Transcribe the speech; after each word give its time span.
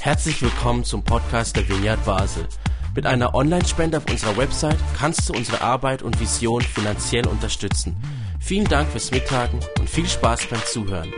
Herzlich 0.00 0.40
willkommen 0.40 0.84
zum 0.84 1.02
Podcast 1.02 1.56
der 1.56 1.68
Vineyard 1.68 2.04
Basel. 2.04 2.46
Mit 2.94 3.06
einer 3.06 3.34
Online-Spende 3.34 3.98
auf 3.98 4.08
unserer 4.08 4.36
Website 4.36 4.78
kannst 4.96 5.28
du 5.28 5.34
unsere 5.34 5.60
Arbeit 5.60 6.02
und 6.02 6.18
Vision 6.20 6.62
finanziell 6.62 7.26
unterstützen. 7.26 7.96
Vielen 8.40 8.66
Dank 8.66 8.88
fürs 8.90 9.10
Mittagen 9.10 9.60
und 9.78 9.90
viel 9.90 10.08
Spaß 10.08 10.46
beim 10.46 10.64
Zuhören. 10.64 11.12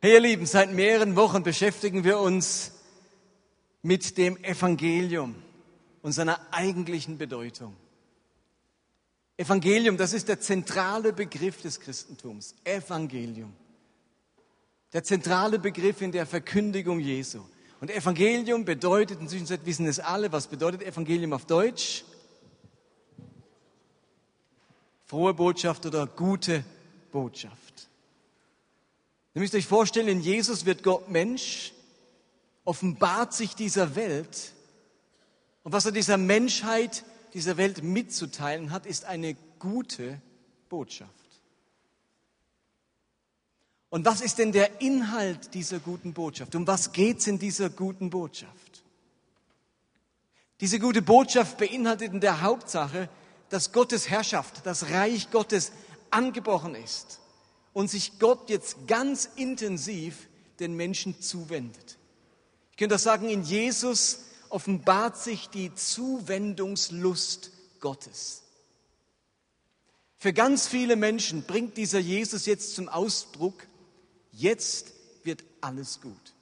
Hey 0.00 0.12
ihr 0.14 0.20
Lieben, 0.20 0.46
seit 0.46 0.72
mehreren 0.72 1.16
Wochen 1.16 1.42
beschäftigen 1.42 2.04
wir 2.04 2.18
uns 2.18 2.72
mit 3.82 4.18
dem 4.18 4.42
Evangelium 4.42 5.34
und 6.02 6.12
seiner 6.12 6.40
eigentlichen 6.50 7.18
Bedeutung. 7.18 7.76
Evangelium, 9.36 9.96
das 9.96 10.12
ist 10.12 10.28
der 10.28 10.40
zentrale 10.40 11.12
Begriff 11.12 11.60
des 11.60 11.80
Christentums. 11.80 12.54
Evangelium. 12.64 13.52
Der 14.94 15.04
zentrale 15.04 15.58
Begriff 15.58 16.00
in 16.00 16.12
der 16.12 16.24
Verkündigung 16.24 17.00
Jesu. 17.00 17.42
Und 17.80 17.90
Evangelium 17.90 18.64
bedeutet, 18.64 19.20
inzwischen 19.20 19.46
wissen 19.66 19.86
es 19.86 20.00
alle, 20.00 20.32
was 20.32 20.46
bedeutet 20.46 20.82
Evangelium 20.82 21.34
auf 21.34 21.44
Deutsch? 21.44 22.04
Frohe 25.04 25.34
Botschaft 25.34 25.84
oder 25.84 26.06
gute 26.06 26.64
Botschaft. 27.12 27.88
Ihr 29.34 29.42
müsst 29.42 29.54
euch 29.54 29.66
vorstellen, 29.66 30.08
in 30.08 30.20
Jesus 30.20 30.64
wird 30.64 30.82
Gott 30.82 31.10
Mensch, 31.10 31.72
offenbart 32.64 33.34
sich 33.34 33.54
dieser 33.54 33.96
Welt 33.96 34.54
und 35.64 35.72
was 35.72 35.86
er 35.86 35.92
dieser 35.92 36.18
Menschheit 36.18 37.04
dieser 37.32 37.56
Welt 37.56 37.82
mitzuteilen 37.82 38.70
hat, 38.70 38.86
ist 38.86 39.06
eine 39.06 39.34
gute 39.58 40.20
Botschaft. 40.68 41.23
Und 43.94 44.04
was 44.04 44.22
ist 44.22 44.38
denn 44.38 44.50
der 44.50 44.80
Inhalt 44.80 45.54
dieser 45.54 45.78
guten 45.78 46.14
Botschaft? 46.14 46.56
Um 46.56 46.66
was 46.66 46.90
geht 46.90 47.18
es 47.18 47.28
in 47.28 47.38
dieser 47.38 47.70
guten 47.70 48.10
Botschaft? 48.10 48.82
Diese 50.60 50.80
gute 50.80 51.00
Botschaft 51.00 51.58
beinhaltet 51.58 52.12
in 52.12 52.20
der 52.20 52.40
Hauptsache, 52.40 53.08
dass 53.50 53.70
Gottes 53.70 54.10
Herrschaft, 54.10 54.66
das 54.66 54.90
Reich 54.90 55.30
Gottes 55.30 55.70
angebrochen 56.10 56.74
ist 56.74 57.20
und 57.72 57.88
sich 57.88 58.18
Gott 58.18 58.50
jetzt 58.50 58.88
ganz 58.88 59.30
intensiv 59.36 60.26
den 60.58 60.74
Menschen 60.74 61.20
zuwendet. 61.20 61.96
Ich 62.72 62.78
könnte 62.78 62.96
das 62.96 63.04
sagen, 63.04 63.28
in 63.28 63.44
Jesus 63.44 64.24
offenbart 64.48 65.18
sich 65.18 65.50
die 65.50 65.72
Zuwendungslust 65.72 67.52
Gottes. 67.78 68.42
Für 70.16 70.32
ganz 70.32 70.66
viele 70.66 70.96
Menschen 70.96 71.44
bringt 71.44 71.76
dieser 71.76 72.00
Jesus 72.00 72.46
jetzt 72.46 72.74
zum 72.74 72.88
Ausdruck, 72.88 73.68
jetzt 74.36 74.92
wird 75.22 75.44
alles 75.60 76.00
gut. 76.00 76.34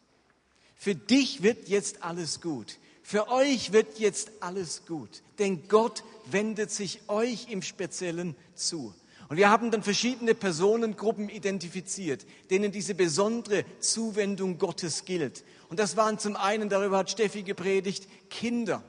Für 0.75 0.95
dich 0.95 1.43
wird 1.43 1.69
jetzt 1.69 2.03
alles 2.03 2.41
gut. 2.41 2.79
Für 3.03 3.29
euch 3.29 3.73
wird 3.73 3.99
jetzt 3.99 4.31
alles 4.41 4.87
gut. 4.87 5.23
Denn 5.39 5.69
Gott 5.69 6.03
wendet 6.27 6.71
sich 6.71 7.01
euch 7.09 7.51
im 7.51 7.63
Speziellen 7.63 8.37
zu. 8.55 8.95
Und 9.29 9.37
wir 9.37 9.49
haben 9.49 9.71
dann 9.71 9.83
verschiedene 9.83 10.35
Personengruppen 10.35 11.29
identifiziert, 11.29 12.27
denen 12.51 12.71
diese 12.71 12.95
besondere 12.95 13.65
Zuwendung 13.81 14.59
Gottes 14.59 15.05
gilt. 15.05 15.45
Und 15.69 15.79
das 15.79 15.97
waren 15.97 16.19
zum 16.19 16.37
einen, 16.37 16.69
darüber 16.69 16.99
hat 16.99 17.11
Steffi 17.11 17.43
gepredigt, 17.43 18.09
Kinder. 18.29 18.83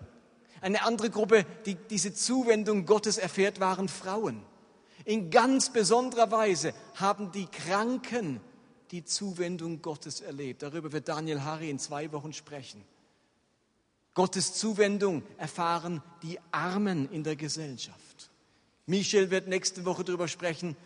Eine 0.60 0.84
andere 0.84 1.10
Gruppe, 1.10 1.46
die 1.66 1.76
diese 1.76 2.14
Zuwendung 2.14 2.86
Gottes 2.86 3.18
erfährt, 3.18 3.60
waren 3.60 3.88
Frauen. 3.88 4.44
In 5.06 5.30
ganz 5.30 5.72
besonderer 5.72 6.32
Weise 6.32 6.74
haben 6.96 7.32
die 7.32 7.48
Kranken 7.48 8.42
die 8.94 9.04
Zuwendung 9.04 9.82
Gottes 9.82 10.22
erlebt. 10.22 10.62
Darüber 10.62 10.92
wird 10.92 11.08
Daniel 11.08 11.42
Harry 11.42 11.72
in 11.72 11.80
zwei 11.80 12.12
Wochen 12.12 12.32
sprechen. 12.32 12.86
Gottes 14.14 14.54
Zuwendung 14.54 15.24
erfahren 15.40 16.04
die 16.22 16.38
Armen 16.52 17.12
in 17.12 17.24
der 17.24 17.36
Gesellschaft. 17.36 18.30
Michel 18.86 19.32
wird 19.32 19.48
nächste 19.48 19.84
Woche 19.86 20.04
darüber 20.04 20.28
sprechen, 20.28 20.78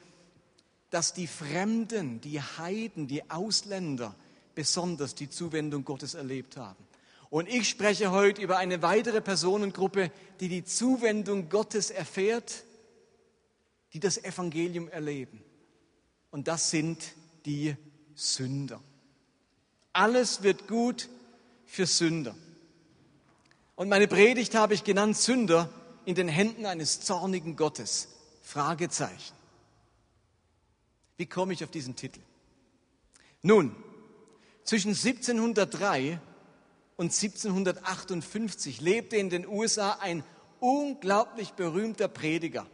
dass 0.90 1.14
die 1.14 1.28
Fremden, 1.28 2.22
die 2.22 2.40
Heiden, 2.40 3.10
die 3.10 3.30
Ausländer 3.30 4.16
besonders 4.56 5.14
die 5.14 5.30
Zuwendung 5.30 5.84
Gottes 5.84 6.14
erlebt 6.14 6.56
haben. 6.56 6.82
Und 7.30 7.50
ich 7.50 7.68
spreche 7.68 8.12
heute 8.12 8.42
über 8.42 8.58
eine 8.58 8.82
weitere 8.82 9.20
Personengruppe, 9.20 10.14
die 10.40 10.48
die 10.48 10.64
Zuwendung 10.64 11.50
Gottes 11.50 11.92
erfährt, 11.92 12.64
die 13.92 14.00
das 14.00 14.18
Evangelium 14.18 14.88
erleben. 14.88 15.44
Und 16.32 16.48
das 16.48 16.72
sind 16.72 17.04
die 17.46 17.76
Sünder. 18.18 18.82
Alles 19.94 20.42
wird 20.42 20.68
gut 20.68 21.08
für 21.68 21.86
Sünder. 21.86 22.36
Und 23.76 23.90
meine 23.90 24.08
Predigt 24.08 24.56
habe 24.56 24.74
ich 24.74 24.84
genannt 24.84 25.16
Sünder 25.16 25.70
in 26.06 26.16
den 26.16 26.28
Händen 26.28 26.66
eines 26.66 27.00
zornigen 27.02 27.56
Gottes. 27.56 28.10
Fragezeichen. 28.42 29.36
Wie 31.18 31.28
komme 31.28 31.54
ich 31.54 31.64
auf 31.64 31.70
diesen 31.70 31.96
Titel? 31.96 32.20
Nun, 33.44 33.76
zwischen 34.64 34.92
1703 34.92 36.20
und 36.96 37.06
1758 37.14 38.82
lebte 38.82 39.16
in 39.18 39.30
den 39.30 39.48
USA 39.48 39.92
ein 40.02 40.24
unglaublich 40.60 41.54
berühmter 41.54 42.08
Prediger. 42.08 42.66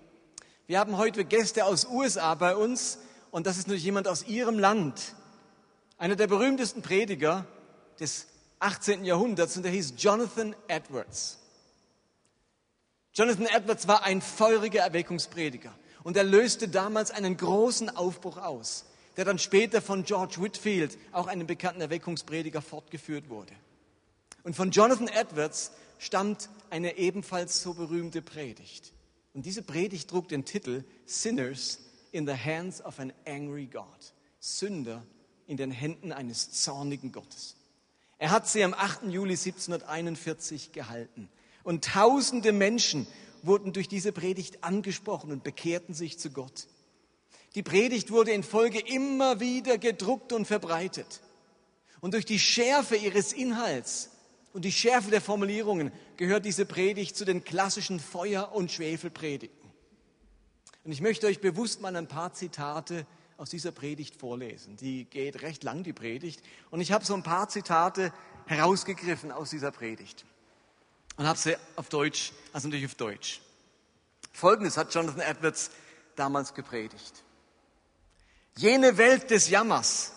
Wir 0.67 0.79
haben 0.79 0.97
heute 0.97 1.25
Gäste 1.25 1.65
aus 1.65 1.85
USA 1.85 2.33
bei 2.35 2.55
uns 2.55 2.99
und 3.29 3.45
das 3.45 3.57
ist 3.57 3.67
natürlich 3.67 3.83
jemand 3.83 4.07
aus 4.07 4.25
ihrem 4.25 4.57
Land. 4.57 5.15
Einer 6.03 6.17
der 6.17 6.27
berühmtesten 6.27 6.81
Prediger 6.81 7.47
des 7.97 8.27
18. 8.59 9.05
Jahrhunderts 9.05 9.55
und 9.55 9.63
der 9.63 9.71
hieß 9.71 9.93
Jonathan 9.97 10.53
Edwards. 10.67 11.39
Jonathan 13.13 13.45
Edwards 13.45 13.87
war 13.87 14.03
ein 14.03 14.21
feuriger 14.21 14.81
Erweckungsprediger 14.81 15.73
und 16.03 16.17
er 16.17 16.25
löste 16.25 16.67
damals 16.67 17.09
einen 17.09 17.37
großen 17.37 17.89
Aufbruch 17.95 18.35
aus 18.35 18.83
der 19.15 19.23
dann 19.23 19.39
später 19.39 19.81
von 19.81 20.03
George 20.03 20.41
Whitfield, 20.41 20.97
auch 21.13 21.27
einem 21.27 21.47
bekannten 21.47 21.79
Erweckungsprediger, 21.79 22.61
fortgeführt 22.61 23.29
wurde. 23.29 23.53
Und 24.43 24.57
von 24.57 24.71
Jonathan 24.71 25.07
Edwards 25.07 25.71
stammt 25.99 26.49
eine 26.69 26.97
ebenfalls 26.97 27.63
so 27.63 27.75
berühmte 27.75 28.21
Predigt. 28.21 28.91
Und 29.33 29.45
diese 29.45 29.61
Predigt 29.61 30.09
trug 30.09 30.27
den 30.27 30.43
Titel 30.43 30.83
Sinners 31.05 31.79
in 32.11 32.27
the 32.27 32.35
Hands 32.35 32.83
of 32.83 32.99
an 32.99 33.13
Angry 33.25 33.67
God. 33.67 33.85
Sünder 34.41 35.01
in 35.47 35.57
den 35.57 35.71
Händen 35.71 36.11
eines 36.11 36.51
zornigen 36.51 37.11
Gottes. 37.11 37.55
Er 38.17 38.31
hat 38.31 38.47
sie 38.47 38.63
am 38.63 38.73
8. 38.73 39.03
Juli 39.09 39.33
1741 39.33 40.71
gehalten. 40.71 41.29
Und 41.63 41.85
tausende 41.85 42.51
Menschen 42.51 43.07
wurden 43.41 43.73
durch 43.73 43.87
diese 43.87 44.11
Predigt 44.11 44.63
angesprochen 44.63 45.31
und 45.31 45.43
bekehrten 45.43 45.93
sich 45.93 46.17
zu 46.17 46.29
Gott. 46.29 46.67
Die 47.55 47.63
Predigt 47.63 48.11
wurde 48.11 48.31
in 48.31 48.43
Folge 48.43 48.79
immer 48.79 49.39
wieder 49.39 49.77
gedruckt 49.77 50.33
und 50.33 50.45
verbreitet. 50.45 51.21
Und 52.01 52.13
durch 52.13 52.25
die 52.25 52.39
Schärfe 52.39 52.95
ihres 52.95 53.31
Inhalts 53.31 54.09
und 54.53 54.65
die 54.65 54.71
Schärfe 54.71 55.11
der 55.11 55.21
Formulierungen 55.21 55.91
gehört 56.17 56.45
diese 56.45 56.65
Predigt 56.65 57.15
zu 57.15 57.25
den 57.25 57.43
klassischen 57.43 57.99
Feuer- 57.99 58.53
und 58.53 58.71
Schwefelpredigten. 58.71 59.69
Und 60.83 60.91
ich 60.91 61.01
möchte 61.01 61.27
euch 61.27 61.39
bewusst 61.39 61.81
mal 61.81 61.95
ein 61.95 62.07
paar 62.07 62.33
Zitate 62.33 63.05
aus 63.37 63.49
dieser 63.49 63.71
Predigt 63.71 64.15
vorlesen. 64.15 64.77
Die 64.77 65.05
geht 65.05 65.41
recht 65.41 65.63
lang, 65.63 65.83
die 65.83 65.93
Predigt. 65.93 66.41
Und 66.71 66.81
ich 66.81 66.91
habe 66.91 67.05
so 67.05 67.13
ein 67.13 67.23
paar 67.23 67.49
Zitate 67.49 68.13
herausgegriffen 68.45 69.31
aus 69.31 69.49
dieser 69.49 69.71
Predigt. 69.71 70.25
Und 71.17 71.27
habe 71.27 71.37
sie 71.37 71.55
auf 71.75 71.89
Deutsch, 71.89 72.31
also 72.51 72.67
natürlich 72.67 72.85
auf 72.85 72.95
Deutsch. 72.95 73.41
Folgendes 74.31 74.77
hat 74.77 74.93
Jonathan 74.93 75.21
Edwards 75.21 75.71
damals 76.15 76.53
gepredigt. 76.53 77.23
Jene 78.55 78.97
Welt 78.97 79.29
des 79.31 79.49
Jammers, 79.49 80.11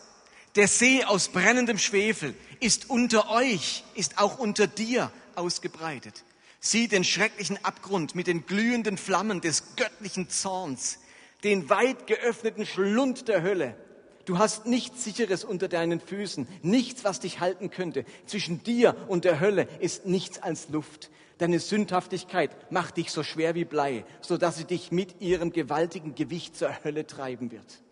der 0.56 0.68
See 0.68 1.04
aus 1.04 1.28
brennendem 1.28 1.78
Schwefel, 1.78 2.34
ist 2.60 2.90
unter 2.90 3.30
euch, 3.30 3.84
ist 3.94 4.18
auch 4.18 4.38
unter 4.38 4.66
dir 4.66 5.10
ausgebreitet. 5.34 6.24
Sieh 6.60 6.88
den 6.88 7.04
schrecklichen 7.04 7.62
Abgrund 7.64 8.14
mit 8.14 8.26
den 8.26 8.46
glühenden 8.46 8.98
Flammen 8.98 9.40
des 9.40 9.76
göttlichen 9.76 10.28
Zorns, 10.28 10.98
den 11.46 11.70
weit 11.70 12.08
geöffneten 12.08 12.66
Schlund 12.66 13.28
der 13.28 13.42
Hölle. 13.42 13.76
Du 14.24 14.38
hast 14.38 14.66
nichts 14.66 15.04
Sicheres 15.04 15.44
unter 15.44 15.68
deinen 15.68 16.00
Füßen, 16.00 16.48
nichts, 16.62 17.04
was 17.04 17.20
dich 17.20 17.38
halten 17.38 17.70
könnte. 17.70 18.04
Zwischen 18.26 18.64
dir 18.64 18.96
und 19.06 19.24
der 19.24 19.38
Hölle 19.38 19.68
ist 19.78 20.06
nichts 20.06 20.42
als 20.42 20.68
Luft. 20.70 21.10
Deine 21.38 21.60
Sündhaftigkeit 21.60 22.72
macht 22.72 22.96
dich 22.96 23.12
so 23.12 23.22
schwer 23.22 23.54
wie 23.54 23.64
Blei, 23.64 24.04
so 24.20 24.36
dass 24.36 24.56
sie 24.56 24.64
dich 24.64 24.90
mit 24.90 25.20
ihrem 25.20 25.52
gewaltigen 25.52 26.16
Gewicht 26.16 26.56
zur 26.56 26.82
Hölle 26.82 27.06
treiben 27.06 27.52
wird. 27.52 27.82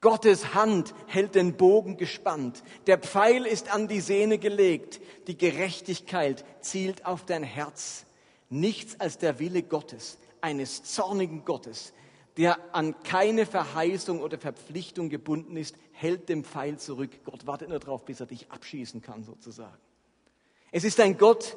Gottes 0.00 0.54
Hand 0.54 0.94
hält 1.08 1.34
den 1.34 1.58
Bogen 1.58 1.98
gespannt. 1.98 2.62
Der 2.86 2.96
Pfeil 2.96 3.44
ist 3.44 3.74
an 3.74 3.88
die 3.88 4.00
Sehne 4.00 4.38
gelegt. 4.38 5.00
Die 5.26 5.36
Gerechtigkeit 5.36 6.46
zielt 6.62 7.04
auf 7.04 7.26
dein 7.26 7.42
Herz. 7.42 8.06
Nichts 8.48 8.98
als 9.00 9.18
der 9.18 9.38
Wille 9.38 9.62
Gottes, 9.62 10.16
eines 10.40 10.84
zornigen 10.84 11.44
Gottes, 11.44 11.92
der 12.36 12.74
an 12.74 12.94
keine 13.02 13.46
Verheißung 13.46 14.20
oder 14.20 14.38
Verpflichtung 14.38 15.08
gebunden 15.08 15.56
ist, 15.56 15.76
hält 15.92 16.28
dem 16.28 16.44
Pfeil 16.44 16.78
zurück. 16.78 17.10
Gott 17.24 17.46
wartet 17.46 17.68
nur 17.70 17.78
darauf, 17.78 18.04
bis 18.04 18.20
er 18.20 18.26
dich 18.26 18.50
abschießen 18.50 19.00
kann, 19.00 19.24
sozusagen. 19.24 19.78
Es 20.70 20.84
ist 20.84 21.00
ein 21.00 21.16
Gott, 21.16 21.56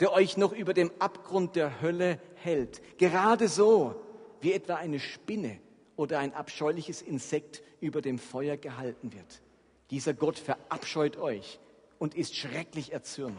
der 0.00 0.12
euch 0.12 0.36
noch 0.36 0.52
über 0.52 0.74
dem 0.74 0.92
Abgrund 1.00 1.56
der 1.56 1.80
Hölle 1.80 2.20
hält. 2.36 2.80
Gerade 2.98 3.48
so, 3.48 3.96
wie 4.40 4.52
etwa 4.52 4.76
eine 4.76 5.00
Spinne 5.00 5.58
oder 5.96 6.20
ein 6.20 6.32
abscheuliches 6.34 7.02
Insekt 7.02 7.62
über 7.80 8.00
dem 8.00 8.18
Feuer 8.18 8.56
gehalten 8.56 9.12
wird. 9.12 9.42
Dieser 9.90 10.14
Gott 10.14 10.38
verabscheut 10.38 11.16
euch 11.16 11.58
und 11.98 12.14
ist 12.14 12.36
schrecklich 12.36 12.92
erzürnt. 12.92 13.36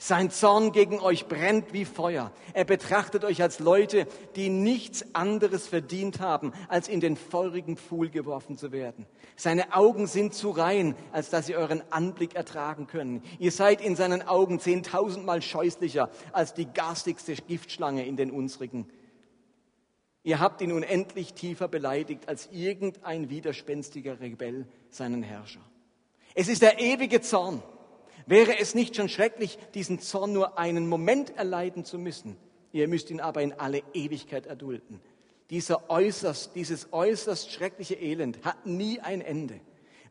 Sein 0.00 0.30
Zorn 0.30 0.70
gegen 0.70 1.00
euch 1.00 1.26
brennt 1.26 1.72
wie 1.72 1.84
Feuer. 1.84 2.30
Er 2.54 2.64
betrachtet 2.64 3.24
euch 3.24 3.42
als 3.42 3.58
Leute, 3.58 4.06
die 4.36 4.48
nichts 4.48 5.04
anderes 5.12 5.66
verdient 5.66 6.20
haben, 6.20 6.52
als 6.68 6.86
in 6.86 7.00
den 7.00 7.16
feurigen 7.16 7.76
Pfuhl 7.76 8.08
geworfen 8.08 8.56
zu 8.56 8.70
werden. 8.70 9.06
Seine 9.34 9.74
Augen 9.74 10.06
sind 10.06 10.34
zu 10.34 10.50
rein, 10.50 10.94
als 11.10 11.30
dass 11.30 11.46
sie 11.46 11.56
euren 11.56 11.82
Anblick 11.90 12.36
ertragen 12.36 12.86
können. 12.86 13.24
Ihr 13.40 13.50
seid 13.50 13.80
in 13.80 13.96
seinen 13.96 14.22
Augen 14.22 14.60
zehntausendmal 14.60 15.42
scheußlicher 15.42 16.10
als 16.32 16.54
die 16.54 16.66
garstigste 16.66 17.34
Giftschlange 17.34 18.06
in 18.06 18.16
den 18.16 18.30
unsrigen. 18.30 18.88
Ihr 20.22 20.38
habt 20.38 20.60
ihn 20.60 20.70
unendlich 20.70 21.34
tiefer 21.34 21.66
beleidigt 21.66 22.28
als 22.28 22.48
irgendein 22.52 23.30
widerspenstiger 23.30 24.20
Rebell 24.20 24.68
seinen 24.90 25.24
Herrscher. 25.24 25.60
Es 26.36 26.46
ist 26.46 26.62
der 26.62 26.78
ewige 26.78 27.20
Zorn. 27.20 27.64
Wäre 28.28 28.58
es 28.58 28.74
nicht 28.74 28.94
schon 28.94 29.08
schrecklich, 29.08 29.58
diesen 29.72 30.00
Zorn 30.00 30.34
nur 30.34 30.58
einen 30.58 30.86
Moment 30.86 31.34
erleiden 31.38 31.86
zu 31.86 31.98
müssen? 31.98 32.36
Ihr 32.72 32.86
müsst 32.86 33.10
ihn 33.10 33.20
aber 33.20 33.40
in 33.40 33.54
alle 33.54 33.82
Ewigkeit 33.94 34.44
erdulden. 34.44 35.00
Dieser 35.48 35.88
äußerst, 35.88 36.54
dieses 36.54 36.92
äußerst 36.92 37.50
schreckliche 37.50 37.94
Elend 37.94 38.44
hat 38.44 38.66
nie 38.66 39.00
ein 39.00 39.22
Ende. 39.22 39.58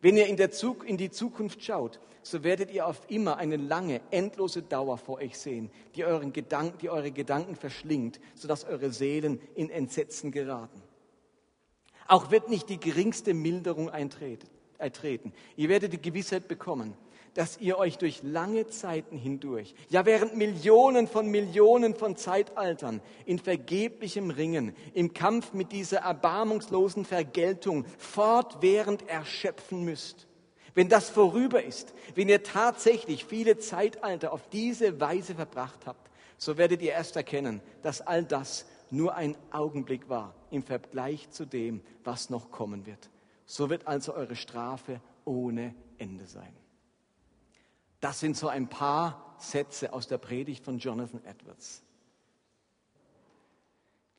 Wenn 0.02 0.18
ihr 0.18 0.26
in, 0.26 0.36
der 0.36 0.50
Zug, 0.50 0.84
in 0.90 0.98
die 0.98 1.12
Zukunft 1.12 1.64
schaut, 1.64 2.00
so 2.24 2.44
werdet 2.44 2.72
ihr 2.72 2.88
auf 2.88 3.04
immer 3.08 3.38
eine 3.38 3.56
lange, 3.56 4.02
endlose 4.10 4.64
Dauer 4.64 4.98
vor 4.98 5.18
euch 5.18 5.38
sehen, 5.38 5.70
die, 5.96 6.04
euren 6.04 6.34
Gedanken, 6.34 6.80
die 6.80 6.90
eure 6.90 7.12
Gedanken 7.12 7.56
verschlingt, 7.56 8.20
sodass 8.34 8.66
eure 8.66 8.92
Seelen 8.92 9.40
in 9.54 9.70
Entsetzen 9.70 10.32
geraten. 10.32 10.82
Auch 12.08 12.32
wird 12.32 12.50
nicht 12.50 12.68
die 12.70 12.80
geringste 12.80 13.36
Milderung 13.36 13.92
eintreten. 13.92 15.34
Ihr 15.56 15.70
werdet 15.70 15.94
die 15.94 16.02
Gewissheit 16.02 16.48
bekommen, 16.48 16.96
dass 17.38 17.60
ihr 17.60 17.78
euch 17.78 18.00
durch 18.00 18.24
lange 18.24 18.66
Zeiten 18.66 19.16
hindurch, 19.16 19.76
ja 19.90 20.08
während 20.08 20.36
Millionen 20.36 21.08
von 21.08 21.28
Millionen 21.28 21.94
von 21.94 22.16
Zeitaltern, 22.16 23.00
in 23.28 23.38
vergeblichem 23.38 24.32
Ringen, 24.32 24.76
im 24.96 25.14
Kampf 25.14 25.54
mit 25.54 25.72
dieser 25.72 26.00
erbarmungslosen 26.00 27.06
Vergeltung 27.06 27.86
fortwährend 28.00 29.08
erschöpfen 29.08 29.84
müsst. 29.84 30.26
Wenn 30.74 30.90
das 30.90 31.12
vorüber 31.12 31.62
ist, 31.62 31.94
wenn 32.16 32.28
ihr 32.28 32.42
tatsächlich 32.42 33.24
viele 33.26 33.60
Zeitalter 33.60 34.34
auf 34.34 34.50
diese 34.50 35.00
Weise 35.00 35.36
verbracht 35.36 35.86
habt, 35.86 36.10
so 36.40 36.58
werdet 36.58 36.82
ihr 36.82 36.94
erst 36.94 37.18
erkennen, 37.18 37.62
dass 37.84 38.02
all 38.02 38.24
das 38.24 38.66
nur 38.90 39.14
ein 39.14 39.38
Augenblick 39.52 40.10
war 40.10 40.34
im 40.50 40.64
Vergleich 40.64 41.30
zu 41.30 41.46
dem, 41.46 41.82
was 42.04 42.32
noch 42.32 42.50
kommen 42.50 42.88
wird. 42.88 43.12
So 43.46 43.70
wird 43.70 43.86
also 43.86 44.16
eure 44.16 44.36
Strafe 44.36 45.02
ohne 45.24 45.76
Ende 46.00 46.26
sein. 46.26 46.67
Das 48.00 48.20
sind 48.20 48.38
so 48.38 48.48
ein 48.48 48.68
paar 48.68 49.36
Sätze 49.40 49.94
aus 49.94 50.08
der 50.08 50.18
Predigt 50.18 50.64
von 50.64 50.80
Jonathan 50.80 51.24
Edwards. 51.26 51.84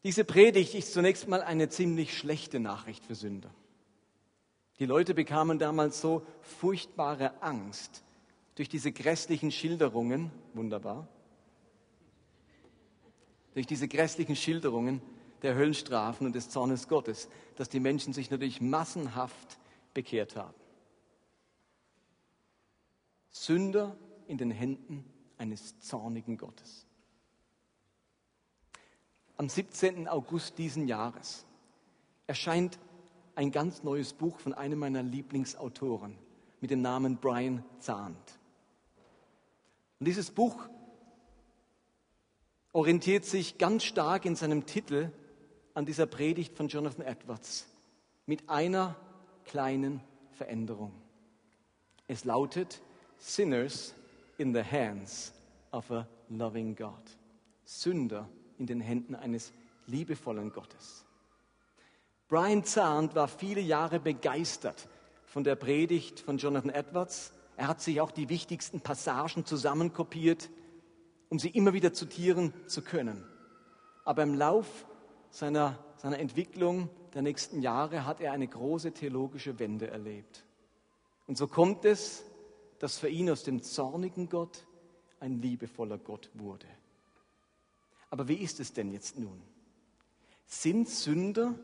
Diese 0.05 0.25
Predigt 0.25 0.75
ist 0.75 0.93
zunächst 0.93 1.29
mal 1.29 1.43
eine 1.43 1.69
ziemlich 1.69 2.17
schlechte 2.17 2.61
Nachricht 2.61 3.05
für 3.05 3.15
Sünder. 3.15 3.51
Die 4.79 4.87
Leute 4.87 5.13
bekamen 5.13 5.59
damals 5.59 6.01
so 6.01 6.25
furchtbare 6.41 7.43
Angst 7.43 8.05
durch 8.55 8.69
diese 8.69 8.93
grässlichen 8.93 9.51
Schilderungen, 9.51 10.31
wunderbar, 10.55 11.09
durch 13.55 13.67
diese 13.67 13.89
grässlichen 13.89 14.37
Schilderungen 14.37 15.03
der 15.43 15.55
Höllenstrafen 15.55 16.27
und 16.27 16.35
des 16.35 16.49
Zornes 16.49 16.89
Gottes, 16.89 17.29
dass 17.57 17.69
die 17.69 17.81
Menschen 17.81 18.13
sich 18.13 18.31
natürlich 18.31 18.61
massenhaft 18.61 19.59
bekehrt 19.95 20.37
haben. 20.37 20.55
Sünder 23.45 23.97
in 24.27 24.39
den 24.39 24.51
Händen 24.51 25.05
eines 25.37 25.79
zornigen 25.81 26.37
Gottes. 26.37 26.87
Am 29.37 29.49
17. 29.49 30.09
August 30.09 30.59
diesen 30.59 30.89
Jahres 30.89 31.47
erscheint 32.27 32.79
ein 33.37 33.53
ganz 33.53 33.85
neues 33.85 34.13
Buch 34.13 34.41
von 34.41 34.53
einem 34.53 34.81
meiner 34.81 35.03
Lieblingsautoren 35.03 36.19
mit 36.61 36.73
dem 36.73 36.83
Namen 36.83 37.19
Brian 37.19 37.65
Zahnt. 37.79 38.39
Und 40.01 40.09
dieses 40.09 40.33
Buch 40.33 40.69
orientiert 42.73 43.25
sich 43.25 43.59
ganz 43.59 43.85
stark 43.85 44.25
in 44.25 44.35
seinem 44.35 44.67
Titel 44.67 45.13
an 45.75 45.87
dieser 45.87 46.07
Predigt 46.07 46.57
von 46.57 46.67
Jonathan 46.67 47.07
Edwards 47.07 47.69
mit 48.27 48.49
einer 48.51 48.97
kleinen 49.45 50.01
Veränderung. 50.33 50.93
Es 52.09 52.25
lautet, 52.25 52.83
Sinners 53.19 53.95
in 54.39 54.55
the 54.55 54.63
hands 54.63 55.33
of 55.73 55.91
a 55.91 56.07
loving 56.29 56.75
God. 56.75 56.93
Sünder 57.65 58.29
in 58.59 58.67
den 58.67 58.81
Händen 58.81 59.15
eines 59.15 59.53
liebevollen 59.87 60.53
Gottes. 60.53 61.05
Brian 62.29 62.65
Zahnt 62.65 63.15
war 63.15 63.29
viele 63.29 63.61
Jahre 63.61 64.01
begeistert 64.01 64.89
von 65.27 65.45
der 65.45 65.57
Predigt 65.57 66.21
von 66.21 66.39
Jonathan 66.39 66.71
Edwards. 66.71 67.33
Er 67.57 67.69
hat 67.69 67.81
sich 67.81 68.01
auch 68.01 68.11
die 68.11 68.29
wichtigsten 68.29 68.81
Passagen 68.81 69.45
zusammenkopiert, 69.45 70.51
um 71.29 71.39
sie 71.39 71.49
immer 71.49 71.73
wieder 71.73 71.93
zitieren 71.93 72.53
zu 72.67 72.83
können. 72.83 73.25
Aber 74.05 74.23
im 74.23 74.35
Lauf 74.35 74.87
seiner, 75.31 75.79
seiner 75.97 76.19
Entwicklung 76.19 76.89
der 77.15 77.23
nächsten 77.23 77.61
Jahre 77.61 78.07
hat 78.07 78.21
er 78.21 78.33
eine 78.33 78.47
große 78.47 78.93
theologische 78.93 79.59
Wende 79.59 79.89
erlebt. 79.89 80.45
Und 81.27 81.37
so 81.37 81.47
kommt 81.47 81.85
es, 81.85 82.25
dass 82.79 82.99
für 82.99 83.09
ihn 83.09 83.31
aus 83.31 83.43
dem 83.43 83.63
zornigen 83.63 84.29
Gott 84.29 84.67
ein 85.21 85.41
liebevoller 85.43 85.99
Gott 85.99 86.31
wurde. 86.35 86.67
Aber 88.11 88.29
wie 88.29 88.37
ist 88.37 88.61
es 88.61 88.73
denn 88.73 88.91
jetzt 88.91 89.19
nun? 89.19 89.43
Sind 90.47 90.89
Sünder 90.89 91.55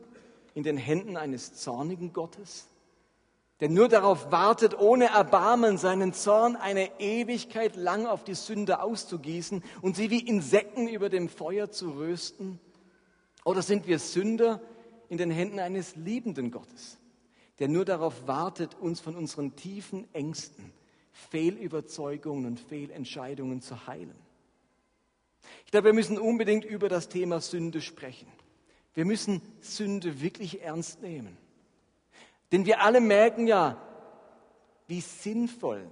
in 0.53 0.63
den 0.63 0.77
Händen 0.77 1.17
eines 1.17 1.55
zornigen 1.55 2.13
Gottes, 2.13 2.67
der 3.59 3.69
nur 3.69 3.87
darauf 3.87 4.31
wartet, 4.31 4.77
ohne 4.77 5.05
Erbarmen 5.05 5.77
seinen 5.77 6.13
Zorn 6.13 6.55
eine 6.55 6.99
Ewigkeit 6.99 7.75
lang 7.75 8.05
auf 8.05 8.23
die 8.23 8.35
Sünder 8.35 8.83
auszugießen 8.83 9.63
und 9.81 9.95
sie 9.95 10.09
wie 10.09 10.19
Insekten 10.19 10.87
über 10.87 11.09
dem 11.09 11.29
Feuer 11.29 11.71
zu 11.71 11.91
rösten? 11.91 12.59
Oder 13.43 13.61
sind 13.61 13.87
wir 13.87 13.99
Sünder 13.99 14.61
in 15.09 15.17
den 15.17 15.31
Händen 15.31 15.59
eines 15.59 15.95
liebenden 15.95 16.51
Gottes, 16.51 16.97
der 17.59 17.69
nur 17.69 17.85
darauf 17.85 18.27
wartet, 18.27 18.75
uns 18.75 18.99
von 18.99 19.15
unseren 19.15 19.55
tiefen 19.55 20.13
Ängsten, 20.13 20.73
Fehlüberzeugungen 21.29 22.45
und 22.45 22.59
Fehlentscheidungen 22.59 23.61
zu 23.61 23.87
heilen. 23.87 24.15
Ich 25.65 25.71
glaube, 25.71 25.85
wir 25.85 25.93
müssen 25.93 26.19
unbedingt 26.19 26.65
über 26.65 26.89
das 26.89 27.07
Thema 27.07 27.39
Sünde 27.39 27.81
sprechen. 27.81 28.27
Wir 28.93 29.05
müssen 29.05 29.41
Sünde 29.61 30.21
wirklich 30.21 30.61
ernst 30.61 31.01
nehmen. 31.01 31.37
Denn 32.51 32.65
wir 32.65 32.81
alle 32.81 32.99
merken 32.99 33.47
ja, 33.47 33.81
wie 34.87 35.01
sinnvoll, 35.01 35.87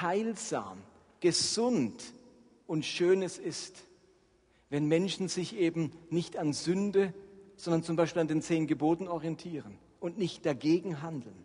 heilsam, 0.00 0.78
gesund 1.20 2.02
und 2.66 2.84
schön 2.84 3.22
es 3.22 3.38
ist, 3.38 3.82
wenn 4.70 4.86
Menschen 4.86 5.28
sich 5.28 5.56
eben 5.56 5.92
nicht 6.10 6.36
an 6.36 6.52
Sünde, 6.52 7.12
sondern 7.56 7.82
zum 7.82 7.96
Beispiel 7.96 8.22
an 8.22 8.28
den 8.28 8.40
zehn 8.42 8.66
Geboten 8.66 9.08
orientieren 9.08 9.78
und 10.00 10.16
nicht 10.16 10.46
dagegen 10.46 11.02
handeln. 11.02 11.43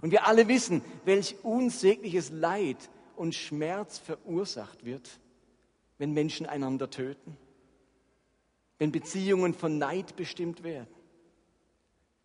Und 0.00 0.10
wir 0.12 0.26
alle 0.26 0.48
wissen, 0.48 0.82
welch 1.04 1.36
unsägliches 1.42 2.30
Leid 2.30 2.90
und 3.16 3.34
Schmerz 3.34 3.98
verursacht 3.98 4.84
wird, 4.84 5.20
wenn 5.98 6.12
Menschen 6.12 6.46
einander 6.46 6.88
töten, 6.88 7.36
wenn 8.78 8.92
Beziehungen 8.92 9.52
von 9.52 9.76
Neid 9.76 10.16
bestimmt 10.16 10.62
werden, 10.62 10.88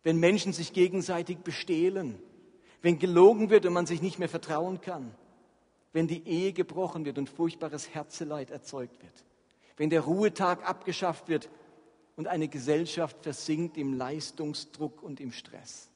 wenn 0.02 0.18
Menschen 0.18 0.52
sich 0.52 0.72
gegenseitig 0.72 1.38
bestehlen, 1.38 2.18
wenn 2.80 2.98
gelogen 2.98 3.50
wird 3.50 3.66
und 3.66 3.74
man 3.74 3.86
sich 3.86 4.00
nicht 4.00 4.18
mehr 4.18 4.28
vertrauen 4.28 4.80
kann, 4.80 5.14
wenn 5.92 6.06
die 6.06 6.26
Ehe 6.26 6.52
gebrochen 6.52 7.04
wird 7.04 7.18
und 7.18 7.28
furchtbares 7.28 7.92
Herzeleid 7.92 8.50
erzeugt 8.50 9.02
wird, 9.02 9.24
wenn 9.76 9.90
der 9.90 10.02
Ruhetag 10.02 10.66
abgeschafft 10.66 11.28
wird 11.28 11.50
und 12.16 12.26
eine 12.26 12.48
Gesellschaft 12.48 13.18
versinkt 13.22 13.76
im 13.76 13.94
Leistungsdruck 13.94 15.02
und 15.02 15.20
im 15.20 15.32
Stress. 15.32 15.90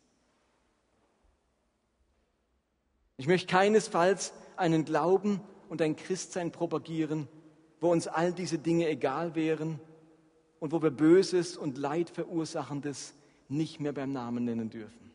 Ich 3.21 3.27
möchte 3.27 3.49
keinesfalls 3.49 4.33
einen 4.57 4.87
Glauben 4.87 5.43
und 5.69 5.83
ein 5.83 5.95
Christsein 5.95 6.53
propagieren, 6.53 7.29
wo 7.79 7.93
uns 7.93 8.07
all 8.07 8.33
diese 8.33 8.57
Dinge 8.57 8.89
egal 8.89 9.35
wären 9.35 9.79
und 10.59 10.73
wo 10.73 10.81
wir 10.81 10.91
Böses 10.91 11.59
und 11.59 11.77
Leid 11.77 12.09
verursachendes 12.09 13.13
nicht 13.47 13.79
mehr 13.79 13.93
beim 13.93 14.15
Namen 14.15 14.47
nennen 14.47 14.71
dürfen. 14.71 15.11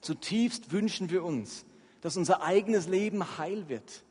Zutiefst 0.00 0.72
wünschen 0.72 1.10
wir 1.10 1.22
uns, 1.22 1.66
dass 2.00 2.16
unser 2.16 2.40
eigenes 2.40 2.88
Leben 2.88 3.36
heil 3.36 3.68
wird, 3.68 4.02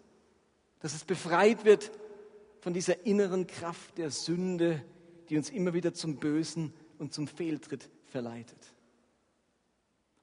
dass 0.80 0.94
es 0.94 1.06
befreit 1.06 1.66
wird 1.66 1.90
von 2.60 2.76
dieser 2.76 3.04
inneren 3.04 3.48
Kraft 3.48 3.98
der 3.98 4.12
Sünde, 4.12 4.80
die 5.30 5.38
uns 5.38 5.50
immer 5.50 5.74
wieder 5.74 5.96
zum 5.96 6.18
Bösen 6.18 6.72
und 7.00 7.16
zum 7.16 7.26
Fehltritt 7.26 7.90
verleitet. 8.06 8.75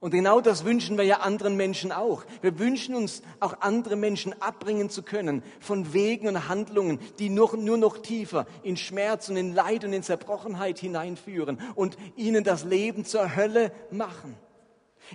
Und 0.03 0.11
genau 0.11 0.41
das 0.41 0.65
wünschen 0.65 0.97
wir 0.97 1.05
ja 1.05 1.21
anderen 1.21 1.55
Menschen 1.55 1.93
auch. 1.93 2.25
Wir 2.41 2.59
wünschen 2.59 2.93
uns 2.93 3.21
auch 3.39 3.61
andere 3.61 3.95
Menschen 3.95 4.33
abbringen 4.41 4.89
zu 4.89 5.01
können 5.01 5.43
von 5.61 5.93
Wegen 5.93 6.27
und 6.27 6.49
Handlungen, 6.49 6.99
die 7.19 7.29
nur, 7.29 7.55
nur 7.55 7.77
noch 7.77 7.99
tiefer 7.99 8.45
in 8.63 8.75
Schmerz 8.75 9.29
und 9.29 9.37
in 9.37 9.55
Leid 9.55 9.85
und 9.85 9.93
in 9.93 10.03
Zerbrochenheit 10.03 10.77
hineinführen 10.77 11.57
und 11.75 11.95
ihnen 12.17 12.43
das 12.43 12.65
Leben 12.65 13.05
zur 13.05 13.37
Hölle 13.37 13.71
machen. 13.91 14.35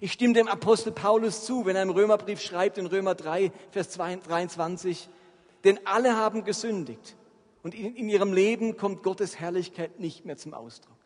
Ich 0.00 0.12
stimme 0.12 0.32
dem 0.32 0.48
Apostel 0.48 0.90
Paulus 0.90 1.44
zu, 1.44 1.66
wenn 1.66 1.76
er 1.76 1.82
im 1.82 1.90
Römerbrief 1.90 2.40
schreibt, 2.40 2.78
in 2.78 2.86
Römer 2.86 3.14
3, 3.14 3.52
Vers 3.72 3.90
23, 3.90 5.10
denn 5.64 5.78
alle 5.84 6.16
haben 6.16 6.44
gesündigt 6.44 7.14
und 7.62 7.74
in, 7.74 7.94
in 7.94 8.08
ihrem 8.08 8.32
Leben 8.32 8.78
kommt 8.78 9.02
Gottes 9.02 9.38
Herrlichkeit 9.38 10.00
nicht 10.00 10.24
mehr 10.24 10.38
zum 10.38 10.54
Ausdruck. 10.54 10.97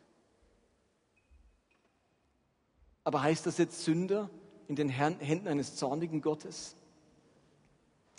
Aber 3.03 3.21
heißt 3.21 3.45
das 3.45 3.57
jetzt 3.57 3.83
Sünder 3.83 4.29
in 4.67 4.75
den 4.75 4.89
Händen 4.89 5.47
eines 5.47 5.75
zornigen 5.75 6.21
Gottes? 6.21 6.75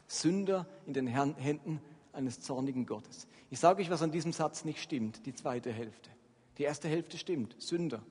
Sünder 0.07 0.67
in 0.87 0.93
den 0.93 1.07
Händen 1.07 1.81
eines 2.13 2.41
zornigen 2.41 2.87
Gottes. 2.87 3.27
Ich 3.51 3.59
sage 3.59 3.83
euch, 3.83 3.91
was 3.91 4.03
an 4.03 4.13
diesem 4.13 4.33
Satz 4.33 4.65
nicht 4.65 4.83
stimmt, 4.83 5.27
die 5.27 5.35
zweite 5.35 5.73
Hälfte. 5.73 6.11
Die 6.59 6.65
erste 6.65 6.89
Hälfte 6.89 7.19
stimmt, 7.19 7.57
Sünder 7.59 8.03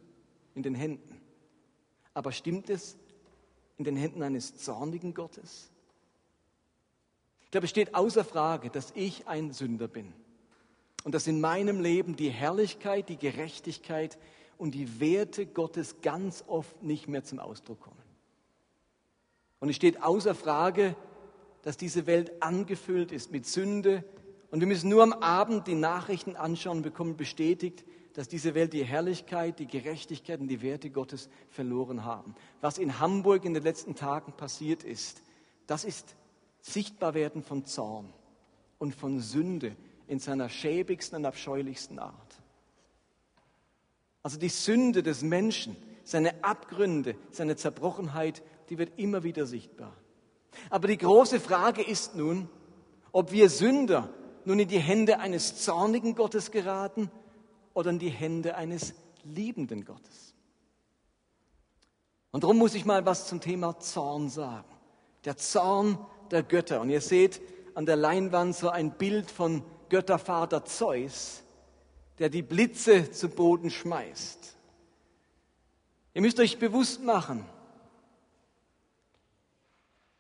in 0.56 0.64
den 0.64 0.76
Händen. 0.76 1.22
Aber 2.14 2.32
stimmt 2.32 2.70
es 2.70 2.98
in 3.78 3.86
den 3.86 3.96
Händen 3.96 4.24
eines 4.24 4.58
zornigen 4.58 5.14
Gottes? 5.14 5.70
Ich 7.44 7.52
glaube, 7.52 7.66
es 7.66 7.72
steht 7.72 7.96
außer 7.96 8.26
Frage, 8.26 8.70
dass 8.70 8.92
ich 8.96 9.28
ein 9.28 9.52
Sünder 9.52 9.88
bin 9.88 10.12
und 11.04 11.14
dass 11.14 11.28
in 11.28 11.40
meinem 11.40 11.82
Leben 11.82 12.16
die 12.16 12.30
Herrlichkeit, 12.30 13.10
die 13.10 13.18
Gerechtigkeit, 13.18 14.18
und 14.64 14.76
die 14.76 15.02
Werte 15.02 15.46
Gottes 15.46 16.00
ganz 16.02 16.42
oft 16.48 16.84
nicht 16.84 17.10
mehr 17.10 17.26
zum 17.26 17.40
Ausdruck 17.40 17.82
kommen. 17.82 18.02
Und 19.60 19.68
es 19.68 19.76
steht 19.76 20.02
außer 20.02 20.34
Frage, 20.34 20.96
dass 21.64 21.76
diese 21.76 22.08
Welt 22.08 22.42
angefüllt 22.42 23.12
ist 23.12 23.30
mit 23.30 23.46
Sünde. 23.46 24.06
Und 24.52 24.62
wir 24.62 24.68
müssen 24.68 24.90
nur 24.90 25.04
am 25.04 25.12
Abend 25.12 25.68
die 25.68 25.76
Nachrichten 25.76 26.38
anschauen 26.38 26.78
und 26.78 26.84
bekommen 26.84 27.18
bestätigt, 27.18 27.84
dass 28.14 28.30
diese 28.30 28.56
Welt 28.56 28.72
die 28.72 28.86
Herrlichkeit, 28.86 29.60
die 29.60 29.68
Gerechtigkeit 29.68 30.40
und 30.40 30.48
die 30.48 30.62
Werte 30.62 30.90
Gottes 30.90 31.28
verloren 31.50 32.06
haben. 32.06 32.34
Was 32.62 32.78
in 32.78 33.02
Hamburg 33.02 33.44
in 33.44 33.54
den 33.54 33.64
letzten 33.64 33.96
Tagen 33.96 34.32
passiert 34.32 34.86
ist, 34.86 35.24
das 35.68 35.84
ist 35.84 36.16
Sichtbarwerden 36.62 37.44
von 37.44 37.66
Zorn 37.66 38.14
und 38.80 38.96
von 38.96 39.20
Sünde 39.20 39.76
in 40.08 40.20
seiner 40.20 40.48
schäbigsten 40.48 41.18
und 41.18 41.26
abscheulichsten 41.26 42.00
Art. 42.00 42.23
Also 44.24 44.40
die 44.40 44.50
Sünde 44.50 45.04
des 45.04 45.22
Menschen, 45.22 45.76
seine 46.04 46.44
Abgründe, 46.44 47.16
seine 47.30 47.56
Zerbrochenheit, 47.56 48.42
die 48.70 48.78
wird 48.78 48.98
immer 48.98 49.24
wieder 49.24 49.46
sichtbar. 49.46 49.94
Aber 50.70 50.88
die 50.88 50.98
große 50.98 51.40
Frage 51.40 51.82
ist 51.82 52.16
nun, 52.16 52.50
ob 53.12 53.32
wir 53.32 53.50
Sünder 53.50 54.10
nun 54.46 54.60
in 54.60 54.68
die 54.68 54.80
Hände 54.80 55.20
eines 55.20 55.62
zornigen 55.62 56.16
Gottes 56.16 56.52
geraten 56.52 57.12
oder 57.74 57.90
in 57.90 58.00
die 58.00 58.10
Hände 58.10 58.56
eines 58.56 58.94
liebenden 59.24 59.86
Gottes. 59.86 60.34
Und 62.32 62.44
darum 62.44 62.58
muss 62.58 62.76
ich 62.76 62.86
mal 62.86 63.06
was 63.06 63.28
zum 63.28 63.42
Thema 63.42 63.80
Zorn 63.80 64.30
sagen. 64.30 64.68
Der 65.26 65.38
Zorn 65.38 65.98
der 66.32 66.44
Götter. 66.44 66.82
Und 66.82 66.90
ihr 66.90 67.02
seht 67.02 67.42
an 67.76 67.86
der 67.86 67.96
Leinwand 67.96 68.56
so 68.56 68.70
ein 68.70 68.92
Bild 68.92 69.30
von 69.30 69.64
Göttervater 69.90 70.66
Zeus, 70.66 71.44
der 72.20 72.30
die 72.30 72.42
Blitze 72.42 73.12
zu 73.12 73.30
Boden 73.30 73.70
schmeißt. 73.70 74.56
Ihr 76.14 76.22
müsst 76.22 76.40
euch 76.40 76.60
bewusst 76.60 77.04
machen, 77.04 77.46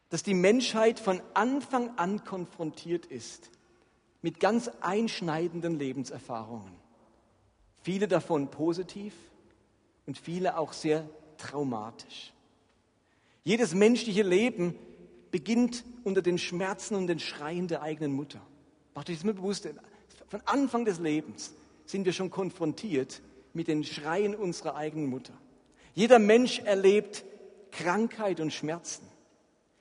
dass 0.10 0.24
die 0.24 0.34
Menschheit 0.34 1.00
von 1.00 1.22
Anfang 1.34 1.98
an 1.98 2.24
konfrontiert 2.24 3.06
ist 3.06 3.50
mit 4.22 4.40
ganz 4.40 4.70
einschneidenden 4.82 5.78
Lebenserfahrungen. 5.78 6.72
Viele 7.84 8.08
davon 8.08 8.50
positiv 8.50 9.14
und 10.06 10.18
viele 10.18 10.58
auch 10.58 10.74
sehr 10.74 11.08
traumatisch. 11.38 12.34
Jedes 13.44 13.74
menschliche 13.74 14.24
Leben 14.24 14.76
beginnt 15.32 15.84
unter 16.04 16.22
den 16.22 16.38
Schmerzen 16.38 16.96
und 16.96 17.08
den 17.08 17.20
Schreien 17.20 17.68
der 17.68 17.82
eigenen 17.82 18.14
Mutter. 18.14 18.42
Macht 18.96 19.10
euch 19.10 19.18
das 19.18 19.26
mal 19.26 19.34
bewusst, 19.34 19.68
von 20.28 20.42
Anfang 20.46 20.86
des 20.86 21.00
Lebens 21.00 21.54
sind 21.94 22.06
wir 22.06 22.14
schon 22.14 22.32
konfrontiert 22.32 23.22
mit 23.54 23.68
den 23.68 23.84
Schreien 23.84 24.34
unserer 24.34 24.76
eigenen 24.76 25.06
Mutter. 25.06 25.34
Jeder 25.94 26.18
Mensch 26.18 26.58
erlebt 26.58 27.24
Krankheit 27.70 28.40
und 28.40 28.52
Schmerzen. 28.52 29.06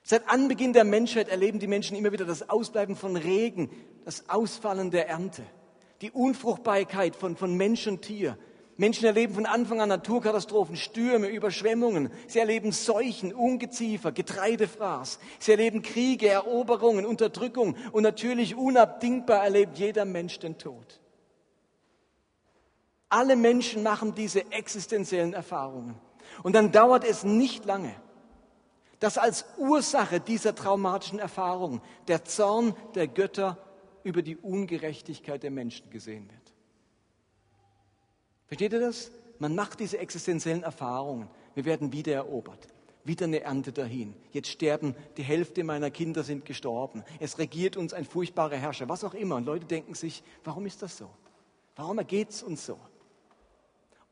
Seit 0.03 0.29
Anbeginn 0.29 0.73
der 0.73 0.83
Menschheit 0.83 1.27
erleben 1.27 1.57
die 1.57 1.65
Menschen 1.65 1.97
immer 1.97 2.11
wieder 2.11 2.25
das 2.25 2.51
Ausbleiben 2.51 2.95
von 2.95 3.15
Regen, 3.15 3.71
das 4.05 4.29
Ausfallen 4.29 4.91
der 4.91 5.09
Ernte, 5.09 5.41
die 6.01 6.11
Unfruchtbarkeit 6.11 7.15
von, 7.15 7.35
von 7.35 7.57
Mensch 7.57 7.87
und 7.87 8.03
Tier. 8.03 8.37
Menschen 8.77 9.05
erleben 9.05 9.33
von 9.33 9.47
Anfang 9.47 9.81
an 9.81 9.89
Naturkatastrophen, 9.89 10.75
Stürme, 10.75 11.29
Überschwemmungen. 11.29 12.11
Sie 12.27 12.37
erleben 12.37 12.71
Seuchen, 12.73 13.33
Ungeziefer, 13.33 14.11
Getreidefraß. 14.11 15.17
Sie 15.39 15.49
erleben 15.49 15.81
Kriege, 15.81 16.29
Eroberungen, 16.29 17.07
Unterdrückung 17.07 17.75
und 17.91 18.03
natürlich 18.03 18.55
unabdingbar 18.55 19.43
erlebt 19.43 19.79
jeder 19.79 20.05
Mensch 20.05 20.37
den 20.37 20.59
Tod. 20.59 20.99
Alle 23.13 23.35
Menschen 23.35 23.83
machen 23.83 24.15
diese 24.15 24.51
existenziellen 24.51 25.33
Erfahrungen. 25.33 25.93
Und 26.41 26.55
dann 26.55 26.71
dauert 26.71 27.03
es 27.03 27.23
nicht 27.23 27.63
lange, 27.63 27.93
dass 28.99 29.19
als 29.19 29.45
Ursache 29.59 30.19
dieser 30.19 30.55
traumatischen 30.55 31.19
Erfahrungen 31.19 31.79
der 32.07 32.25
Zorn 32.25 32.75
der 32.95 33.07
Götter 33.07 33.59
über 34.03 34.23
die 34.23 34.35
Ungerechtigkeit 34.35 35.43
der 35.43 35.51
Menschen 35.51 35.91
gesehen 35.91 36.27
wird. 36.27 36.53
Versteht 38.47 38.73
ihr 38.73 38.79
das? 38.79 39.11
Man 39.37 39.53
macht 39.53 39.79
diese 39.79 39.99
existenziellen 39.99 40.63
Erfahrungen. 40.63 41.29
Wir 41.53 41.65
werden 41.65 41.93
wieder 41.93 42.13
erobert. 42.13 42.67
Wieder 43.03 43.25
eine 43.27 43.41
Ernte 43.41 43.71
dahin. 43.71 44.15
Jetzt 44.31 44.49
sterben, 44.49 44.95
die 45.17 45.23
Hälfte 45.23 45.63
meiner 45.63 45.91
Kinder 45.91 46.23
sind 46.23 46.45
gestorben. 46.45 47.03
Es 47.19 47.37
regiert 47.37 47.77
uns 47.77 47.93
ein 47.93 48.05
furchtbarer 48.05 48.55
Herrscher, 48.55 48.89
was 48.89 49.03
auch 49.03 49.13
immer. 49.13 49.35
Und 49.35 49.45
Leute 49.45 49.67
denken 49.67 49.93
sich, 49.93 50.23
warum 50.43 50.65
ist 50.65 50.81
das 50.81 50.97
so? 50.97 51.11
Warum 51.75 51.99
ergeht 51.99 52.31
es 52.31 52.41
uns 52.41 52.65
so? 52.65 52.79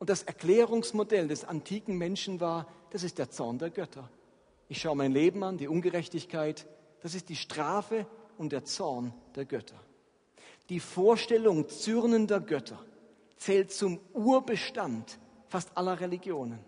Und 0.02 0.10
das 0.10 0.24
Erklärungsmodell 0.24 1.28
des 1.28 1.44
antiken 1.44 1.96
Menschen 1.96 2.40
war, 2.40 2.66
das 2.90 3.04
ist 3.04 3.18
der 3.18 3.30
Zorn 3.30 3.60
der 3.60 3.70
Götter. 3.70 4.10
Ich 4.66 4.80
schaue 4.80 4.96
mein 4.96 5.12
Leben 5.12 5.44
an, 5.44 5.58
die 5.58 5.68
Ungerechtigkeit, 5.68 6.66
das 7.02 7.14
ist 7.14 7.28
die 7.28 7.36
Strafe 7.36 8.04
und 8.36 8.50
der 8.50 8.64
Zorn 8.64 9.14
der 9.36 9.44
Götter. 9.44 9.80
Die 10.70 10.80
Vorstellung 10.80 11.68
zürnender 11.68 12.40
Götter 12.40 12.84
zählt 13.36 13.70
zum 13.70 14.00
Urbestand 14.12 15.20
fast 15.46 15.70
aller 15.76 16.00
Religionen. 16.00 16.58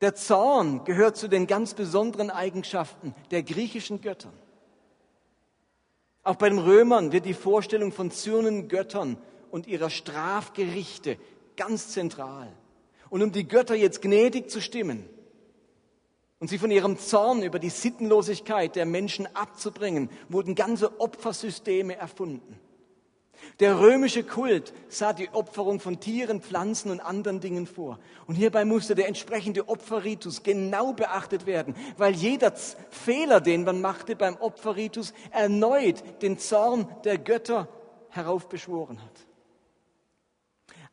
Der 0.00 0.14
Zorn 0.14 0.86
gehört 0.86 1.18
zu 1.18 1.28
den 1.28 1.46
ganz 1.46 1.74
besonderen 1.74 2.30
Eigenschaften 2.30 3.14
der 3.30 3.42
griechischen 3.42 4.00
Götter. 4.00 4.32
Auch 6.22 6.36
bei 6.36 6.48
den 6.48 6.60
Römern 6.60 7.12
wird 7.12 7.26
die 7.26 7.34
Vorstellung 7.34 7.92
von 7.92 8.10
zürnenden 8.10 8.68
Göttern 8.68 9.18
und 9.50 9.66
ihrer 9.66 9.90
Strafgerichte 9.90 11.18
ganz 11.56 11.88
zentral. 11.90 12.48
Und 13.10 13.22
um 13.22 13.32
die 13.32 13.46
Götter 13.46 13.74
jetzt 13.74 14.02
gnädig 14.02 14.50
zu 14.50 14.60
stimmen 14.60 15.08
und 16.38 16.48
sie 16.48 16.58
von 16.58 16.70
ihrem 16.70 16.98
Zorn 16.98 17.42
über 17.42 17.58
die 17.58 17.70
Sittenlosigkeit 17.70 18.76
der 18.76 18.86
Menschen 18.86 19.26
abzubringen, 19.34 20.08
wurden 20.28 20.54
ganze 20.54 21.00
Opfersysteme 21.00 21.96
erfunden. 21.96 22.58
Der 23.58 23.78
römische 23.78 24.22
Kult 24.22 24.72
sah 24.88 25.12
die 25.12 25.28
Opferung 25.30 25.80
von 25.80 26.00
Tieren, 26.00 26.40
Pflanzen 26.40 26.90
und 26.90 27.00
anderen 27.00 27.40
Dingen 27.40 27.66
vor. 27.66 27.98
Und 28.26 28.34
hierbei 28.34 28.64
musste 28.64 28.94
der 28.94 29.08
entsprechende 29.08 29.68
Opferritus 29.68 30.42
genau 30.42 30.92
beachtet 30.92 31.46
werden, 31.46 31.74
weil 31.96 32.14
jeder 32.14 32.52
Fehler, 32.54 33.40
den 33.40 33.64
man 33.64 33.80
machte 33.80 34.16
beim 34.16 34.36
Opferritus, 34.36 35.12
erneut 35.30 36.02
den 36.22 36.38
Zorn 36.38 36.88
der 37.04 37.18
Götter 37.18 37.68
heraufbeschworen 38.10 39.02
hat. 39.02 39.26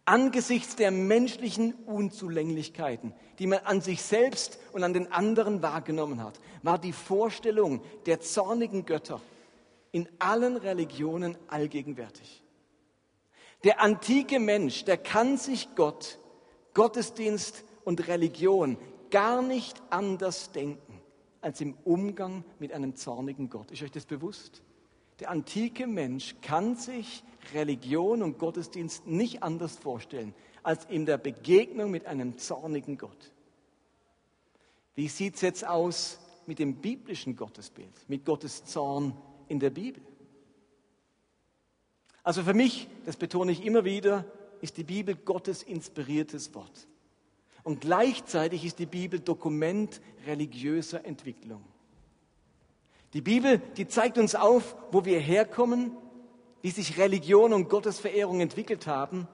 Angesichts 0.09 0.77
der 0.77 0.89
menschlichen 0.89 1.73
Unzulänglichkeiten, 1.85 3.13
die 3.39 3.47
man 3.47 3.59
an 3.65 3.81
sich 3.81 4.01
selbst 4.01 4.57
und 4.71 4.85
an 4.85 4.93
den 4.93 5.11
anderen 5.11 5.61
wahrgenommen 5.61 6.23
hat, 6.23 6.39
war 6.63 6.77
die 6.77 6.93
Vorstellung 6.93 7.81
der 8.05 8.21
zornigen 8.21 8.85
Götter 8.85 9.19
in 9.91 10.07
allen 10.17 10.55
Religionen 10.55 11.37
allgegenwärtig. 11.49 12.41
Der 13.65 13.81
antike 13.81 14.39
Mensch, 14.39 14.85
der 14.85 14.95
kann 14.95 15.35
sich 15.35 15.75
Gott, 15.75 16.19
Gottesdienst 16.73 17.65
und 17.83 18.07
Religion 18.07 18.77
gar 19.09 19.41
nicht 19.41 19.81
anders 19.89 20.53
denken 20.53 21.01
als 21.41 21.59
im 21.59 21.73
Umgang 21.83 22.45
mit 22.59 22.71
einem 22.71 22.95
zornigen 22.95 23.49
Gott. 23.49 23.71
Ist 23.71 23.83
euch 23.83 23.91
das 23.91 24.05
bewusst? 24.05 24.63
Der 25.19 25.31
antike 25.31 25.85
Mensch 25.85 26.35
kann 26.41 26.77
sich 26.77 27.25
Religion 27.53 28.21
und 28.21 28.39
Gottesdienst 28.39 29.07
nicht 29.07 29.43
anders 29.43 29.77
vorstellen 29.77 30.33
als 30.63 30.85
in 30.85 31.05
der 31.05 31.17
Begegnung 31.17 31.91
mit 31.91 32.05
einem 32.05 32.37
zornigen 32.37 32.97
Gott. 32.97 33.31
Wie 34.95 35.07
sieht 35.07 35.35
es 35.35 35.41
jetzt 35.41 35.65
aus 35.65 36.19
mit 36.45 36.59
dem 36.59 36.75
biblischen 36.75 37.35
Gottesbild, 37.35 37.93
mit 38.07 38.25
Gottes 38.25 38.65
Zorn 38.65 39.15
in 39.47 39.59
der 39.59 39.69
Bibel? 39.69 40.01
Also 42.23 42.43
für 42.43 42.53
mich, 42.53 42.87
das 43.05 43.15
betone 43.15 43.51
ich 43.51 43.63
immer 43.63 43.85
wieder, 43.85 44.25
ist 44.59 44.77
die 44.77 44.83
Bibel 44.83 45.15
Gottes 45.15 45.63
inspiriertes 45.63 46.53
Wort. 46.55 46.87
Und 47.63 47.81
gleichzeitig 47.81 48.65
ist 48.65 48.79
die 48.79 48.85
Bibel 48.85 49.19
Dokument 49.19 50.01
religiöser 50.25 51.05
Entwicklung. 51.05 51.63
Die 53.13 53.21
Bibel, 53.21 53.59
die 53.77 53.87
zeigt 53.87 54.17
uns 54.17 54.35
auf, 54.35 54.75
wo 54.91 55.05
wir 55.05 55.19
herkommen, 55.19 55.95
wie 56.61 56.71
sich 56.71 56.97
Religion 56.97 57.53
und 57.53 57.69
Gottesverehrung 57.69 58.41
entwickelt 58.41 58.87
haben 58.87 59.27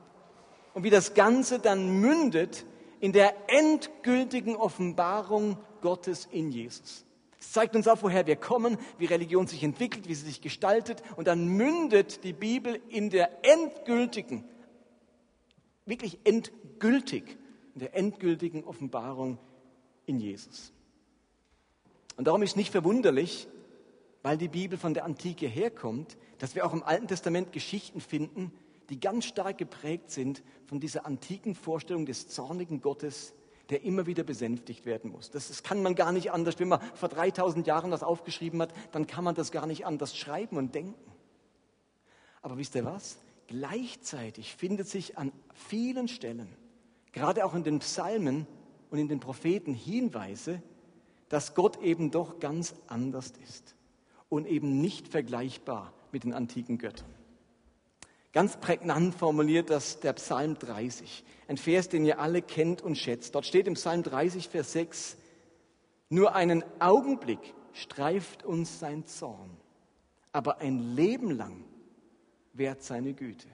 und 0.74 0.84
wie 0.84 0.90
das 0.90 1.14
Ganze 1.14 1.60
dann 1.60 2.00
mündet 2.00 2.66
in 3.00 3.12
der 3.12 3.34
endgültigen 3.48 4.56
Offenbarung 4.56 5.58
Gottes 5.82 6.28
in 6.32 6.52
Jesus. 6.52 7.06
Es 7.40 7.52
zeigt 7.52 7.76
uns 7.76 7.90
auf, 7.90 8.04
woher 8.04 8.26
wir 8.26 8.38
kommen, 8.38 8.78
wie 8.98 9.06
Religion 9.06 9.48
sich 9.48 9.64
entwickelt, 9.64 10.08
wie 10.08 10.16
sie 10.16 10.26
sich 10.26 10.40
gestaltet. 10.40 11.04
Und 11.18 11.28
dann 11.28 11.46
mündet 11.46 12.24
die 12.24 12.32
Bibel 12.32 12.80
in 12.88 13.10
der 13.10 13.44
endgültigen, 13.44 14.46
wirklich 15.86 16.20
endgültig, 16.24 17.38
in 17.74 17.82
der 17.82 17.96
endgültigen 17.96 18.64
Offenbarung 18.64 19.38
in 20.06 20.20
Jesus. 20.20 20.72
Und 22.16 22.28
darum 22.28 22.44
ist 22.44 22.56
nicht 22.56 22.72
verwunderlich, 22.72 23.50
weil 24.22 24.38
die 24.38 24.48
Bibel 24.48 24.78
von 24.78 24.94
der 24.94 25.04
Antike 25.04 25.48
herkommt, 25.48 26.16
dass 26.44 26.56
wir 26.56 26.66
auch 26.66 26.74
im 26.74 26.84
Alten 26.84 27.08
Testament 27.08 27.54
Geschichten 27.54 28.02
finden, 28.02 28.52
die 28.90 29.00
ganz 29.00 29.24
stark 29.24 29.58
geprägt 29.58 30.12
sind 30.12 30.44
von 30.66 30.82
dieser 30.82 31.06
antiken 31.06 31.56
Vorstellung 31.56 32.06
des 32.06 32.28
zornigen 32.28 32.82
Gottes, 32.82 33.34
der 33.70 33.86
immer 33.86 34.08
wieder 34.08 34.24
besänftigt 34.24 34.86
werden 34.86 35.10
muss. 35.10 35.32
Das, 35.32 35.48
das, 35.48 35.64
kann 35.64 35.82
man 35.82 35.96
gar 35.96 36.12
nicht 36.12 36.34
anders. 36.34 36.60
Wenn 36.60 36.68
man 36.68 36.82
vor 36.96 37.08
3000 37.08 37.66
Jahren 37.66 37.92
das 37.92 38.04
aufgeschrieben 38.04 38.62
hat, 38.62 38.74
dann 38.92 39.08
kann 39.08 39.24
man 39.24 39.36
das 39.36 39.54
gar 39.54 39.66
nicht 39.66 39.86
anders 39.86 40.18
schreiben 40.18 40.58
und 40.58 40.76
denken. 40.76 41.14
Aber 42.42 42.58
wisst 42.58 42.76
ihr 42.76 42.84
was? 42.84 43.20
Gleichzeitig 43.48 44.54
findet 44.54 44.90
sich 44.90 45.18
an 45.18 45.32
vielen 45.54 46.10
Stellen, 46.10 46.50
gerade 47.14 47.46
auch 47.46 47.54
in 47.54 47.64
den 47.64 47.80
Psalmen 47.80 48.48
und 48.90 48.98
in 48.98 49.08
den 49.08 49.22
Propheten, 49.22 49.74
Hinweise, 49.74 50.62
dass 51.30 51.56
Gott 51.56 51.82
eben 51.82 52.12
doch 52.12 52.40
ganz 52.40 52.76
anders 52.88 53.32
ist 53.42 53.78
und 54.34 54.48
eben 54.48 54.82
nicht 54.82 55.08
vergleichbar 55.08 55.94
mit 56.12 56.24
den 56.24 56.34
antiken 56.34 56.80
Göttern. 56.80 57.14
Ganz 58.32 58.58
prägnant 58.58 59.14
formuliert 59.14 59.70
das 59.70 60.00
der 60.00 60.14
Psalm 60.14 60.58
30, 60.58 61.24
ein 61.48 61.58
Vers, 61.58 61.88
den 61.88 62.04
ihr 62.04 62.20
alle 62.20 62.42
kennt 62.42 62.82
und 62.82 62.98
schätzt. 62.98 63.36
Dort 63.36 63.46
steht 63.46 63.68
im 63.68 63.76
Psalm 63.76 64.02
30, 64.02 64.50
Vers 64.50 64.74
6, 64.74 65.18
nur 66.10 66.34
einen 66.34 66.64
Augenblick 66.80 67.54
streift 67.74 68.44
uns 68.44 68.80
sein 68.80 69.06
Zorn, 69.06 69.52
aber 70.32 70.58
ein 70.58 70.80
Leben 70.80 71.30
lang 71.30 71.64
währt 72.54 72.82
seine 72.82 73.14
Güte. 73.14 73.48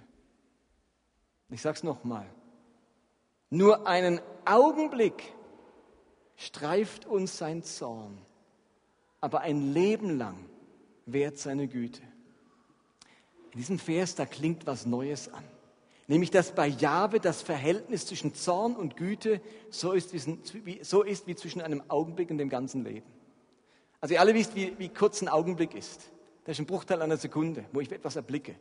Ich 1.49 1.61
sage 1.61 1.75
es 1.75 1.83
nochmal, 1.83 2.29
nur 3.49 3.85
einen 3.85 4.21
Augenblick 4.45 5.33
streift 6.37 7.05
uns 7.05 7.37
sein 7.37 7.63
Zorn, 7.63 8.17
aber 9.19 9.41
ein 9.41 9.73
Leben 9.73 10.17
lang 10.17 10.45
währt 11.13 11.37
seine 11.37 11.67
Güte. 11.67 12.01
In 13.51 13.59
diesem 13.59 13.79
Vers, 13.79 14.15
da 14.15 14.25
klingt 14.25 14.67
was 14.67 14.85
Neues 14.85 15.31
an. 15.33 15.43
Nämlich, 16.07 16.31
dass 16.31 16.53
bei 16.53 16.67
Jahwe 16.67 17.19
das 17.19 17.41
Verhältnis 17.41 18.07
zwischen 18.07 18.33
Zorn 18.33 18.75
und 18.75 18.97
Güte 18.97 19.41
so 19.69 19.91
ist 19.91 20.13
wie, 20.65 20.83
so 20.83 21.03
ist 21.03 21.27
wie 21.27 21.35
zwischen 21.35 21.61
einem 21.61 21.83
Augenblick 21.87 22.31
und 22.31 22.39
dem 22.39 22.49
ganzen 22.49 22.83
Leben. 22.83 23.05
Also 24.01 24.15
ihr 24.15 24.19
alle 24.19 24.33
wisst, 24.33 24.55
wie, 24.55 24.77
wie 24.79 24.89
kurz 24.89 25.21
ein 25.21 25.27
Augenblick 25.27 25.75
ist. 25.75 26.09
Das 26.45 26.55
ist 26.55 26.59
ein 26.59 26.65
Bruchteil 26.65 27.01
einer 27.01 27.17
Sekunde, 27.17 27.65
wo 27.73 27.79
ich 27.79 27.91
etwas 27.91 28.15
erblicke. 28.15 28.55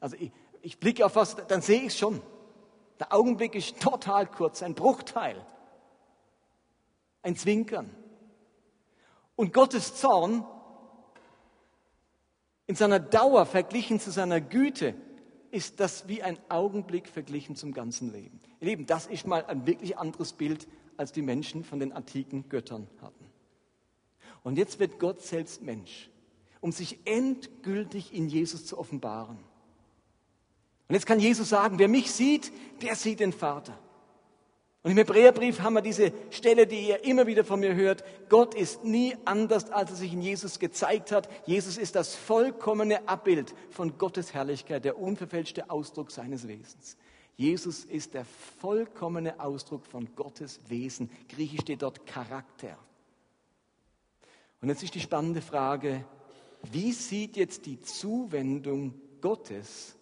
Also 0.00 0.16
ich, 0.18 0.32
ich 0.62 0.78
blicke 0.78 1.04
auf 1.04 1.16
was, 1.16 1.36
dann 1.48 1.60
sehe 1.60 1.80
ich 1.80 1.88
es 1.88 1.98
schon. 1.98 2.22
Der 2.98 3.12
Augenblick 3.12 3.54
ist 3.54 3.78
total 3.78 4.26
kurz, 4.26 4.62
ein 4.62 4.74
Bruchteil. 4.74 5.44
Ein 7.22 7.36
Zwinkern. 7.36 7.94
Und 9.34 9.52
Gottes 9.52 9.96
Zorn 9.96 10.46
in 12.66 12.74
seiner 12.74 12.98
Dauer 12.98 13.46
verglichen 13.46 14.00
zu 14.00 14.10
seiner 14.10 14.40
Güte 14.40 14.94
ist 15.50 15.80
das 15.80 16.08
wie 16.08 16.22
ein 16.22 16.38
Augenblick 16.48 17.08
verglichen 17.08 17.56
zum 17.56 17.72
ganzen 17.72 18.12
Leben. 18.12 18.40
Ihr 18.60 18.68
Lieben, 18.68 18.86
das 18.86 19.06
ist 19.06 19.26
mal 19.26 19.44
ein 19.46 19.66
wirklich 19.66 19.96
anderes 19.96 20.32
Bild, 20.32 20.66
als 20.96 21.12
die 21.12 21.22
Menschen 21.22 21.64
von 21.64 21.78
den 21.78 21.92
antiken 21.92 22.48
Göttern 22.48 22.88
hatten. 23.00 23.24
Und 24.42 24.58
jetzt 24.58 24.78
wird 24.78 24.98
Gott 24.98 25.22
selbst 25.22 25.62
Mensch, 25.62 26.10
um 26.60 26.72
sich 26.72 26.98
endgültig 27.04 28.14
in 28.14 28.28
Jesus 28.28 28.66
zu 28.66 28.78
offenbaren. 28.78 29.38
Und 30.88 30.94
jetzt 30.94 31.06
kann 31.06 31.20
Jesus 31.20 31.48
sagen, 31.48 31.78
wer 31.78 31.88
mich 31.88 32.12
sieht, 32.12 32.52
der 32.82 32.94
sieht 32.94 33.20
den 33.20 33.32
Vater. 33.32 33.78
Und 34.86 34.92
im 34.92 34.98
Hebräerbrief 34.98 35.62
haben 35.62 35.74
wir 35.74 35.82
diese 35.82 36.12
Stelle, 36.30 36.64
die 36.64 36.90
ihr 36.90 37.02
immer 37.02 37.26
wieder 37.26 37.42
von 37.42 37.58
mir 37.58 37.74
hört. 37.74 38.04
Gott 38.28 38.54
ist 38.54 38.84
nie 38.84 39.16
anders, 39.24 39.72
als 39.72 39.90
er 39.90 39.96
sich 39.96 40.12
in 40.12 40.22
Jesus 40.22 40.60
gezeigt 40.60 41.10
hat. 41.10 41.28
Jesus 41.44 41.76
ist 41.76 41.96
das 41.96 42.14
vollkommene 42.14 43.08
Abbild 43.08 43.52
von 43.70 43.98
Gottes 43.98 44.32
Herrlichkeit, 44.32 44.84
der 44.84 44.96
unverfälschte 44.96 45.70
Ausdruck 45.70 46.12
seines 46.12 46.46
Wesens. 46.46 46.96
Jesus 47.36 47.84
ist 47.84 48.14
der 48.14 48.24
vollkommene 48.60 49.40
Ausdruck 49.40 49.84
von 49.86 50.08
Gottes 50.14 50.60
Wesen. 50.68 51.10
Griechisch 51.30 51.62
steht 51.62 51.82
dort 51.82 52.06
Charakter. 52.06 52.78
Und 54.60 54.68
jetzt 54.68 54.84
ist 54.84 54.94
die 54.94 55.00
spannende 55.00 55.42
Frage, 55.42 56.04
wie 56.70 56.92
sieht 56.92 57.36
jetzt 57.36 57.66
die 57.66 57.80
Zuwendung 57.80 58.94
Gottes 59.20 59.96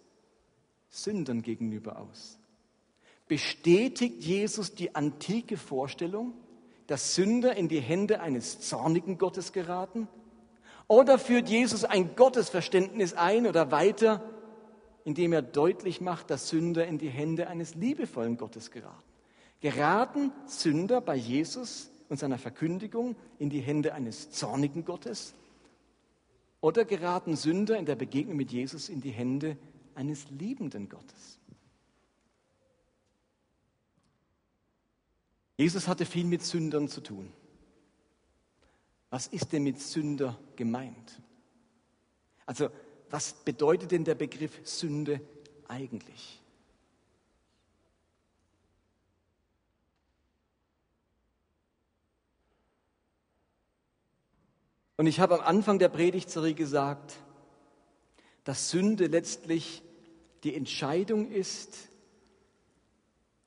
Sündern 0.90 1.40
gegenüber 1.40 2.00
aus? 2.00 2.38
Bestätigt 3.34 4.22
Jesus 4.22 4.76
die 4.76 4.94
antike 4.94 5.56
Vorstellung, 5.56 6.34
dass 6.86 7.16
Sünder 7.16 7.56
in 7.56 7.66
die 7.66 7.80
Hände 7.80 8.20
eines 8.20 8.60
zornigen 8.60 9.18
Gottes 9.18 9.52
geraten? 9.52 10.06
Oder 10.86 11.18
führt 11.18 11.48
Jesus 11.48 11.82
ein 11.82 12.14
Gottesverständnis 12.14 13.12
ein 13.12 13.48
oder 13.48 13.72
weiter, 13.72 14.22
indem 15.04 15.32
er 15.32 15.42
deutlich 15.42 16.00
macht, 16.00 16.30
dass 16.30 16.48
Sünder 16.48 16.86
in 16.86 16.98
die 16.98 17.08
Hände 17.08 17.48
eines 17.48 17.74
liebevollen 17.74 18.36
Gottes 18.36 18.70
geraten? 18.70 19.02
Geraten 19.60 20.30
Sünder 20.46 21.00
bei 21.00 21.16
Jesus 21.16 21.90
und 22.08 22.20
seiner 22.20 22.38
Verkündigung 22.38 23.16
in 23.40 23.50
die 23.50 23.62
Hände 23.62 23.94
eines 23.94 24.30
zornigen 24.30 24.84
Gottes? 24.84 25.34
Oder 26.60 26.84
geraten 26.84 27.34
Sünder 27.34 27.78
in 27.78 27.84
der 27.84 27.96
Begegnung 27.96 28.36
mit 28.36 28.52
Jesus 28.52 28.88
in 28.88 29.00
die 29.00 29.10
Hände 29.10 29.56
eines 29.96 30.30
liebenden 30.30 30.88
Gottes? 30.88 31.40
Jesus 35.56 35.86
hatte 35.86 36.04
viel 36.04 36.24
mit 36.24 36.42
Sündern 36.42 36.88
zu 36.88 37.00
tun. 37.00 37.32
Was 39.10 39.28
ist 39.28 39.52
denn 39.52 39.62
mit 39.62 39.80
Sünder 39.80 40.38
gemeint? 40.56 41.20
Also, 42.46 42.70
was 43.10 43.32
bedeutet 43.32 43.92
denn 43.92 44.04
der 44.04 44.16
Begriff 44.16 44.60
Sünde 44.64 45.20
eigentlich? 45.68 46.40
Und 54.96 55.06
ich 55.06 55.20
habe 55.20 55.34
am 55.34 55.40
Anfang 55.40 55.78
der 55.78 55.88
Predigtserie 55.88 56.54
gesagt, 56.54 57.16
dass 58.44 58.70
Sünde 58.70 59.06
letztlich 59.06 59.82
die 60.44 60.54
Entscheidung 60.54 61.30
ist, 61.30 61.88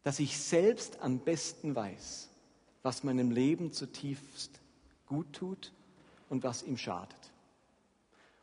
dass 0.03 0.19
ich 0.19 0.37
selbst 0.37 1.01
am 1.01 1.19
besten 1.19 1.75
weiß, 1.75 2.29
was 2.83 3.03
meinem 3.03 3.31
Leben 3.31 3.71
zutiefst 3.71 4.61
gut 5.05 5.33
tut 5.33 5.73
und 6.29 6.43
was 6.43 6.63
ihm 6.63 6.77
schadet. 6.77 7.17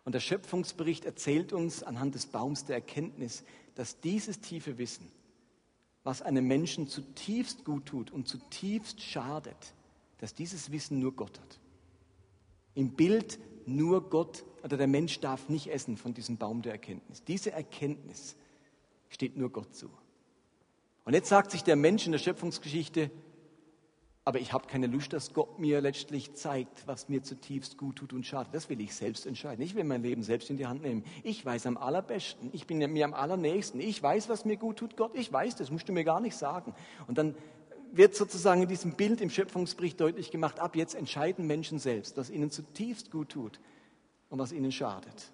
Und 0.05 0.15
der 0.15 0.21
Schöpfungsbericht 0.21 1.05
erzählt 1.05 1.53
uns 1.53 1.83
anhand 1.83 2.15
des 2.15 2.27
Baums 2.27 2.65
der 2.65 2.77
Erkenntnis, 2.77 3.43
dass 3.75 4.01
dieses 4.01 4.41
tiefe 4.41 4.79
Wissen, 4.79 5.11
was 6.03 6.21
einem 6.21 6.47
Menschen 6.47 6.87
zutiefst 6.89 7.65
gut 7.65 7.87
tut 7.87 8.11
und 8.11 8.29
zutiefst 8.29 9.01
schadet, 9.01 9.75
dass 10.19 10.35
dieses 10.35 10.71
Wissen 10.71 10.99
nur 11.01 11.13
Gott 11.13 11.41
hat. 11.41 11.59
Im 12.75 12.91
Bild 12.91 13.39
nur 13.67 14.11
Gott 14.11 14.45
oder 14.63 14.77
der 14.77 14.87
Mensch 14.87 15.21
darf 15.21 15.49
nicht 15.49 15.69
essen 15.69 15.97
von 15.97 16.13
diesem 16.13 16.37
Baum 16.37 16.63
der 16.63 16.73
Erkenntnis. 16.73 17.25
Diese 17.25 17.53
Erkenntnis 17.53 18.37
steht 19.09 19.37
nur 19.37 19.51
Gott 19.51 19.75
zu. 19.75 19.91
Und 21.05 21.15
jetzt 21.15 21.29
sagt 21.29 21.51
sich 21.51 21.63
der 21.65 21.77
Mensch 21.77 22.07
in 22.07 22.13
der 22.13 22.19
Schöpfungsgeschichte, 22.19 23.11
aber 24.27 24.41
ich 24.41 24.55
habe 24.55 24.67
keine 24.67 24.87
Lust, 24.87 25.13
dass 25.13 25.35
Gott 25.35 25.59
mir 25.59 25.83
letztlich 25.83 26.33
zeigt, 26.33 26.87
was 26.87 27.11
mir 27.11 27.23
zutiefst 27.23 27.77
gut 27.77 27.97
tut 27.97 28.15
und 28.15 28.25
schadet. 28.25 28.55
Das 28.55 28.71
will 28.71 28.81
ich 28.81 28.95
selbst 28.95 29.27
entscheiden. 29.27 29.63
Ich 29.63 29.75
will 29.75 29.85
mein 29.85 30.03
Leben 30.03 30.23
selbst 30.23 30.49
in 30.49 30.57
die 30.57 30.67
Hand 30.67 30.81
nehmen. 30.81 31.05
Ich 31.23 31.45
weiß 31.45 31.67
am 31.67 31.77
allerbesten. 31.77 32.49
Ich 32.53 32.67
bin 32.67 32.79
mir 32.79 33.05
am 33.05 33.13
allernächsten. 33.13 33.81
Ich 33.81 34.03
weiß, 34.03 34.31
was 34.31 34.47
mir 34.47 34.57
gut 34.57 34.79
tut. 34.79 34.97
Gott, 34.97 35.15
ich 35.15 35.31
weiß, 35.31 35.57
das 35.57 35.71
musst 35.71 35.91
du 35.91 35.93
mir 35.93 36.05
gar 36.05 36.21
nicht 36.21 36.37
sagen. 36.37 36.75
Und 37.07 37.19
dann 37.19 37.35
wird 37.93 38.15
sozusagen 38.15 38.63
in 38.63 38.69
diesem 38.69 38.93
Bild 38.93 39.21
im 39.21 39.29
Schöpfungsbericht 39.29 40.01
deutlich 40.01 40.31
gemacht, 40.31 40.59
ab 40.59 40.75
jetzt 40.75 40.95
entscheiden 40.95 41.47
Menschen 41.47 41.79
selbst, 41.79 42.17
was 42.17 42.31
ihnen 42.31 42.51
zutiefst 42.51 43.11
gut 43.11 43.29
tut 43.29 43.61
und 44.31 44.39
was 44.39 44.53
ihnen 44.53 44.73
schadet. 44.73 45.33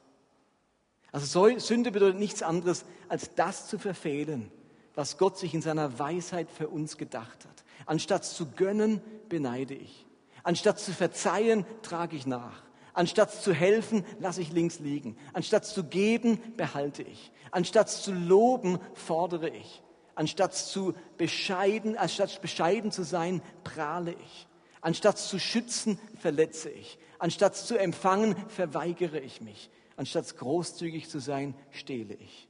Also 1.13 1.59
Sünde 1.59 1.93
bedeutet 1.93 2.19
nichts 2.19 2.43
anderes, 2.43 2.85
als 3.09 3.35
das 3.37 3.69
zu 3.69 3.79
verfehlen, 3.79 4.51
was 4.94 5.18
Gott 5.18 5.38
sich 5.38 5.55
in 5.55 5.62
seiner 5.62 5.98
Weisheit 5.98 6.50
für 6.50 6.68
uns 6.68 6.96
gedacht 6.96 7.44
hat. 7.44 7.64
Anstatt 7.87 8.24
zu 8.24 8.46
gönnen, 8.50 9.00
beneide 9.29 9.74
ich. 9.74 10.07
Anstatt 10.42 10.79
zu 10.79 10.92
verzeihen, 10.92 11.64
trage 11.83 12.16
ich 12.16 12.26
nach. 12.26 12.62
Anstatt 12.92 13.33
zu 13.33 13.53
helfen, 13.53 14.05
lasse 14.18 14.42
ich 14.42 14.53
links 14.53 14.81
liegen. 14.81 15.16
Anstatt 15.33 15.64
zu 15.64 15.85
geben, 15.85 16.40
behalte 16.57 17.03
ich. 17.03 17.31
Anstatt 17.50 17.88
zu 17.88 18.12
loben, 18.12 18.79
fordere 18.94 19.48
ich. 19.48 19.83
Anstatt 20.14 20.55
zu 20.55 20.94
bescheiden, 21.16 21.96
anstatt 21.96 22.42
bescheiden 22.42 22.92
zu 22.92 23.05
sein, 23.05 23.42
prahle 23.64 24.12
ich. 24.12 24.48
Anstatt 24.81 25.18
zu 25.18 25.38
schützen, 25.38 25.98
verletze 26.18 26.70
ich. 26.70 26.98
Anstatt 27.18 27.57
zu 27.57 27.79
empfangen, 27.79 28.37
verweigere 28.48 29.20
ich 29.20 29.40
mich. 29.40 29.70
Anstatt 29.96 30.37
großzügig 30.37 31.09
zu 31.09 31.20
sein, 31.20 31.55
stehle 31.70 32.14
ich. 32.14 32.50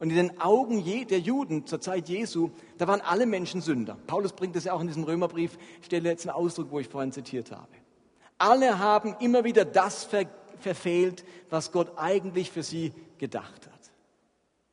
Und 0.00 0.10
in 0.10 0.16
den 0.16 0.40
Augen 0.40 0.84
der 1.08 1.18
Juden 1.18 1.66
zur 1.66 1.80
Zeit 1.80 2.08
Jesu, 2.08 2.50
da 2.76 2.86
waren 2.86 3.00
alle 3.00 3.26
Menschen 3.26 3.60
Sünder. 3.60 3.96
Paulus 4.06 4.32
bringt 4.32 4.54
das 4.54 4.64
ja 4.64 4.72
auch 4.72 4.80
in 4.80 4.86
diesem 4.86 5.02
Römerbrief, 5.02 5.58
stelle 5.82 6.08
jetzt 6.08 6.26
einen 6.26 6.36
Ausdruck, 6.36 6.70
wo 6.70 6.78
ich 6.78 6.88
vorhin 6.88 7.10
zitiert 7.10 7.50
habe. 7.50 7.68
Alle 8.38 8.78
haben 8.78 9.16
immer 9.20 9.44
wieder 9.44 9.64
das 9.64 10.04
ver 10.04 10.26
verfehlt, 10.60 11.24
was 11.50 11.70
Gott 11.70 11.92
eigentlich 11.96 12.50
für 12.50 12.64
sie 12.64 12.92
gedacht 13.18 13.66
hat. 13.66 13.78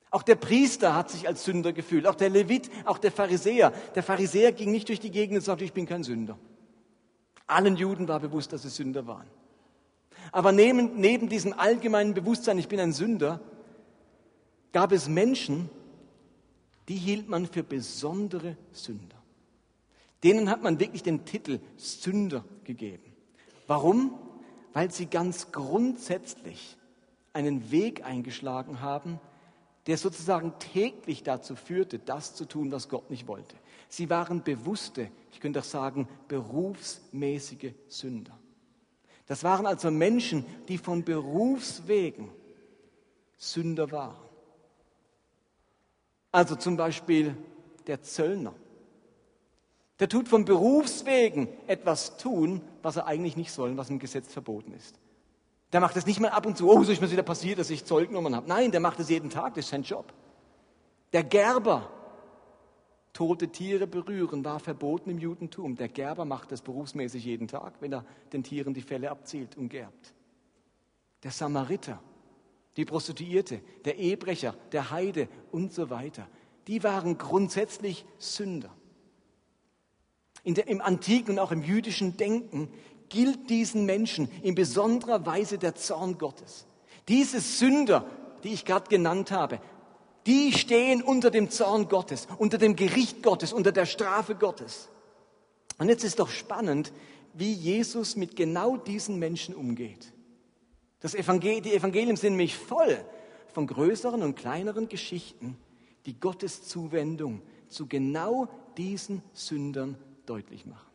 Auch 0.10 0.24
der 0.24 0.34
Priester 0.34 0.96
hat 0.96 1.12
sich 1.12 1.28
als 1.28 1.46
Sünder 1.46 1.74
gefühlt, 1.74 2.08
auch 2.08 2.16
der 2.16 2.32
Levit, 2.32 2.72
auch 2.86 2.98
der 2.98 3.12
Pharisäer. 3.12 3.72
Der 3.94 4.02
Pharisäer 4.02 4.52
ging 4.52 4.72
nicht 4.72 4.90
durch 4.90 5.00
die 5.00 5.12
Gegend 5.12 5.38
und 5.38 5.44
sagte, 5.44 5.64
ich 5.64 5.74
bin 5.74 5.86
kein 5.86 6.04
Sünder. 6.04 6.40
Allen 7.46 7.76
Juden 7.76 8.08
war 8.08 8.20
bewusst, 8.20 8.52
dass 8.52 8.64
sie 8.64 8.70
Sünder 8.70 9.06
waren. 9.06 9.28
Aber 10.32 10.52
neben, 10.52 11.00
neben 11.00 11.30
diesem 11.30 11.54
allgemeinen 11.54 12.16
Bewusstsein, 12.16 12.58
ich 12.58 12.68
bin 12.68 12.80
ein 12.80 12.94
Sünder, 12.94 13.42
gab 14.76 14.92
es 14.92 15.08
Menschen, 15.08 15.70
die 16.90 16.98
hielt 16.98 17.30
man 17.30 17.48
für 17.48 17.64
besondere 17.64 18.58
Sünder. 18.74 19.16
Denen 20.22 20.50
hat 20.50 20.64
man 20.64 20.82
wirklich 20.82 21.02
den 21.02 21.24
Titel 21.24 21.62
Sünder 21.78 22.44
gegeben. 22.66 23.16
Warum? 23.68 24.20
Weil 24.74 24.92
sie 24.92 25.06
ganz 25.06 25.54
grundsätzlich 25.54 26.76
einen 27.32 27.72
Weg 27.72 28.04
eingeschlagen 28.04 28.82
haben, 28.82 29.22
der 29.88 29.98
sozusagen 29.98 30.60
täglich 30.60 31.24
dazu 31.24 31.56
führte, 31.56 31.98
das 31.98 32.36
zu 32.36 32.44
tun, 32.44 32.70
was 32.74 32.90
Gott 32.90 33.10
nicht 33.10 33.30
wollte. 33.30 33.56
Sie 33.88 34.10
waren 34.10 34.44
bewusste, 34.44 35.10
ich 35.32 35.40
könnte 35.40 35.60
auch 35.60 35.64
sagen, 35.64 36.10
berufsmäßige 36.28 37.72
Sünder. 37.88 38.38
Das 39.26 39.46
waren 39.46 39.68
also 39.68 39.90
Menschen, 39.90 40.46
die 40.68 40.78
von 40.78 41.06
Berufswegen 41.06 42.30
Sünder 43.38 43.90
waren. 43.90 44.25
Also 46.36 46.58
zum 46.58 46.76
Beispiel 46.76 47.38
der 47.88 48.02
Zöllner. 48.02 48.54
Der 50.02 50.10
tut 50.10 50.28
von 50.28 50.44
Berufswegen 50.44 51.48
etwas 51.66 52.18
tun, 52.18 52.60
was 52.82 52.98
er 52.98 53.06
eigentlich 53.06 53.38
nicht 53.38 53.54
soll, 53.54 53.78
was 53.78 53.90
im 53.90 54.00
Gesetz 54.00 54.34
verboten 54.34 54.74
ist. 54.74 55.00
Der 55.72 55.80
macht 55.80 55.96
es 55.96 56.06
nicht 56.06 56.20
mal 56.20 56.32
ab 56.32 56.46
und 56.46 56.58
zu, 56.58 56.70
oh, 56.70 56.84
so 56.84 56.92
ist 56.92 57.00
mir 57.00 57.10
wieder 57.10 57.24
passiert, 57.24 57.58
dass 57.60 57.70
ich 57.70 57.86
Zeugnummern 57.86 58.36
habe. 58.36 58.50
Nein, 58.50 58.72
der 58.72 58.82
macht 58.82 59.00
es 59.00 59.08
jeden 59.08 59.30
Tag, 59.30 59.54
das 59.54 59.64
ist 59.64 59.72
sein 59.72 59.84
Job. 59.84 60.12
Der 61.14 61.24
Gerber, 61.24 61.90
tote 63.14 63.48
Tiere 63.48 63.88
berühren, 63.88 64.44
war 64.44 64.60
verboten 64.60 65.12
im 65.12 65.20
Judentum. 65.20 65.78
Der 65.78 65.88
Gerber 65.88 66.26
macht 66.26 66.52
das 66.52 66.62
berufsmäßig 66.62 67.24
jeden 67.24 67.48
Tag, 67.48 67.76
wenn 67.80 67.94
er 67.94 68.04
den 68.34 68.44
Tieren 68.44 68.74
die 68.74 68.82
Felle 68.82 69.10
abzielt 69.10 69.56
und 69.56 69.70
gerbt. 69.70 70.14
Der 71.24 71.32
Samariter, 71.32 72.02
die 72.78 72.86
Prostituierte, 72.86 73.62
der 73.86 73.98
Ehebrecher, 73.98 74.56
der 74.72 74.92
Heide 74.92 75.28
und 75.52 75.74
so 75.74 75.90
weiter. 75.90 76.28
Die 76.68 76.84
waren 76.84 77.18
grundsätzlich 77.18 78.06
Sünder. 78.18 78.70
Der, 80.46 80.68
Im 80.68 80.82
antiken 80.82 81.34
und 81.34 81.40
auch 81.40 81.52
im 81.52 81.64
jüdischen 81.64 82.18
Denken 82.18 82.70
gilt 83.10 83.50
diesen 83.50 83.86
Menschen 83.86 84.30
in 84.44 84.56
besonderer 84.56 85.26
Weise 85.26 85.58
der 85.58 85.76
Zorn 85.76 86.18
Gottes. 86.18 86.66
Diese 87.08 87.40
Sünder, 87.40 88.06
die 88.44 88.54
ich 88.54 88.66
gerade 88.66 88.90
genannt 88.90 89.32
habe, 89.32 89.60
die 90.26 90.54
stehen 90.54 91.02
unter 91.02 91.30
dem 91.32 91.50
Zorn 91.50 91.88
Gottes, 91.88 92.28
unter 92.38 92.58
dem 92.58 92.76
Gericht 92.76 93.22
Gottes, 93.22 93.54
unter 93.54 93.72
der 93.72 93.86
Strafe 93.86 94.36
Gottes. 94.36 94.90
Und 95.78 95.90
jetzt 95.90 96.04
ist 96.04 96.20
doch 96.20 96.30
spannend, 96.30 96.92
wie 97.34 97.54
Jesus 97.54 98.16
mit 98.16 98.36
genau 98.36 98.78
diesen 98.78 99.20
Menschen 99.20 99.54
umgeht. 99.54 100.14
Das 101.00 101.16
Evangel 101.16 101.62
die 101.62 101.74
Evangelien 101.74 102.16
sind 102.16 102.34
nämlich 102.34 102.56
voll 102.58 102.98
von 103.48 103.68
größeren 103.68 104.22
und 104.24 104.36
kleineren 104.36 104.90
Geschichten, 104.90 105.58
die 106.06 106.20
Gottes 106.20 106.68
Zuwendung 106.68 107.42
zu 107.68 107.88
genau 107.88 108.48
diesen 108.78 109.22
Sündern 109.34 109.98
deutlich 110.26 110.66
machen. 110.66 110.90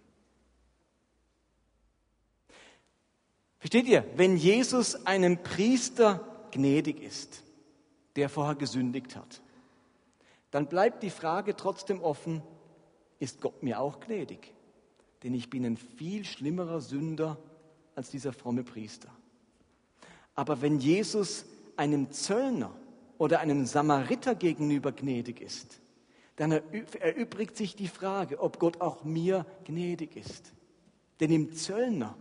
Versteht 3.59 3.87
ihr, 3.87 4.05
wenn 4.17 4.37
Jesus 4.37 5.07
einem 5.07 5.43
Priester 5.43 6.49
gnädig 6.51 7.03
ist, 7.03 7.43
der 8.17 8.29
vorher 8.29 8.55
gesündigt 8.55 9.17
hat, 9.17 9.43
dann 10.51 10.67
bleibt 10.67 11.03
die 11.03 11.11
Frage 11.11 11.55
trotzdem 11.55 12.03
offen, 12.03 12.43
ist 13.19 13.41
Gott 13.41 13.63
mir 13.63 13.81
auch 13.81 14.01
gnädig? 14.01 14.55
Denn 15.23 15.35
ich 15.35 15.51
bin 15.51 15.65
ein 15.65 15.77
viel 15.77 16.25
schlimmerer 16.25 16.81
Sünder 16.81 17.39
als 17.95 18.11
dieser 18.11 18.33
fromme 18.33 18.65
Priester. 18.65 19.11
Aber 20.35 20.63
wenn 20.63 20.79
Jesus 20.79 21.45
einem 21.77 22.11
Zöllner 22.11 22.71
oder 23.19 23.41
einem 23.41 23.67
Samariter 23.67 24.35
gegenüber 24.35 24.93
gnädig 24.93 25.41
ist, 25.41 25.81
dann 26.37 26.53
erübrigt 26.53 27.57
sich 27.57 27.77
die 27.77 27.89
Frage, 27.89 28.41
ob 28.41 28.59
Gott 28.59 28.81
auch 28.81 29.05
mir 29.05 29.45
gnädig 29.65 30.17
ist. 30.17 30.53
Denn 31.21 31.31
im 31.31 31.53
Zöllner 31.53 32.17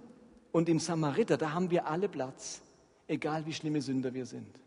und 0.52 0.68
im 0.68 0.80
Samariter, 0.80 1.38
da 1.38 1.54
haben 1.54 1.72
wir 1.72 1.88
alle 1.88 2.10
Platz, 2.10 2.62
egal 3.08 3.46
wie 3.46 3.54
schlimme 3.54 3.82
Sünder 3.82 4.14
wir 4.14 4.26
sind. 4.26 4.60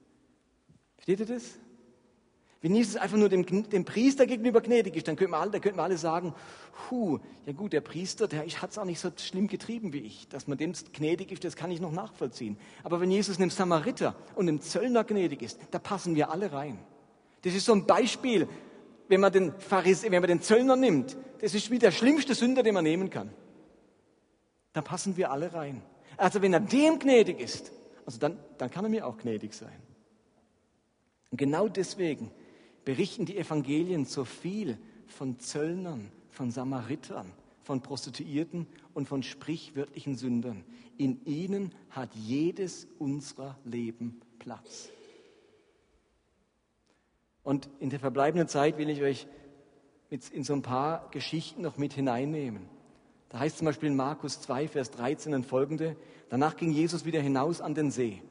Versteht 0.96 1.20
ihr 1.20 1.26
das? 1.26 1.58
Wenn 2.62 2.76
Jesus 2.76 2.94
einfach 2.94 3.16
nur 3.16 3.28
dem, 3.28 3.44
dem 3.44 3.84
Priester 3.84 4.24
gegenüber 4.24 4.60
gnädig 4.60 4.94
ist, 4.94 5.08
dann 5.08 5.16
könnten 5.16 5.32
wir 5.32 5.38
alle, 5.38 5.60
könnten 5.60 5.78
wir 5.78 5.82
alle 5.82 5.98
sagen, 5.98 6.32
hu, 6.88 7.18
ja 7.44 7.52
gut, 7.52 7.72
der 7.72 7.80
Priester, 7.80 8.28
der 8.28 8.46
hat 8.46 8.70
es 8.70 8.78
auch 8.78 8.84
nicht 8.84 9.00
so 9.00 9.10
schlimm 9.16 9.48
getrieben 9.48 9.92
wie 9.92 9.98
ich. 9.98 10.28
Dass 10.28 10.46
man 10.46 10.58
dem 10.58 10.72
gnädig 10.92 11.32
ist, 11.32 11.42
das 11.42 11.56
kann 11.56 11.72
ich 11.72 11.80
noch 11.80 11.90
nachvollziehen. 11.90 12.56
Aber 12.84 13.00
wenn 13.00 13.10
Jesus 13.10 13.38
einem 13.38 13.50
Samariter 13.50 14.14
und 14.36 14.48
einem 14.48 14.60
Zöllner 14.60 15.02
gnädig 15.02 15.42
ist, 15.42 15.58
da 15.72 15.80
passen 15.80 16.14
wir 16.14 16.30
alle 16.30 16.52
rein. 16.52 16.78
Das 17.42 17.52
ist 17.52 17.66
so 17.66 17.72
ein 17.72 17.84
Beispiel, 17.84 18.46
wenn 19.08 19.20
man 19.20 19.32
den, 19.32 19.52
Pharise, 19.58 20.08
wenn 20.12 20.20
man 20.22 20.28
den 20.28 20.40
Zöllner 20.40 20.76
nimmt, 20.76 21.16
das 21.40 21.54
ist 21.54 21.68
wie 21.72 21.80
der 21.80 21.90
schlimmste 21.90 22.36
Sünder, 22.36 22.62
den 22.62 22.74
man 22.74 22.84
nehmen 22.84 23.10
kann. 23.10 23.30
Da 24.72 24.82
passen 24.82 25.16
wir 25.16 25.32
alle 25.32 25.52
rein. 25.52 25.82
Also 26.16 26.42
wenn 26.42 26.52
er 26.52 26.60
dem 26.60 27.00
gnädig 27.00 27.40
ist, 27.40 27.72
also 28.06 28.20
dann, 28.20 28.38
dann 28.58 28.70
kann 28.70 28.84
er 28.84 28.88
mir 28.88 29.04
auch 29.04 29.18
gnädig 29.18 29.52
sein. 29.52 29.82
Und 31.32 31.38
genau 31.38 31.66
deswegen 31.66 32.30
berichten 32.84 33.26
die 33.26 33.36
Evangelien 33.36 34.04
so 34.04 34.24
viel 34.24 34.78
von 35.06 35.38
Zöllnern, 35.38 36.10
von 36.30 36.50
Samaritern, 36.50 37.30
von 37.62 37.80
Prostituierten 37.80 38.66
und 38.94 39.08
von 39.08 39.22
sprichwörtlichen 39.22 40.16
Sündern. 40.16 40.64
In 40.98 41.24
ihnen 41.24 41.72
hat 41.90 42.14
jedes 42.14 42.86
unserer 42.98 43.58
Leben 43.64 44.20
Platz. 44.38 44.88
Und 47.42 47.68
in 47.80 47.90
der 47.90 48.00
verbleibenden 48.00 48.48
Zeit 48.48 48.78
will 48.78 48.90
ich 48.90 49.02
euch 49.02 49.26
in 50.10 50.44
so 50.44 50.52
ein 50.52 50.62
paar 50.62 51.08
Geschichten 51.10 51.62
noch 51.62 51.78
mit 51.78 51.92
hineinnehmen. 51.92 52.68
Da 53.30 53.38
heißt 53.38 53.58
zum 53.58 53.64
Beispiel 53.64 53.88
in 53.88 53.96
Markus 53.96 54.40
2, 54.42 54.68
Vers 54.68 54.90
13 54.90 55.32
und 55.32 55.46
folgende, 55.46 55.96
danach 56.28 56.56
ging 56.56 56.70
Jesus 56.70 57.04
wieder 57.04 57.20
hinaus 57.20 57.60
an 57.60 57.74
den 57.74 57.90
See. 57.90 58.22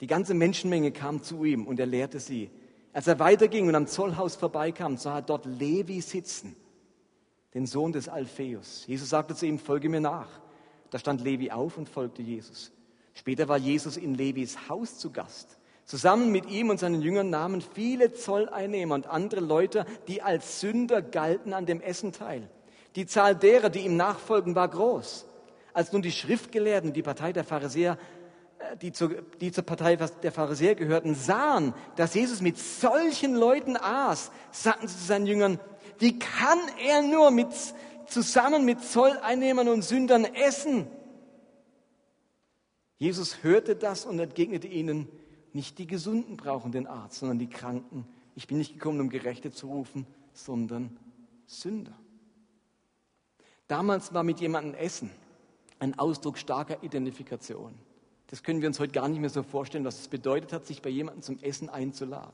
Die 0.00 0.06
ganze 0.06 0.32
Menschenmenge 0.34 0.90
kam 0.90 1.22
zu 1.22 1.44
ihm 1.44 1.66
und 1.66 1.78
er 1.78 1.86
lehrte 1.86 2.18
sie. 2.18 2.50
Als 2.92 3.06
er 3.06 3.18
weiterging 3.18 3.68
und 3.68 3.74
am 3.74 3.86
Zollhaus 3.86 4.36
vorbeikam, 4.36 4.96
sah 4.96 5.16
er 5.16 5.22
dort 5.22 5.46
Levi 5.46 6.00
sitzen, 6.00 6.54
den 7.54 7.66
Sohn 7.66 7.92
des 7.92 8.08
Alpheus. 8.08 8.84
Jesus 8.86 9.08
sagte 9.08 9.34
zu 9.34 9.46
ihm, 9.46 9.58
folge 9.58 9.88
mir 9.88 10.00
nach. 10.00 10.28
Da 10.90 10.98
stand 10.98 11.22
Levi 11.22 11.50
auf 11.50 11.78
und 11.78 11.88
folgte 11.88 12.20
Jesus. 12.20 12.70
Später 13.14 13.48
war 13.48 13.56
Jesus 13.56 13.96
in 13.96 14.14
Levis 14.14 14.68
Haus 14.68 14.98
zu 14.98 15.10
Gast. 15.10 15.58
Zusammen 15.84 16.30
mit 16.30 16.46
ihm 16.48 16.70
und 16.70 16.78
seinen 16.78 17.02
Jüngern 17.02 17.30
nahmen 17.30 17.60
viele 17.60 18.12
Zolleinnehmer 18.12 18.94
und 18.94 19.06
andere 19.06 19.40
Leute, 19.40 19.84
die 20.06 20.22
als 20.22 20.60
Sünder 20.60 21.02
galten, 21.02 21.52
an 21.52 21.66
dem 21.66 21.80
Essen 21.80 22.12
teil. 22.12 22.48
Die 22.94 23.06
Zahl 23.06 23.34
derer, 23.34 23.70
die 23.70 23.80
ihm 23.80 23.96
nachfolgen, 23.96 24.54
war 24.54 24.68
groß. 24.68 25.26
Als 25.72 25.92
nun 25.92 26.02
die 26.02 26.12
Schriftgelehrten, 26.12 26.92
die 26.92 27.02
Partei 27.02 27.32
der 27.32 27.44
Pharisäer, 27.44 27.98
die 28.80 28.92
zur, 28.92 29.10
die 29.40 29.52
zur 29.52 29.64
Partei 29.64 29.96
der 29.96 30.32
Pharisäer 30.32 30.74
gehörten, 30.74 31.14
sahen, 31.14 31.74
dass 31.96 32.14
Jesus 32.14 32.40
mit 32.40 32.58
solchen 32.58 33.34
Leuten 33.34 33.76
aß, 33.76 34.30
sagten 34.50 34.88
sie 34.88 34.96
zu 34.96 35.04
seinen 35.04 35.26
Jüngern, 35.26 35.60
wie 35.98 36.18
kann 36.18 36.58
er 36.84 37.02
nur 37.02 37.30
mit, 37.30 37.48
zusammen 38.06 38.64
mit 38.64 38.82
Zolleinnehmern 38.82 39.68
und 39.68 39.82
Sündern 39.82 40.24
essen? 40.24 40.86
Jesus 42.98 43.42
hörte 43.42 43.76
das 43.76 44.04
und 44.04 44.18
entgegnete 44.18 44.68
ihnen, 44.68 45.08
nicht 45.52 45.78
die 45.78 45.86
Gesunden 45.86 46.36
brauchen 46.36 46.72
den 46.72 46.86
Arzt, 46.86 47.18
sondern 47.18 47.38
die 47.38 47.50
Kranken. 47.50 48.06
Ich 48.34 48.46
bin 48.46 48.58
nicht 48.58 48.74
gekommen, 48.74 49.00
um 49.00 49.10
Gerechte 49.10 49.50
zu 49.50 49.66
rufen, 49.66 50.06
sondern 50.32 50.96
Sünder. 51.46 51.92
Damals 53.68 54.14
war 54.14 54.22
mit 54.22 54.40
jemandem 54.40 54.74
Essen 54.74 55.10
ein 55.78 55.98
Ausdruck 55.98 56.38
starker 56.38 56.82
Identifikation. 56.82 57.74
Das 58.32 58.42
können 58.42 58.62
wir 58.62 58.68
uns 58.68 58.80
heute 58.80 58.94
gar 58.94 59.10
nicht 59.10 59.20
mehr 59.20 59.28
so 59.28 59.42
vorstellen, 59.42 59.84
was 59.84 60.00
es 60.00 60.08
bedeutet 60.08 60.54
hat, 60.54 60.66
sich 60.66 60.80
bei 60.80 60.88
jemandem 60.88 61.20
zum 61.20 61.38
Essen 61.42 61.68
einzuladen. 61.68 62.32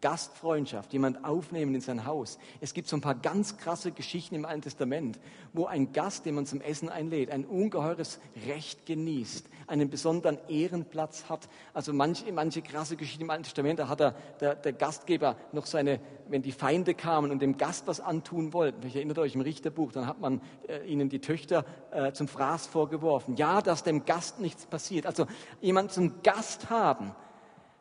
Gastfreundschaft, 0.00 0.92
jemand 0.92 1.24
aufnehmen 1.24 1.74
in 1.74 1.80
sein 1.80 2.06
Haus. 2.06 2.38
Es 2.60 2.72
gibt 2.72 2.86
so 2.86 2.96
ein 2.96 3.00
paar 3.00 3.16
ganz 3.16 3.56
krasse 3.56 3.90
Geschichten 3.90 4.36
im 4.36 4.44
Alten 4.44 4.62
Testament, 4.62 5.18
wo 5.52 5.66
ein 5.66 5.92
Gast, 5.92 6.24
den 6.24 6.36
man 6.36 6.46
zum 6.46 6.60
Essen 6.60 6.88
einlädt, 6.88 7.32
ein 7.32 7.44
ungeheures 7.44 8.20
Recht 8.46 8.86
genießt, 8.86 9.48
einen 9.66 9.90
besonderen 9.90 10.38
Ehrenplatz 10.48 11.24
hat. 11.28 11.48
Also 11.72 11.92
manche, 11.92 12.30
manche 12.32 12.62
krasse 12.62 12.96
Geschichten 12.96 13.22
im 13.22 13.30
Alten 13.30 13.44
Testament, 13.44 13.78
da 13.78 13.88
hat 13.88 14.00
er, 14.00 14.14
der, 14.40 14.54
der 14.54 14.72
Gastgeber 14.72 15.36
noch 15.52 15.66
seine, 15.66 16.00
wenn 16.28 16.42
die 16.42 16.52
Feinde 16.52 16.94
kamen 16.94 17.30
und 17.30 17.40
dem 17.40 17.56
Gast 17.56 17.86
was 17.86 18.00
antun 18.00 18.52
wollten, 18.52 18.86
ich 18.86 18.96
erinnere 18.96 19.22
euch 19.22 19.34
im 19.34 19.40
Richterbuch, 19.40 19.92
dann 19.92 20.06
hat 20.06 20.20
man 20.20 20.40
äh, 20.68 20.84
ihnen 20.86 21.08
die 21.08 21.20
Töchter 21.20 21.64
äh, 21.90 22.12
zum 22.12 22.28
Fraß 22.28 22.66
vorgeworfen. 22.66 23.36
Ja, 23.36 23.62
dass 23.62 23.82
dem 23.82 24.04
Gast 24.04 24.40
nichts 24.40 24.66
passiert. 24.66 25.06
Also 25.06 25.26
jemand 25.60 25.92
zum 25.92 26.22
Gast 26.22 26.70
haben, 26.70 27.14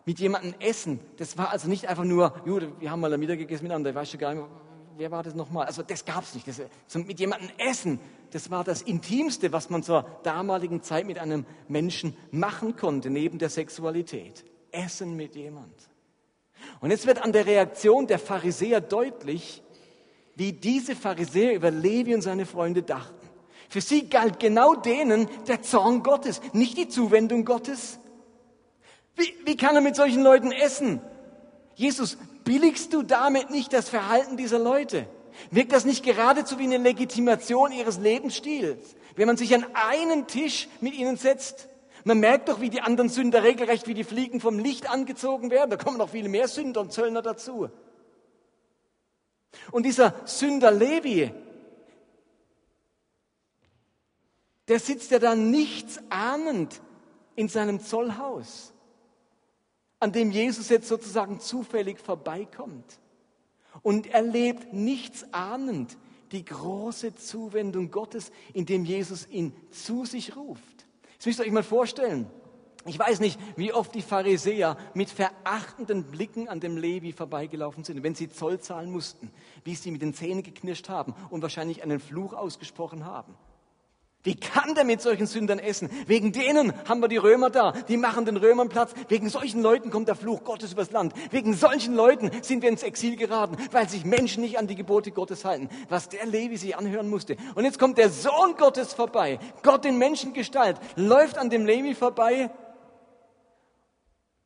mit 0.05 0.19
jemandem 0.19 0.53
essen. 0.59 0.99
Das 1.17 1.37
war 1.37 1.51
also 1.51 1.67
nicht 1.67 1.87
einfach 1.87 2.03
nur, 2.03 2.33
Jude, 2.45 2.73
wir 2.79 2.91
haben 2.91 2.99
mal 2.99 3.17
Mittag 3.17 3.37
gegessen 3.37 3.63
miteinander, 3.63 3.91
ich 3.91 3.95
weiß 3.95 4.11
schon 4.11 4.19
gar 4.19 4.33
nicht, 4.33 4.45
wer 4.97 5.11
war 5.11 5.23
das 5.23 5.35
nochmal? 5.35 5.65
Also 5.65 5.83
das 5.83 6.05
gab 6.05 6.23
es 6.23 6.33
nicht. 6.33 6.47
Das, 6.47 6.61
zum, 6.87 7.05
mit 7.05 7.19
jemandem 7.19 7.49
essen, 7.57 7.99
das 8.33 8.49
war 8.49 8.63
das 8.63 8.81
Intimste, 8.81 9.53
was 9.53 9.69
man 9.69 9.83
zur 9.83 10.05
damaligen 10.23 10.81
Zeit 10.81 11.05
mit 11.05 11.19
einem 11.19 11.45
Menschen 11.67 12.17
machen 12.31 12.75
konnte, 12.75 13.11
neben 13.11 13.37
der 13.37 13.49
Sexualität. 13.49 14.43
Essen 14.71 15.15
mit 15.15 15.35
jemand. 15.35 15.75
Und 16.81 16.89
jetzt 16.89 17.05
wird 17.05 17.21
an 17.21 17.31
der 17.31 17.45
Reaktion 17.45 18.07
der 18.07 18.17
Pharisäer 18.17 18.81
deutlich, 18.81 19.61
wie 20.35 20.51
diese 20.51 20.95
Pharisäer 20.95 21.53
über 21.53 21.69
Levi 21.69 22.15
und 22.15 22.23
seine 22.23 22.47
Freunde 22.47 22.81
dachten. 22.81 23.29
Für 23.69 23.81
sie 23.81 24.09
galt 24.09 24.39
genau 24.39 24.73
denen 24.73 25.27
der 25.47 25.61
Zorn 25.61 26.01
Gottes, 26.01 26.41
nicht 26.53 26.75
die 26.77 26.87
Zuwendung 26.87 27.45
Gottes. 27.45 27.99
Wie, 29.15 29.31
wie 29.45 29.57
kann 29.57 29.75
er 29.75 29.81
mit 29.81 29.95
solchen 29.95 30.23
Leuten 30.23 30.51
essen? 30.51 31.01
Jesus, 31.75 32.17
billigst 32.43 32.93
du 32.93 33.03
damit 33.03 33.51
nicht 33.51 33.73
das 33.73 33.89
Verhalten 33.89 34.37
dieser 34.37 34.57
Leute? 34.59 35.07
Wirkt 35.51 35.71
das 35.71 35.85
nicht 35.85 36.03
geradezu 36.03 36.59
wie 36.59 36.63
eine 36.63 36.77
Legitimation 36.77 37.71
ihres 37.71 37.97
Lebensstils, 37.97 38.95
wenn 39.15 39.27
man 39.27 39.37
sich 39.37 39.53
an 39.53 39.65
einen 39.73 40.27
Tisch 40.27 40.67
mit 40.81 40.93
ihnen 40.93 41.17
setzt? 41.17 41.69
Man 42.03 42.19
merkt 42.19 42.49
doch, 42.49 42.59
wie 42.59 42.69
die 42.69 42.81
anderen 42.81 43.09
Sünder 43.09 43.43
regelrecht 43.43 43.87
wie 43.87 43.93
die 43.93 44.03
Fliegen 44.03 44.41
vom 44.41 44.59
Licht 44.59 44.89
angezogen 44.89 45.51
werden. 45.51 45.69
Da 45.69 45.77
kommen 45.77 45.97
noch 45.97 46.09
viele 46.09 46.29
mehr 46.29 46.47
Sünder 46.47 46.81
und 46.81 46.91
Zöllner 46.91 47.21
dazu. 47.21 47.69
Und 49.71 49.85
dieser 49.85 50.13
Sünder 50.25 50.71
Levi, 50.71 51.31
der 54.67 54.79
sitzt 54.79 55.11
ja 55.11 55.19
da 55.19 55.35
nichts 55.35 55.99
ahnend 56.09 56.81
in 57.35 57.47
seinem 57.47 57.79
Zollhaus 57.79 58.73
an 60.03 60.11
dem 60.11 60.31
Jesus 60.31 60.67
jetzt 60.67 60.89
sozusagen 60.89 61.39
zufällig 61.39 61.97
vorbeikommt 61.97 62.99
und 63.83 64.07
erlebt 64.07 64.73
nichts 64.73 65.31
ahnend 65.31 65.97
die 66.31 66.43
große 66.43 67.15
Zuwendung 67.15 67.91
Gottes, 67.91 68.31
indem 68.53 68.85
Jesus 68.85 69.27
ihn 69.29 69.53
zu 69.69 70.05
sich 70.05 70.35
ruft. 70.35 70.87
Das 71.17 71.27
müsst 71.27 71.39
ihr 71.39 71.45
euch 71.45 71.51
mal 71.51 71.63
vorstellen. 71.63 72.27
Ich 72.85 72.99
weiß 72.99 73.21
nicht, 73.21 73.39
wie 73.55 73.71
oft 73.71 73.95
die 73.95 74.01
Pharisäer 74.01 74.77
mit 74.93 75.09
verachtenden 75.09 76.03
Blicken 76.03 76.49
an 76.49 76.59
dem 76.59 76.75
Levi 76.75 77.13
vorbeigelaufen 77.13 77.85
sind, 77.85 78.03
wenn 78.03 78.15
sie 78.15 78.29
Zoll 78.29 78.59
zahlen 78.59 78.91
mussten, 78.91 79.31
wie 79.63 79.75
sie 79.75 79.91
mit 79.91 80.01
den 80.01 80.13
Zähnen 80.13 80.43
geknirscht 80.43 80.89
haben 80.89 81.13
und 81.29 81.41
wahrscheinlich 81.41 81.81
einen 81.81 82.01
Fluch 82.01 82.33
ausgesprochen 82.33 83.05
haben. 83.05 83.35
Wie 84.23 84.35
kann 84.35 84.73
der 84.73 84.85
mit 84.85 85.01
solchen 85.01 85.27
Sündern 85.27 85.59
essen? 85.59 85.89
Wegen 86.07 86.31
denen 86.31 86.73
haben 86.87 87.01
wir 87.01 87.09
die 87.09 87.17
Römer 87.17 87.49
da. 87.49 87.73
Die 87.73 87.97
machen 87.97 88.23
den 88.23 88.37
Römern 88.37 88.69
Platz. 88.69 88.93
Wegen 89.09 89.27
solchen 89.27 89.61
Leuten 89.61 89.89
kommt 89.89 90.07
der 90.07 90.15
Fluch 90.15 90.45
Gottes 90.45 90.71
übers 90.71 90.91
Land. 90.91 91.13
Wegen 91.31 91.53
solchen 91.53 91.93
Leuten 91.93 92.31
sind 92.41 92.61
wir 92.61 92.69
ins 92.69 92.83
Exil 92.83 93.17
geraten, 93.17 93.57
weil 93.71 93.89
sich 93.89 94.05
Menschen 94.05 94.41
nicht 94.41 94.57
an 94.57 94.67
die 94.67 94.75
Gebote 94.75 95.11
Gottes 95.11 95.43
halten. 95.43 95.67
Was 95.89 96.07
der 96.07 96.25
Levi 96.25 96.55
sich 96.55 96.77
anhören 96.77 97.09
musste. 97.09 97.35
Und 97.55 97.65
jetzt 97.65 97.79
kommt 97.79 97.97
der 97.97 98.09
Sohn 98.09 98.55
Gottes 98.57 98.93
vorbei. 98.93 99.39
Gott 99.61 99.83
in 99.83 99.97
Menschengestalt 99.97 100.79
läuft 100.95 101.37
an 101.37 101.49
dem 101.49 101.65
Levi 101.65 101.93
vorbei. 101.93 102.49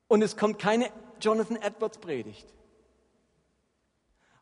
Und 0.08 0.24
es 0.24 0.38
kommt 0.38 0.58
keine 0.58 0.90
Jonathan 1.22 1.58
Edwards 1.58 2.00
Predigt. 2.00 2.48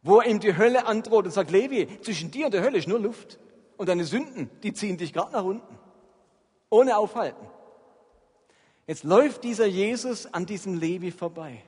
Wo 0.01 0.19
er 0.19 0.29
ihm 0.29 0.39
die 0.39 0.55
Hölle 0.55 0.85
androht 0.85 1.25
und 1.25 1.31
sagt, 1.31 1.51
Levi, 1.51 1.99
zwischen 2.01 2.31
dir 2.31 2.45
und 2.45 2.53
der 2.53 2.63
Hölle 2.63 2.77
ist 2.77 2.87
nur 2.87 2.99
Luft. 2.99 3.37
Und 3.77 3.89
deine 3.89 4.05
Sünden, 4.05 4.49
die 4.63 4.73
ziehen 4.73 4.97
dich 4.97 5.13
gerade 5.13 5.33
nach 5.33 5.43
unten. 5.43 5.77
Ohne 6.69 6.97
Aufhalten. 6.97 7.45
Jetzt 8.87 9.03
läuft 9.03 9.43
dieser 9.43 9.65
Jesus 9.65 10.31
an 10.33 10.45
diesem 10.45 10.75
Levi 10.75 11.11
vorbei 11.11 11.63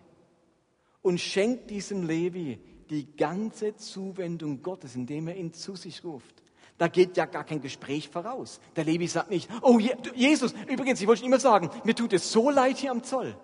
und 1.02 1.20
schenkt 1.20 1.70
diesem 1.70 2.04
Levi 2.04 2.60
die 2.90 3.16
ganze 3.16 3.76
Zuwendung 3.76 4.62
Gottes, 4.62 4.96
indem 4.96 5.28
er 5.28 5.36
ihn 5.36 5.54
zu 5.54 5.76
sich 5.76 6.04
ruft. 6.04 6.44
Da 6.78 6.88
geht 6.88 7.18
ja 7.18 7.26
gar 7.26 7.44
kein 7.44 7.60
Gespräch 7.60 8.08
voraus. 8.10 8.60
Der 8.76 8.84
Levi 8.84 9.08
sagt 9.08 9.32
nicht, 9.32 9.50
oh 9.64 9.80
Jesus, 10.14 10.54
übrigens, 10.68 11.02
ich 11.02 11.08
wollte 11.08 11.26
immer 11.26 11.40
sagen, 11.40 11.72
mir 11.84 11.96
tut 11.96 12.14
es 12.14 12.32
so 12.32 12.52
leid 12.52 12.78
hier 12.78 12.92
am 12.92 13.04
Zoll. 13.04 13.36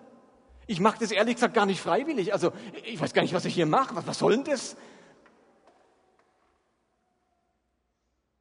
Ich 0.66 0.80
mache 0.80 0.98
das 1.00 1.10
ehrlich 1.10 1.34
gesagt 1.34 1.54
gar 1.54 1.66
nicht 1.66 1.80
freiwillig. 1.80 2.32
Also 2.32 2.52
ich 2.84 3.00
weiß 3.00 3.12
gar 3.12 3.22
nicht, 3.22 3.34
was 3.34 3.44
ich 3.44 3.54
hier 3.54 3.66
mache. 3.66 3.96
Was, 3.96 4.06
was 4.06 4.18
soll 4.18 4.36
denn 4.36 4.44
das? 4.44 4.76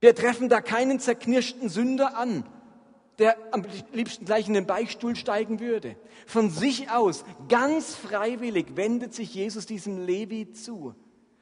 Wir 0.04 0.14
treffen 0.14 0.50
da 0.50 0.60
keinen 0.60 1.00
zerknirschten 1.00 1.70
Sünder 1.70 2.18
an, 2.18 2.44
der 3.20 3.38
am 3.54 3.64
liebsten 3.94 4.26
gleich 4.26 4.50
in 4.50 4.54
den 4.54 4.68
Beichtstuhl 4.68 5.16
steigen 5.16 5.62
würde. 5.62 5.96
Von 6.28 6.50
sich 6.50 6.92
aus, 6.92 7.24
ganz 7.48 7.96
freiwillig, 7.96 8.76
wendet 8.76 9.14
sich 9.14 9.34
Jesus 9.34 9.66
diesem 9.66 10.06
Levi 10.06 10.52
zu 10.52 10.94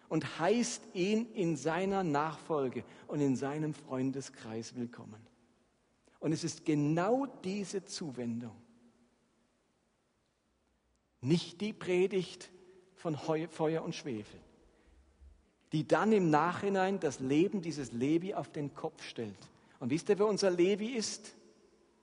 und 0.09 0.37
heißt 0.37 0.83
ihn 0.93 1.25
in 1.33 1.57
seiner 1.57 2.03
Nachfolge 2.03 2.83
und 3.07 3.19
in 3.19 3.35
seinem 3.35 3.73
Freundeskreis 3.73 4.75
willkommen. 4.75 5.25
Und 6.19 6.31
es 6.31 6.43
ist 6.43 6.63
genau 6.63 7.25
diese 7.43 7.83
Zuwendung, 7.83 8.55
nicht 11.19 11.61
die 11.61 11.73
Predigt 11.73 12.51
von 12.93 13.17
Feuer 13.17 13.81
und 13.81 13.95
Schwefel, 13.95 14.39
die 15.71 15.87
dann 15.87 16.11
im 16.11 16.29
Nachhinein 16.29 16.99
das 16.99 17.19
Leben 17.19 17.61
dieses 17.61 17.91
Levi 17.91 18.33
auf 18.33 18.51
den 18.51 18.73
Kopf 18.75 19.03
stellt. 19.03 19.37
Und 19.79 19.89
wisst 19.89 20.09
ihr, 20.09 20.19
wer 20.19 20.27
unser 20.27 20.51
Levi 20.51 20.87
ist? 20.87 21.35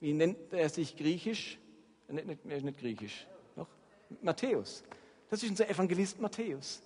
Wie 0.01 0.13
nennt 0.13 0.53
er 0.53 0.69
sich 0.69 0.97
griechisch? 0.97 1.59
Er 2.09 2.15
nicht, 2.15 2.41
er 2.49 2.61
nicht 2.63 2.79
griechisch. 2.79 3.27
Noch? 3.57 3.69
Matthäus. 4.23 4.83
Das 5.29 5.43
ist 5.43 5.51
unser 5.51 5.69
Evangelist 5.69 6.21
Matthäus. 6.21 6.81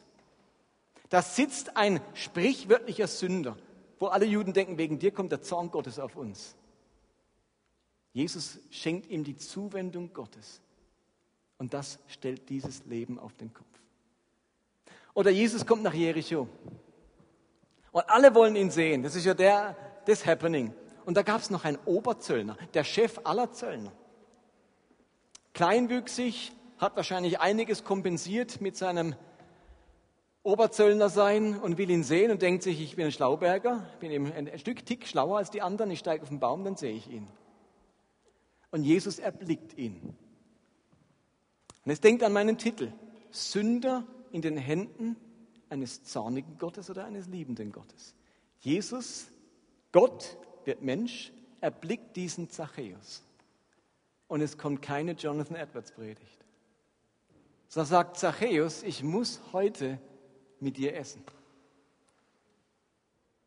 Da 1.09 1.23
sitzt 1.23 1.77
ein 1.77 2.01
sprichwörtlicher 2.15 3.07
Sünder, 3.07 3.57
wo 3.99 4.07
alle 4.07 4.25
Juden 4.25 4.53
denken, 4.53 4.79
wegen 4.79 4.99
dir 4.99 5.13
kommt 5.13 5.31
der 5.31 5.43
Zorn 5.43 5.71
Gottes 5.71 5.99
auf 5.99 6.17
uns. 6.17 6.57
Jesus 8.13 8.59
schenkt 8.71 9.09
ihm 9.09 9.23
die 9.23 9.37
Zuwendung 9.37 10.13
Gottes. 10.13 10.61
Und 11.59 11.75
das 11.75 11.99
stellt 12.09 12.49
dieses 12.49 12.85
Leben 12.87 13.19
auf 13.19 13.35
den 13.35 13.53
Kopf. 13.53 13.72
Oder 15.15 15.31
Jesus 15.31 15.67
kommt 15.67 15.83
nach 15.83 15.95
Jericho. 15.95 16.49
Und 17.91 18.09
alle 18.09 18.35
wollen 18.35 18.57
ihn 18.57 18.71
sehen. 18.71 19.03
Das 19.03 19.15
ist 19.15 19.25
ja 19.25 19.35
der, 19.35 19.77
das 20.07 20.25
Happening. 20.27 20.73
Und 21.05 21.17
da 21.17 21.23
gab 21.23 21.41
es 21.41 21.51
noch 21.51 21.65
einen 21.65 21.79
Oberzöllner, 21.85 22.57
der 22.75 22.85
Chef 22.85 23.21
aller 23.25 23.53
Zöllner. 23.53 23.93
Kleinwüchsig, 25.53 26.53
hat 26.79 26.97
wahrscheinlich 26.97 27.39
einiges 27.39 27.85
kompensiert 27.85 28.61
mit 28.61 28.77
seinem 28.77 29.15
Oberzöllner 30.43 31.09
sein 31.09 31.57
und 31.61 31.79
will 31.79 31.89
ihn 31.91 32.03
sehen 32.03 32.33
und 32.33 32.43
denkt 32.43 32.65
sich, 32.65 32.81
ich 32.81 32.97
bin 32.97 33.07
ein 33.07 33.13
Schlauberger, 33.13 33.87
bin 34.01 34.11
eben 34.11 34.33
ein 34.33 34.59
Stück 34.59 34.85
Tick 34.85 35.07
schlauer 35.07 35.39
als 35.39 35.51
die 35.51 35.63
anderen, 35.63 35.93
ich 35.93 36.01
steige 36.01 36.23
auf 36.23 36.29
den 36.29 36.41
Baum, 36.41 36.65
dann 36.65 36.77
sehe 36.77 36.95
ich 36.95 37.09
ihn. 37.09 37.29
Und 38.73 38.83
Jesus 38.83 39.21
erblickt 39.21 39.79
ihn. 39.79 40.17
Und 41.85 41.91
jetzt 41.91 42.03
denkt 42.03 42.25
an 42.25 42.33
meinen 42.33 42.59
Titel. 42.59 42.93
Sünder 43.31 44.05
in 44.33 44.43
den 44.43 44.57
Händen 44.57 45.17
eines 45.69 46.05
zornigen 46.05 46.59
Gottes 46.59 46.91
oder 46.91 47.05
eines 47.05 47.27
liebenden 47.29 47.73
Gottes. 47.73 48.15
Jesus, 48.61 49.29
Gott, 49.91 50.37
wird 50.65 50.83
Mensch, 50.83 51.33
erblickt 51.61 52.17
diesen 52.17 52.51
Zachäus. 52.51 53.23
Und 54.29 54.41
es 54.41 54.59
kommt 54.59 54.83
keine 54.83 55.13
Jonathan 55.13 55.57
Edwards 55.57 55.93
Predigt. 55.93 56.45
So 57.69 57.85
sagt 57.85 58.19
Zachäus, 58.19 58.83
ich 58.83 59.03
muss 59.03 59.41
heute 59.53 59.99
mit 60.61 60.77
dir 60.77 60.95
essen. 60.95 61.25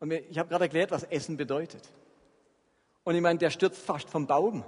Und 0.00 0.12
ich 0.12 0.38
habe 0.38 0.48
gerade 0.48 0.64
erklärt, 0.64 0.90
was 0.90 1.04
Essen 1.04 1.36
bedeutet. 1.36 1.92
Und 3.04 3.14
ich 3.14 3.20
meine, 3.20 3.38
der 3.38 3.50
stürzt 3.50 3.78
fast 3.80 4.10
vom 4.10 4.26
Baum, 4.26 4.64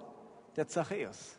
der 0.56 0.68
Zachäus. 0.68 1.37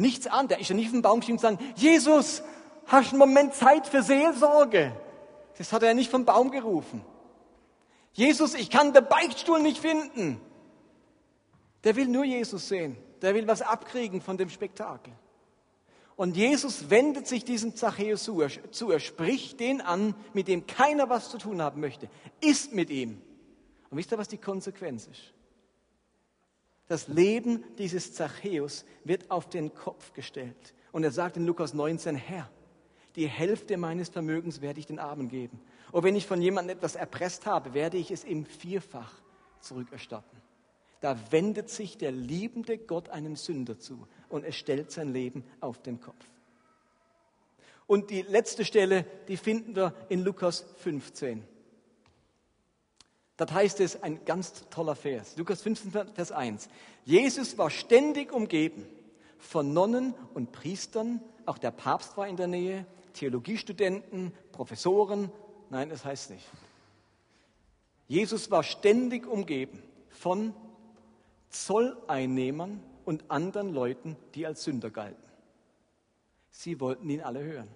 Nichts 0.00 0.26
an, 0.26 0.48
der 0.48 0.60
ist 0.60 0.70
ja 0.70 0.74
nicht 0.74 0.90
vom 0.90 1.02
Baum 1.02 1.20
gestiegen 1.20 1.36
und 1.36 1.42
sagen, 1.42 1.58
Jesus, 1.76 2.42
hast 2.86 3.12
du 3.12 3.16
einen 3.16 3.18
Moment 3.18 3.54
Zeit 3.54 3.86
für 3.86 4.02
Seelsorge? 4.02 4.96
Das 5.58 5.74
hat 5.74 5.82
er 5.82 5.88
ja 5.88 5.94
nicht 5.94 6.10
vom 6.10 6.24
Baum 6.24 6.50
gerufen. 6.50 7.04
Jesus, 8.14 8.54
ich 8.54 8.70
kann 8.70 8.94
den 8.94 9.06
Beichtstuhl 9.06 9.60
nicht 9.60 9.78
finden. 9.78 10.40
Der 11.84 11.96
will 11.96 12.08
nur 12.08 12.24
Jesus 12.24 12.68
sehen. 12.68 12.96
Der 13.20 13.34
will 13.34 13.46
was 13.46 13.60
abkriegen 13.60 14.22
von 14.22 14.38
dem 14.38 14.48
Spektakel. 14.48 15.12
Und 16.16 16.34
Jesus 16.34 16.88
wendet 16.88 17.26
sich 17.26 17.44
diesem 17.44 17.76
Zachäus 17.76 18.24
zu. 18.24 18.90
Er 18.90 19.00
spricht 19.00 19.60
den 19.60 19.82
an, 19.82 20.14
mit 20.32 20.48
dem 20.48 20.66
keiner 20.66 21.10
was 21.10 21.28
zu 21.28 21.36
tun 21.36 21.60
haben 21.60 21.80
möchte. 21.80 22.08
Ist 22.40 22.72
mit 22.72 22.88
ihm. 22.88 23.20
Und 23.90 23.98
wisst 23.98 24.12
ihr, 24.12 24.18
was 24.18 24.28
die 24.28 24.38
Konsequenz 24.38 25.06
ist? 25.06 25.34
Das 26.90 27.06
Leben 27.06 27.62
dieses 27.78 28.14
Zachäus 28.14 28.84
wird 29.04 29.30
auf 29.30 29.48
den 29.48 29.72
Kopf 29.72 30.12
gestellt. 30.12 30.74
Und 30.90 31.04
er 31.04 31.12
sagt 31.12 31.36
in 31.36 31.46
Lukas 31.46 31.72
19, 31.72 32.16
Herr, 32.16 32.50
die 33.14 33.28
Hälfte 33.28 33.76
meines 33.76 34.08
Vermögens 34.08 34.60
werde 34.60 34.80
ich 34.80 34.86
den 34.86 34.98
Armen 34.98 35.28
geben. 35.28 35.60
Und 35.92 36.02
wenn 36.02 36.16
ich 36.16 36.26
von 36.26 36.42
jemandem 36.42 36.76
etwas 36.76 36.96
erpresst 36.96 37.46
habe, 37.46 37.74
werde 37.74 37.96
ich 37.96 38.10
es 38.10 38.24
ihm 38.24 38.44
vierfach 38.44 39.22
zurückerstatten. 39.60 40.36
Da 41.00 41.16
wendet 41.30 41.70
sich 41.70 41.96
der 41.96 42.10
liebende 42.10 42.76
Gott 42.76 43.08
einem 43.10 43.36
Sünder 43.36 43.78
zu 43.78 44.08
und 44.28 44.44
er 44.44 44.50
stellt 44.50 44.90
sein 44.90 45.12
Leben 45.12 45.44
auf 45.60 45.80
den 45.80 46.00
Kopf. 46.00 46.26
Und 47.86 48.10
die 48.10 48.22
letzte 48.22 48.64
Stelle, 48.64 49.06
die 49.28 49.36
finden 49.36 49.76
wir 49.76 49.94
in 50.08 50.24
Lukas 50.24 50.66
15. 50.78 51.44
Dort 53.40 53.54
heißt 53.54 53.80
es 53.80 54.02
ein 54.02 54.22
ganz 54.26 54.68
toller 54.68 54.94
Vers. 54.94 55.38
Lukas 55.38 55.62
15, 55.62 55.92
Vers 56.12 56.30
1. 56.30 56.68
Jesus 57.06 57.56
war 57.56 57.70
ständig 57.70 58.34
umgeben 58.34 58.84
von 59.38 59.72
Nonnen 59.72 60.12
und 60.34 60.52
Priestern. 60.52 61.22
Auch 61.46 61.56
der 61.56 61.70
Papst 61.70 62.18
war 62.18 62.28
in 62.28 62.36
der 62.36 62.48
Nähe. 62.48 62.84
Theologiestudenten, 63.14 64.34
Professoren. 64.52 65.32
Nein, 65.70 65.88
das 65.88 66.04
heißt 66.04 66.32
nicht. 66.32 66.46
Jesus 68.08 68.50
war 68.50 68.62
ständig 68.62 69.26
umgeben 69.26 69.82
von 70.10 70.52
Zolleinnehmern 71.48 72.82
und 73.06 73.30
anderen 73.30 73.72
Leuten, 73.72 74.18
die 74.34 74.44
als 74.44 74.64
Sünder 74.64 74.90
galten. 74.90 75.16
Sie 76.50 76.78
wollten 76.78 77.08
ihn 77.08 77.22
alle 77.22 77.42
hören. 77.42 77.68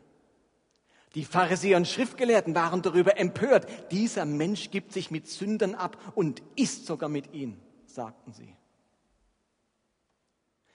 Die 1.15 1.25
Pharisäer 1.25 1.77
und 1.77 1.87
Schriftgelehrten 1.87 2.55
waren 2.55 2.83
darüber 2.83 3.17
empört. 3.17 3.93
Dieser 3.93 4.25
Mensch 4.25 4.71
gibt 4.71 4.93
sich 4.93 5.11
mit 5.11 5.29
Sündern 5.29 5.75
ab 5.75 5.97
und 6.15 6.43
isst 6.57 6.87
sogar 6.87 7.09
mit 7.09 7.33
ihnen, 7.33 7.61
sagten 7.87 8.33
sie. 8.33 8.57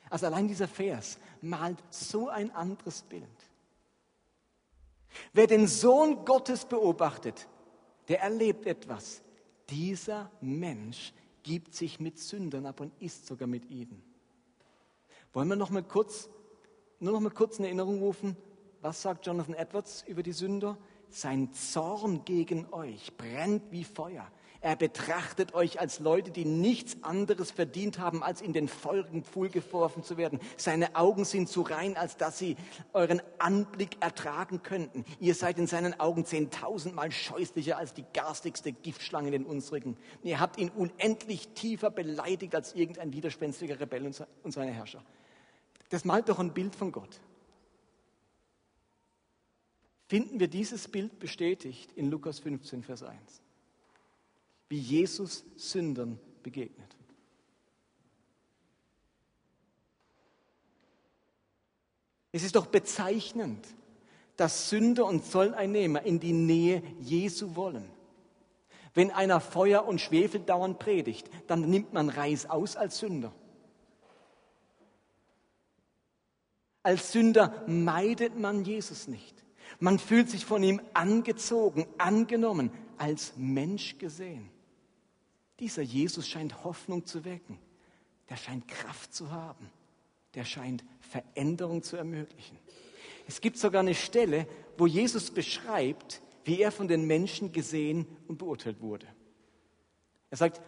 Also 0.10 0.26
allein 0.26 0.48
dieser 0.48 0.68
Vers 0.68 1.20
malt 1.42 1.78
so 1.90 2.30
ein 2.30 2.52
anderes 2.52 3.04
Bild. 3.04 3.24
Wer 5.34 5.48
den 5.48 5.68
Sohn 5.68 6.26
Gottes 6.26 6.66
beobachtet, 6.66 7.48
der 8.08 8.22
erlebt 8.22 8.66
etwas. 8.66 9.22
Dieser 9.70 10.32
Mensch 10.42 11.14
gibt 11.44 11.76
sich 11.76 12.00
mit 12.00 12.18
Sündern 12.18 12.66
ab 12.66 12.80
und 12.80 12.92
isst 13.02 13.28
sogar 13.28 13.48
mit 13.48 13.70
ihnen. 13.70 14.04
Wollen 15.34 15.48
wir 15.48 15.56
noch 15.56 15.70
mal 15.70 15.84
kurz, 15.84 16.30
nur 17.00 17.14
noch 17.14 17.20
mal 17.20 17.30
kurz 17.30 17.60
in 17.60 17.66
Erinnerung 17.66 18.00
rufen, 18.00 18.36
was 18.82 19.02
sagt 19.02 19.26
Jonathan 19.26 19.56
Edwards 19.56 20.04
über 20.08 20.24
die 20.24 20.32
Sünder? 20.32 20.78
Sein 21.10 21.52
Zorn 21.54 22.24
gegen 22.26 22.72
euch 22.72 23.16
brennt 23.18 23.72
wie 23.72 23.84
Feuer. 23.84 24.28
Er 24.62 24.76
betrachtet 24.76 25.54
euch 25.54 25.80
als 25.80 26.00
Leute, 26.00 26.32
die 26.32 26.44
nichts 26.44 27.02
anderes 27.02 27.50
verdient 27.50 27.98
haben, 27.98 28.24
als 28.24 28.42
in 28.42 28.52
den 28.52 28.68
feurigen 28.68 29.24
Pfuhl 29.24 29.48
geworfen 29.48 30.04
zu 30.04 30.18
werden. 30.18 30.40
Seine 30.58 30.98
Augen 30.98 31.24
sind 31.24 31.48
zu 31.48 31.62
rein, 31.62 31.96
als 31.96 32.18
dass 32.18 32.38
sie 32.38 32.58
euren 32.92 33.22
Anblick 33.38 33.98
ertragen 34.02 34.62
könnten. 34.62 35.06
Ihr 35.22 35.34
seid 35.34 35.58
in 35.60 35.68
seinen 35.68 35.98
Augen 36.00 36.26
zehntausendmal 36.26 37.10
scheußlicher 37.10 37.78
als 37.78 37.94
die 37.94 38.04
garstigste 38.14 38.74
Giftschlange 38.74 39.28
in 39.28 39.32
den 39.32 39.46
unsrigen. 39.46 39.96
Ihr 40.24 40.42
habt 40.42 40.58
ihn 40.60 40.70
unendlich 40.70 41.48
tiefer 41.50 41.90
beleidigt 41.90 42.54
als 42.54 42.76
irgendein 42.76 43.14
widerspenstiger 43.14 43.80
Rebell 43.80 44.06
und 44.44 44.52
seine 44.52 44.72
Herrscher. 44.72 45.02
Das 45.90 46.04
malt 46.04 46.28
doch 46.28 46.40
ein 46.40 46.54
Bild 46.54 46.76
von 46.76 46.92
Gott. 46.92 47.22
Finden 50.10 50.40
wir 50.40 50.48
dieses 50.48 50.88
Bild 50.88 51.20
bestätigt 51.20 51.92
in 51.94 52.10
Lukas 52.10 52.40
15, 52.40 52.82
Vers 52.82 53.04
1 53.04 53.42
wie 54.70 54.80
Jesus 54.80 55.44
Sündern 55.56 56.20
begegnet. 56.44 56.96
Es 62.32 62.44
ist 62.44 62.56
doch 62.56 62.66
bezeichnend, 62.68 63.68
dass 64.36 64.70
Sünder 64.70 65.06
und 65.06 65.26
Zolleinnehmer 65.26 66.04
in 66.04 66.20
die 66.20 66.34
Nähe 66.34 66.84
Jesu 67.00 67.56
wollen. 67.56 67.90
Wenn 68.96 69.12
einer 69.12 69.40
Feuer 69.40 69.86
und 69.86 70.02
Schwefel 70.02 70.42
dauernd 70.42 70.80
predigt, 70.80 71.30
dann 71.48 71.62
nimmt 71.62 71.94
man 71.94 72.10
Reis 72.10 72.48
aus 72.48 72.76
als 72.76 73.00
Sünder. 73.00 73.32
Als 76.82 77.12
Sünder 77.12 77.64
meidet 77.68 78.38
man 78.38 78.66
Jesus 78.66 79.08
nicht. 79.08 79.44
Man 79.80 79.98
fühlt 79.98 80.30
sich 80.30 80.46
von 80.46 80.62
ihm 80.62 80.82
angezogen, 80.94 81.88
angenommen, 81.98 82.72
als 82.98 83.34
Mensch 83.38 83.98
gesehen. 83.98 84.50
Dieser 85.60 85.82
Jesus 85.82 86.28
scheint 86.28 86.64
Hoffnung 86.64 87.06
zu 87.06 87.24
wecken. 87.26 87.58
Der 88.30 88.36
scheint 88.36 88.68
Kraft 88.68 89.14
zu 89.14 89.32
haben. 89.32 89.70
Der 90.36 90.46
scheint 90.46 90.84
Veränderung 91.00 91.82
zu 91.82 91.96
ermöglichen. 91.98 92.58
Es 93.28 93.42
gibt 93.42 93.58
sogar 93.58 93.82
eine 93.82 93.96
Stelle, 93.96 94.48
wo 94.78 94.86
Jesus 94.86 95.32
beschreibt, 95.32 96.22
wie 96.44 96.62
er 96.62 96.72
von 96.72 96.88
den 96.88 97.06
Menschen 97.06 97.52
gesehen 97.52 98.06
und 98.28 98.38
beurteilt 98.38 98.82
wurde. 98.82 99.08
Er 100.30 100.38
sagt, 100.38 100.62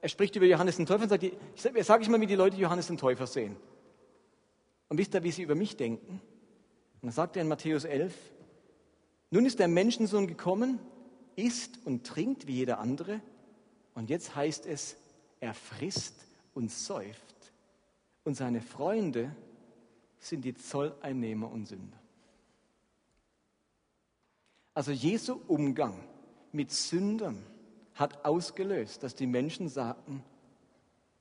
er 0.00 0.08
spricht 0.08 0.34
über 0.36 0.46
Johannes 0.46 0.76
den 0.76 0.86
Täufer 0.86 1.02
und 1.02 1.08
sagt, 1.08 1.22
ich 1.22 1.34
sage 1.56 1.84
sag 1.84 2.02
ich 2.02 2.08
mal, 2.08 2.20
wie 2.20 2.26
die 2.26 2.34
Leute 2.34 2.56
Johannes 2.56 2.86
den 2.86 2.96
Täufer 2.96 3.26
sehen. 3.26 3.56
Und 4.88 4.98
wisst 4.98 5.14
ihr, 5.14 5.22
wie 5.22 5.30
sie 5.30 5.42
über 5.42 5.54
mich 5.54 5.76
denken? 5.76 6.20
Und 7.00 7.02
dann 7.02 7.12
sagt 7.12 7.36
er 7.36 7.42
in 7.42 7.48
Matthäus 7.48 7.84
11, 7.84 8.14
nun 9.30 9.46
ist 9.46 9.58
der 9.58 9.68
Menschensohn 9.68 10.26
gekommen, 10.26 10.78
isst 11.36 11.78
und 11.84 12.06
trinkt 12.06 12.46
wie 12.46 12.54
jeder 12.54 12.78
andere, 12.78 13.20
und 13.94 14.10
jetzt 14.10 14.34
heißt 14.34 14.66
es, 14.66 14.96
er 15.40 15.54
frisst 15.54 16.26
und 16.54 16.70
säuft. 16.70 17.52
Und 18.24 18.34
seine 18.34 18.60
Freunde 18.60 19.34
sind 20.18 20.44
die 20.44 20.54
Zolleinnehmer 20.54 21.50
und 21.50 21.66
Sünder. 21.66 21.98
Also 24.74 24.92
Jesu 24.92 25.40
Umgang 25.48 25.94
mit 26.52 26.70
Sündern 26.70 27.42
hat 27.94 28.24
ausgelöst, 28.24 29.02
dass 29.02 29.14
die 29.14 29.26
Menschen 29.26 29.68
sagten, 29.68 30.22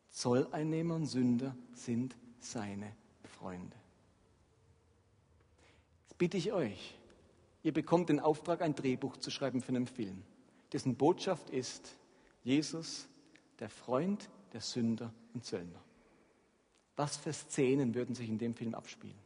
Zolleinnehmer 0.09 0.95
und 0.95 1.05
Sünder 1.05 1.55
sind 1.73 2.15
seine 2.39 2.91
Freunde. 3.23 3.75
Jetzt 6.03 6.17
bitte 6.17 6.37
ich 6.37 6.51
euch, 6.51 6.98
ihr 7.63 7.73
bekommt 7.73 8.09
den 8.09 8.19
Auftrag, 8.19 8.61
ein 8.61 8.75
Drehbuch 8.75 9.17
zu 9.17 9.31
schreiben 9.31 9.61
für 9.61 9.69
einen 9.69 9.87
Film, 9.87 10.23
dessen 10.71 10.95
Botschaft 10.95 11.49
ist, 11.49 11.95
Jesus, 12.43 13.07
der 13.59 13.69
Freund 13.69 14.29
der 14.53 14.61
Sünder 14.61 15.13
und 15.33 15.45
Zöllner. 15.45 15.83
Was 16.95 17.17
für 17.17 17.33
Szenen 17.33 17.95
würden 17.95 18.15
sich 18.15 18.29
in 18.29 18.37
dem 18.37 18.53
Film 18.55 18.73
abspielen? 18.73 19.17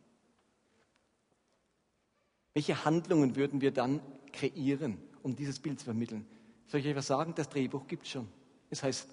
Welche 2.53 2.85
Handlungen 2.85 3.35
würden 3.35 3.61
wir 3.61 3.71
dann 3.71 3.99
kreieren, 4.31 4.97
um 5.23 5.35
dieses 5.35 5.59
Bild 5.59 5.79
zu 5.79 5.85
vermitteln? 5.85 6.25
Soll 6.67 6.81
ich 6.81 6.87
euch 6.87 6.95
was 6.95 7.07
sagen? 7.07 7.33
Das 7.35 7.49
Drehbuch 7.49 7.87
gibt 7.87 8.03
es 8.03 8.11
schon. 8.11 8.27
Es 8.69 8.83
heißt 8.83 9.07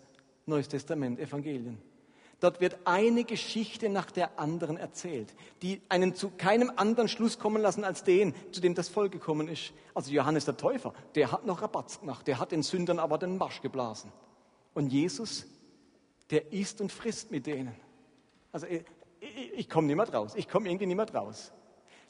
Neues 0.47 0.69
Testament, 0.69 1.19
Evangelien. 1.19 1.79
Dort 2.41 2.63
wird 2.63 2.79
eine 2.87 3.25
Geschichte 3.25 3.91
nach 3.91 4.11
der 4.11 4.39
anderen 4.39 4.79
erzählt, 4.79 5.35
die 5.61 5.83
einen 5.91 6.15
zu 6.15 6.31
keinem 6.31 6.73
anderen 6.75 7.09
Schluss 7.09 7.39
kommen 7.39 7.61
lassen 7.61 7.85
als 7.85 8.03
den, 8.03 8.35
zu 8.51 8.63
dem 8.63 8.75
das 8.75 8.89
Volk 8.89 9.13
gekommen 9.13 9.47
ist. 9.47 9.73
Also 9.95 10.11
Johannes 10.11 10.47
der 10.47 10.57
Täufer, 10.57 10.95
der 11.15 11.33
hat 11.33 11.45
noch 11.45 11.61
Rabatz 11.61 12.01
gemacht, 12.01 12.27
der 12.27 12.39
hat 12.39 12.53
den 12.53 12.63
Sündern 12.63 12.99
aber 12.99 13.19
den 13.19 13.37
Marsch 13.37 13.61
geblasen. 13.61 14.11
Und 14.73 14.89
Jesus, 14.89 15.45
der 16.31 16.53
isst 16.53 16.81
und 16.81 16.91
frisst 16.91 17.31
mit 17.31 17.47
denen. 17.47 17.75
Also 18.53 18.67
äh, 18.67 18.85
ich, 19.21 19.53
ich 19.59 19.69
komme 19.69 19.87
nicht 19.87 19.97
mehr 19.97 20.09
raus. 20.09 20.33
Ich 20.35 20.49
komme 20.49 20.69
irgendwie 20.69 20.87
nicht 20.87 20.97
mehr 20.97 21.15
raus. 21.15 21.53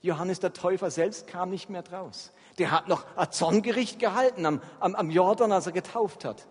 Johannes 0.03 0.39
der 0.39 0.53
Täufer 0.53 0.91
selbst 0.91 1.27
kam 1.27 1.51
nicht 1.51 1.69
mehr 1.69 1.83
draus. 1.83 2.33
Der 2.59 2.71
hat 2.71 2.89
noch 2.89 3.05
ein 3.17 3.33
Zorngericht 3.33 3.99
gehalten 3.99 4.47
am, 4.47 4.63
am, 4.79 4.95
am 4.95 5.11
Jordan, 5.11 5.51
als 5.53 5.67
er 5.67 5.73
getauft 5.73 6.25
hat. 6.25 6.47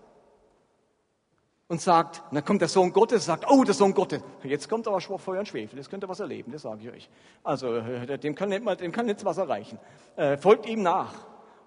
Und 1.69 1.79
sagt, 1.79 2.23
dann 2.33 2.43
kommt 2.43 2.61
der 2.61 2.67
Sohn 2.67 2.91
Gottes, 2.91 3.25
sagt, 3.25 3.45
oh, 3.49 3.63
der 3.63 3.75
Sohn 3.75 3.93
Gottes. 3.93 4.21
Jetzt 4.43 4.67
kommt 4.67 4.87
aber 4.87 4.99
Feuer 4.99 5.39
und 5.39 5.47
Schwefel, 5.47 5.77
das 5.77 5.89
könnte 5.89 6.09
was 6.09 6.19
erleben, 6.19 6.51
das 6.51 6.63
sage 6.63 6.81
ich 6.81 6.89
euch. 6.89 7.09
Also, 7.43 7.75
äh, 7.75 8.17
dem 8.17 8.35
kann 8.35 8.49
nicht, 8.49 8.63
mal, 8.63 8.75
dem 8.75 8.91
kann 8.91 9.05
nicht 9.05 9.23
was 9.23 9.37
erreichen. 9.37 9.79
Äh, 10.17 10.35
folgt 10.37 10.67
ihm 10.67 10.81
nach. 10.81 11.13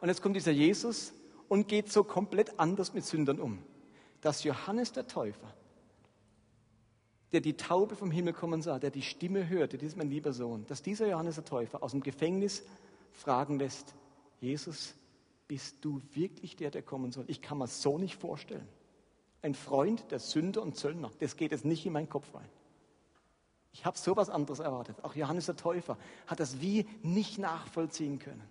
Und 0.01 0.09
jetzt 0.09 0.21
kommt 0.21 0.35
dieser 0.35 0.51
Jesus 0.51 1.15
und 1.49 1.69
geht 1.69 1.91
so 1.91 2.03
komplett 2.03 2.59
anders 2.59 2.93
mit 2.93 3.05
Sündern 3.05 3.39
um. 3.39 3.63
Dass 4.21 4.43
Johannes 4.43 4.91
der 4.93 5.07
Täufer, 5.07 5.55
der 7.31 7.41
die 7.41 7.57
Taube 7.57 7.95
vom 7.95 8.11
Himmel 8.11 8.33
kommen 8.33 8.61
sah, 8.61 8.81
der 8.81 8.91
die 8.91 9.03
Stimme 9.03 9.49
hörte, 9.49 9.79
das 9.79 9.89
ist 9.89 9.97
mein 9.97 10.11
lieber 10.11 10.33
Sohn, 10.33 10.67
dass 10.67 10.83
dieser 10.83 11.07
Johannes 11.07 11.37
der 11.37 11.45
Täufer 11.45 11.83
aus 11.83 11.93
dem 11.93 12.03
Gefängnis 12.03 12.65
fragen 13.13 13.59
lässt, 13.59 13.95
Jesus, 14.41 14.95
bist 15.47 15.85
du 15.85 16.03
wirklich 16.13 16.57
der, 16.57 16.73
der 16.73 16.83
kommen 16.83 17.13
soll? 17.13 17.25
Ich 17.29 17.41
kann 17.41 17.59
mir 17.59 17.69
so 17.69 17.99
nicht 17.99 18.17
vorstellen. 18.17 18.67
Ein 19.43 19.55
Freund 19.55 20.11
der 20.11 20.21
Sünder 20.21 20.63
und 20.63 20.77
Zöllner, 20.77 21.11
das 21.19 21.37
geht 21.37 21.51
jetzt 21.51 21.65
nicht 21.65 21.85
in 21.85 21.93
meinen 21.93 22.09
Kopf 22.09 22.33
rein. 22.35 22.49
Ich 23.73 23.85
habe 23.85 23.99
so 23.99 24.17
was 24.17 24.31
anderes 24.31 24.61
erwartet. 24.61 25.03
Auch 25.03 25.15
Johannes 25.15 25.47
der 25.47 25.57
Täufer 25.57 25.97
hat 26.27 26.41
das 26.41 26.61
wie 26.61 26.87
nicht 27.03 27.39
nachvollziehen 27.39 28.19
können. 28.19 28.43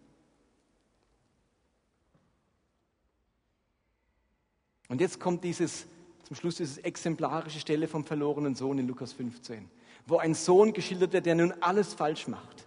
Und 4.90 5.00
jetzt 5.00 5.20
kommt 5.20 5.44
dieses, 5.44 5.86
zum 6.24 6.36
Schluss 6.36 6.56
diese 6.56 6.84
exemplarische 6.84 7.60
Stelle 7.60 7.88
vom 7.88 8.04
verlorenen 8.04 8.56
Sohn 8.56 8.78
in 8.78 8.88
Lukas 8.88 9.14
15, 9.14 9.70
wo 10.06 10.18
ein 10.18 10.34
Sohn 10.34 10.74
geschildert 10.74 11.14
wird, 11.14 11.26
der 11.26 11.36
nun 11.36 11.54
alles 11.62 11.94
falsch 11.94 12.28
macht 12.28 12.66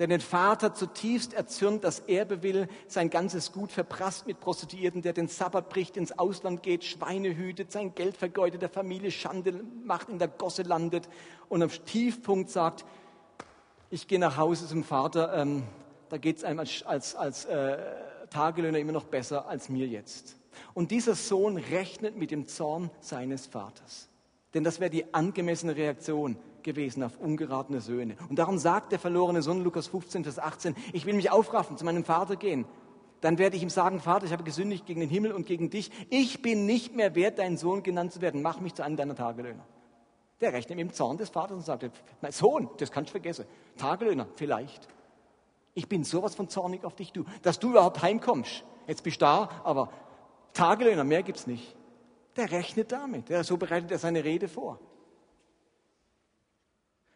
der 0.00 0.06
den 0.06 0.20
Vater 0.22 0.72
zutiefst 0.72 1.34
erzürnt, 1.34 1.84
das 1.84 2.00
Erbe 2.00 2.42
will, 2.42 2.68
sein 2.88 3.10
ganzes 3.10 3.52
Gut 3.52 3.70
verprasst 3.70 4.26
mit 4.26 4.40
Prostituierten, 4.40 5.02
der 5.02 5.12
den 5.12 5.28
Sabbat 5.28 5.68
bricht, 5.68 5.98
ins 5.98 6.18
Ausland 6.18 6.62
geht, 6.62 6.84
Schweine 6.84 7.36
hütet, 7.36 7.70
sein 7.70 7.94
Geld 7.94 8.16
vergeudet, 8.16 8.62
der 8.62 8.70
Familie 8.70 9.10
Schande 9.10 9.62
macht, 9.84 10.08
in 10.08 10.18
der 10.18 10.28
Gosse 10.28 10.62
landet 10.62 11.06
und 11.50 11.62
am 11.62 11.68
Tiefpunkt 11.84 12.48
sagt, 12.48 12.86
ich 13.90 14.08
gehe 14.08 14.18
nach 14.18 14.38
Hause 14.38 14.66
zum 14.66 14.84
Vater, 14.84 15.34
ähm, 15.36 15.64
da 16.08 16.16
geht 16.16 16.38
es 16.38 16.44
einem 16.44 16.60
als, 16.60 16.82
als, 16.82 17.14
als 17.14 17.44
äh, 17.44 17.76
Tagelöhner 18.30 18.78
immer 18.78 18.92
noch 18.92 19.04
besser 19.04 19.48
als 19.48 19.68
mir 19.68 19.86
jetzt. 19.86 20.36
Und 20.72 20.92
dieser 20.92 21.14
Sohn 21.14 21.58
rechnet 21.58 22.16
mit 22.16 22.30
dem 22.30 22.46
Zorn 22.46 22.90
seines 23.00 23.46
Vaters. 23.46 24.08
Denn 24.54 24.64
das 24.64 24.80
wäre 24.80 24.90
die 24.90 25.12
angemessene 25.12 25.76
Reaktion 25.76 26.38
gewesen 26.62 27.02
auf 27.02 27.18
ungeratene 27.18 27.80
Söhne. 27.80 28.16
Und 28.28 28.38
darum 28.38 28.58
sagt 28.58 28.92
der 28.92 28.98
verlorene 28.98 29.42
Sohn 29.42 29.62
Lukas 29.62 29.88
15, 29.88 30.24
Vers 30.24 30.38
18, 30.38 30.74
ich 30.92 31.06
will 31.06 31.14
mich 31.14 31.30
aufraffen, 31.30 31.76
zu 31.76 31.84
meinem 31.84 32.04
Vater 32.04 32.36
gehen. 32.36 32.66
Dann 33.20 33.38
werde 33.38 33.56
ich 33.56 33.62
ihm 33.62 33.70
sagen, 33.70 34.00
Vater, 34.00 34.26
ich 34.26 34.32
habe 34.32 34.44
gesündigt 34.44 34.86
gegen 34.86 35.00
den 35.00 35.10
Himmel 35.10 35.32
und 35.32 35.46
gegen 35.46 35.68
dich. 35.68 35.90
Ich 36.08 36.40
bin 36.42 36.64
nicht 36.64 36.96
mehr 36.96 37.14
wert, 37.14 37.38
dein 37.38 37.56
Sohn 37.56 37.82
genannt 37.82 38.12
zu 38.12 38.20
werden. 38.20 38.40
Mach 38.40 38.60
mich 38.60 38.74
zu 38.74 38.82
einem 38.82 38.96
deiner 38.96 39.14
Tagelöhner. 39.14 39.64
Der 40.40 40.54
rechnet 40.54 40.78
mit 40.78 40.88
dem 40.88 40.94
Zorn 40.94 41.18
des 41.18 41.28
Vaters 41.28 41.56
und 41.56 41.64
sagt, 41.64 41.90
mein 42.22 42.32
Sohn, 42.32 42.70
das 42.78 42.90
kannst 42.90 43.10
du 43.10 43.12
vergessen. 43.12 43.44
Tagelöhner, 43.76 44.26
vielleicht. 44.36 44.88
Ich 45.74 45.86
bin 45.88 46.02
sowas 46.02 46.34
von 46.34 46.48
zornig 46.48 46.84
auf 46.84 46.94
dich, 46.94 47.12
du, 47.12 47.24
dass 47.42 47.58
du 47.58 47.70
überhaupt 47.70 48.00
heimkommst. 48.00 48.64
Jetzt 48.86 49.02
bist 49.02 49.20
du 49.20 49.26
da, 49.26 49.50
aber 49.64 49.90
Tagelöhner, 50.54 51.04
mehr 51.04 51.22
gibt's 51.22 51.46
nicht. 51.46 51.76
Der 52.36 52.50
rechnet 52.50 52.90
damit. 52.90 53.28
Der, 53.28 53.44
so 53.44 53.56
bereitet 53.56 53.90
er 53.90 53.98
seine 53.98 54.24
Rede 54.24 54.48
vor. 54.48 54.80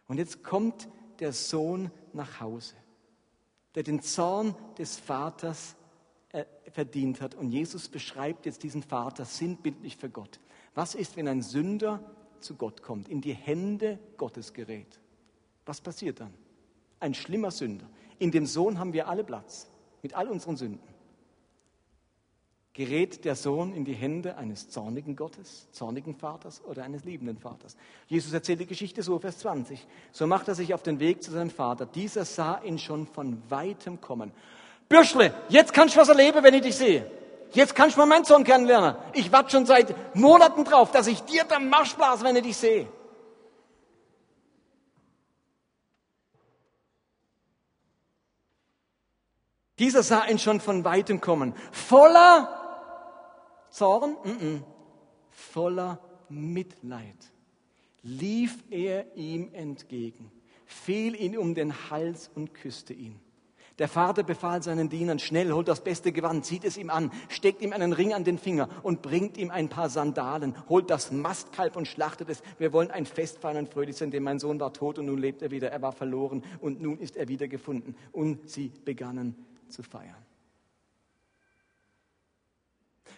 Und 0.09 0.18
jetzt 0.18 0.42
kommt 0.42 0.88
der 1.20 1.32
Sohn 1.32 1.90
nach 2.12 2.40
Hause, 2.40 2.74
der 3.74 3.82
den 3.82 4.02
Zorn 4.02 4.55
des 4.78 4.98
Vaters 4.98 5.76
äh, 6.32 6.44
verdient 6.70 7.20
hat. 7.20 7.34
Und 7.34 7.50
Jesus 7.50 7.88
beschreibt 7.88 8.46
jetzt 8.46 8.62
diesen 8.62 8.82
Vater 8.82 9.24
sinnbildlich 9.24 9.96
für 9.96 10.11
Gott. 10.11 10.40
Was 10.74 10.94
ist, 10.94 11.16
wenn 11.16 11.28
ein 11.28 11.42
Sünder 11.42 12.00
zu 12.40 12.57
Gott 12.57 12.82
kommt, 12.82 13.09
in 13.09 13.20
die 13.20 13.34
Hände 13.34 13.98
Gottes 14.16 14.52
gerät? 14.52 15.00
Was 15.66 15.80
passiert 15.80 16.20
dann? 16.20 16.34
Ein 17.00 17.14
schlimmer 17.14 17.50
Sünder. 17.50 17.88
In 18.18 18.30
dem 18.30 18.46
Sohn 18.46 18.78
haben 18.78 18.92
wir 18.92 19.09
alle 19.09 19.24
Platz, 19.24 19.68
mit 20.02 20.14
all 20.14 20.28
unseren 20.28 20.57
Sünden 20.57 20.93
gerät 22.75 23.25
der 23.25 23.37
Sohn 23.37 23.72
in 23.72 23.85
die 23.85 23.95
Hände 23.95 24.37
eines 24.37 24.68
zornigen 24.68 25.14
Gottes, 25.14 25.68
zornigen 25.70 26.16
Vaters 26.16 26.61
oder 26.64 26.83
eines 26.83 27.05
liebenden 27.05 27.39
Vaters. 27.39 27.77
Jesus 28.09 28.33
erzählt 28.33 28.61
die 28.61 28.66
Geschichte 28.66 29.05
so, 29.05 29.20
Vers 29.20 29.39
20. 29.39 29.87
So 30.11 30.27
macht 30.27 30.49
er 30.49 30.57
sich 30.57 30.75
auf 30.75 30.83
den 30.83 30.99
Weg 30.99 31.22
zu 31.22 31.31
seinem 31.31 31.51
Vater. 31.51 31.87
Dieser 31.87 32.25
sah 32.25 32.61
ihn 32.64 32.81
schon 32.81 33.07
von 33.07 33.41
weitem 33.49 34.01
kommen. 34.01 34.33
Bürschle, 34.89 35.33
jetzt 35.49 35.72
kannst 35.72 35.95
du 35.95 36.01
was 36.01 36.09
erleben, 36.09 36.43
wenn 36.43 36.55
ich 36.55 36.62
dich 36.62 36.77
sehe. 36.77 37.09
Jetzt 37.53 37.77
kannst 37.77 37.95
du 37.95 38.01
mal 38.01 38.07
meinen 38.07 38.25
Sohn 38.25 38.43
kennenlernen. 38.43 38.97
Ich 39.12 39.31
warte 39.31 39.53
schon 39.53 39.66
seit 39.66 40.16
Monaten 40.16 40.64
drauf, 40.64 40.91
dass 40.91 41.07
ich 41.07 41.20
dir 41.22 41.45
den 41.45 41.68
Marsch 41.68 41.97
wenn 41.97 42.35
ich 42.35 42.43
dich 42.43 42.57
sehe. 42.57 42.89
Dieser 49.79 50.03
sah 50.03 50.27
ihn 50.27 50.41
schon 50.41 50.61
von 50.61 50.85
weitem 50.85 51.20
kommen. 51.20 51.55
Voller 51.70 52.63
Zorn? 53.75 54.16
Mm 54.22 54.29
-mm. 54.29 54.62
Voller 55.31 55.99
Mitleid 56.29 57.16
lief 58.03 58.62
er 58.70 59.16
ihm 59.16 59.51
entgegen, 59.53 60.31
fiel 60.64 61.16
ihn 61.20 61.37
um 61.37 61.55
den 61.55 61.91
Hals 61.91 62.31
und 62.33 62.55
küsste 62.55 62.93
ihn. 62.93 63.18
Der 63.81 63.89
Vater 63.89 64.22
befahl 64.22 64.62
seinen 64.62 64.89
Dienern, 64.89 65.18
schnell, 65.18 65.51
holt 65.51 65.66
das 65.66 65.83
beste 65.83 66.12
Gewand, 66.12 66.45
zieht 66.45 66.64
es 66.64 66.77
ihm 66.77 66.89
an, 66.89 67.11
steckt 67.29 67.62
ihm 67.62 67.72
einen 67.72 67.93
Ring 67.93 68.14
an 68.14 68.22
den 68.22 68.39
Finger 68.39 68.68
und 68.85 69.03
bringt 69.03 69.37
ihm 69.37 69.51
ein 69.51 69.68
paar 69.68 69.91
Sandalen, 69.91 70.55
holt 70.68 70.89
das 70.89 71.11
Mastkalb 71.11 71.75
und 71.75 71.89
schlachtet 71.89 72.29
es. 72.29 72.43
Wir 72.59 72.72
wollen 72.72 72.93
ein 72.93 73.07
Fest 73.07 73.39
feiern 73.39 73.57
und 73.57 73.72
fröhlich 73.72 73.97
sein, 73.97 74.12
denn 74.12 74.22
mein 74.22 74.39
Sohn 74.39 74.61
war 74.61 74.72
tot 74.72 75.01
und 75.01 75.07
nun 75.07 75.18
lebt 75.18 75.43
er 75.43 75.51
wieder. 75.51 75.72
Er 75.72 75.83
war 75.83 75.91
verloren 75.91 76.45
und 76.61 76.81
nun 76.81 76.99
ist 77.01 77.16
er 77.16 77.27
wieder 77.27 77.49
gefunden. 77.49 77.97
Und 78.12 78.49
sie 78.49 78.70
begannen 78.85 79.35
zu 79.68 79.83
feiern. 79.83 80.25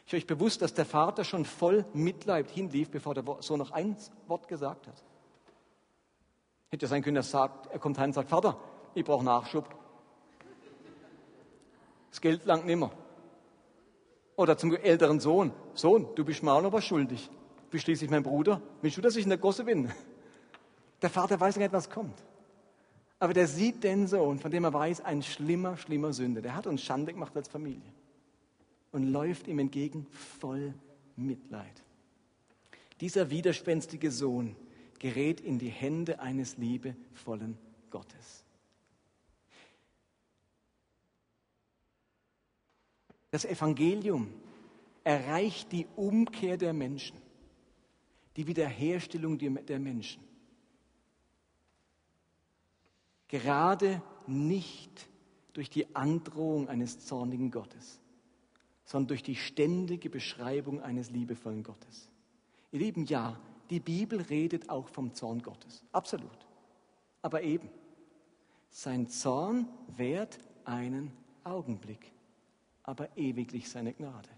Ich 0.07 0.15
euch 0.15 0.27
bewusst, 0.27 0.63
dass 0.63 0.73
der 0.73 0.85
Vater 0.85 1.25
schon 1.25 1.45
voll 1.45 1.85
Mitleid 1.93 2.49
hinlief, 2.49 2.91
bevor 2.91 3.15
der 3.15 3.25
Sohn 3.41 3.59
noch 3.59 3.73
ein 3.73 3.97
Wort 4.29 4.47
gesagt 4.47 4.87
hat. 4.87 5.03
Hätte 6.69 6.87
sein 6.87 7.03
können, 7.03 7.17
er 7.17 7.25
sagt, 7.25 7.67
er 7.67 7.81
kommt 7.81 7.99
heim 7.99 8.11
und 8.11 8.13
sagt, 8.15 8.31
Vater, 8.31 8.57
ich 8.95 9.05
brauche 9.05 9.25
Nachschub. 9.25 9.69
Das 12.11 12.21
Geld 12.21 12.45
langt 12.45 12.67
nimmer. 12.67 12.93
Oder 14.37 14.57
zum 14.57 14.77
älteren 14.77 15.19
Sohn, 15.19 15.53
Sohn, 15.75 16.07
du 16.15 16.25
bist 16.25 16.43
mir 16.43 16.73
was 16.73 16.85
schuldig. 16.85 17.29
Du 17.57 17.71
bist 17.71 17.85
schließlich 17.85 18.11
mein 18.11 18.23
Bruder. 18.23 18.63
Willst 18.83 18.97
du, 18.97 19.01
dass 19.01 19.17
ich 19.17 19.25
in 19.25 19.31
der 19.31 19.39
Gosse 19.39 19.65
bin? 19.65 19.93
Der 21.03 21.11
Vater 21.11 21.41
weiß 21.41 21.57
nicht, 21.57 21.73
was 21.73 21.91
kommt. 21.91 22.23
Aber 23.19 23.35
der 23.35 23.49
sieht 23.49 23.83
den 23.83 24.07
Sohn, 24.07 24.39
von 24.39 24.53
dem 24.53 24.63
er 24.65 24.73
weiß, 24.73 25.01
ein 25.01 25.23
schlimmer, 25.23 25.77
schlimmer 25.77 26.13
Sünde. 26.13 26.43
Der 26.43 26.55
hat 26.55 26.69
uns 26.69 26.83
Schande 26.83 27.13
gemacht 27.13 27.37
als 27.37 27.49
Familie 27.49 27.93
und 28.93 29.05
läuft 29.05 29.49
ihm 29.49 29.59
entgegen 29.59 30.07
voll 30.11 30.75
Mitleid. 31.17 31.83
Dieser 33.01 33.31
widerspenstige 33.31 34.11
Sohn 34.11 34.57
gerät 34.99 35.41
in 35.41 35.59
die 35.59 35.69
Hände 35.69 36.21
eines 36.21 36.57
liebevollen 36.57 37.59
Gottes. 37.91 38.45
Das 43.31 43.45
Evangelium 43.45 44.33
erreicht 45.05 45.71
die 45.73 45.87
Umkehr 45.95 46.57
der 46.57 46.73
Menschen, 46.73 47.19
die 48.37 48.47
Wiederherstellung 48.47 49.39
der 49.39 49.79
Menschen. 49.79 50.23
Gerade 53.29 54.01
nicht 54.27 55.09
durch 55.53 55.69
die 55.69 55.95
Androhung 55.95 56.69
eines 56.69 57.01
zornigen 57.01 57.51
Gottes, 57.51 58.01
sondern 58.87 59.09
durch 59.09 59.25
die 59.25 59.35
ständige 59.35 60.09
Beschreibung 60.09 60.81
eines 60.81 61.11
liebevollen 61.11 61.65
Gottes. 61.65 62.09
Ihr 62.71 62.79
Lieben, 62.79 63.05
ja, 63.05 63.39
die 63.69 63.81
Bibel 63.81 64.23
redet 64.23 64.71
auch 64.71 64.89
vom 64.89 65.13
Zorn 65.13 65.43
Gottes. 65.43 65.83
Absolut. 65.93 66.47
Aber 67.21 67.43
eben, 67.43 67.69
sein 68.71 69.09
Zorn 69.09 69.69
währt 69.97 70.39
einen 70.65 71.13
Augenblick, 71.43 72.13
aber 72.85 73.09
ewiglich 73.17 73.69
seine 73.69 73.93
Gnade. 73.93 74.29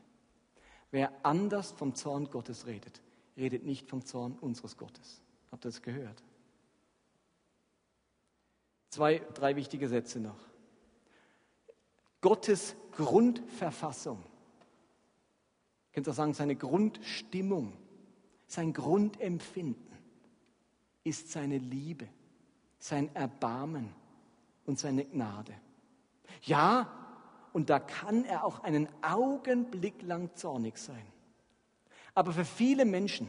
Wer 0.90 1.12
anders 1.24 1.72
vom 1.72 1.94
Zorn 1.94 2.30
Gottes 2.30 2.66
redet, 2.66 3.02
redet 3.36 3.64
nicht 3.64 3.86
vom 3.86 4.04
Zorn 4.06 4.38
unseres 4.40 4.78
Gottes. 4.78 5.20
Habt 5.52 5.66
ihr 5.66 5.70
das 5.70 5.82
gehört? 5.82 6.22
Zwei, 8.88 9.18
drei 9.34 9.56
wichtige 9.56 9.88
Sätze 9.88 10.20
noch. 10.20 10.40
Gottes 12.22 12.74
Grundverfassung 12.92 14.24
könnt 15.98 16.06
ihr 16.06 16.12
sagen, 16.12 16.34
seine 16.34 16.56
Grundstimmung, 16.56 17.72
sein 18.46 18.72
Grundempfinden 18.72 19.86
ist 21.04 21.30
seine 21.32 21.58
Liebe 21.58 22.08
sein 22.78 23.14
Erbarmen 23.14 23.92
und 24.66 24.78
seine 24.78 25.04
Gnade. 25.04 25.52
Ja, 26.42 26.86
und 27.52 27.70
da 27.70 27.80
kann 27.80 28.24
er 28.24 28.44
auch 28.44 28.62
einen 28.62 28.88
Augenblick 29.02 30.02
lang 30.02 30.30
zornig 30.34 30.78
sein. 30.78 31.04
Aber 32.14 32.32
für 32.32 32.44
viele 32.44 32.84
Menschen 32.84 33.28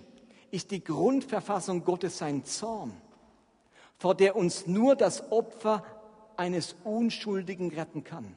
ist 0.51 0.71
die 0.71 0.83
Grundverfassung 0.83 1.83
Gottes 1.83 2.19
sein 2.19 2.45
Zorn, 2.45 2.93
vor 3.97 4.15
der 4.15 4.35
uns 4.35 4.67
nur 4.67 4.95
das 4.95 5.31
Opfer 5.31 5.83
eines 6.37 6.75
Unschuldigen 6.83 7.71
retten 7.73 8.03
kann 8.03 8.35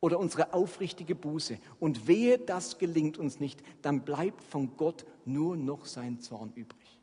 oder 0.00 0.18
unsere 0.18 0.52
aufrichtige 0.52 1.14
Buße. 1.14 1.58
Und 1.80 2.06
wehe, 2.06 2.38
das 2.38 2.78
gelingt 2.78 3.18
uns 3.18 3.40
nicht, 3.40 3.62
dann 3.82 4.02
bleibt 4.02 4.42
von 4.44 4.76
Gott 4.76 5.06
nur 5.24 5.56
noch 5.56 5.86
sein 5.86 6.20
Zorn 6.20 6.52
übrig. 6.54 7.00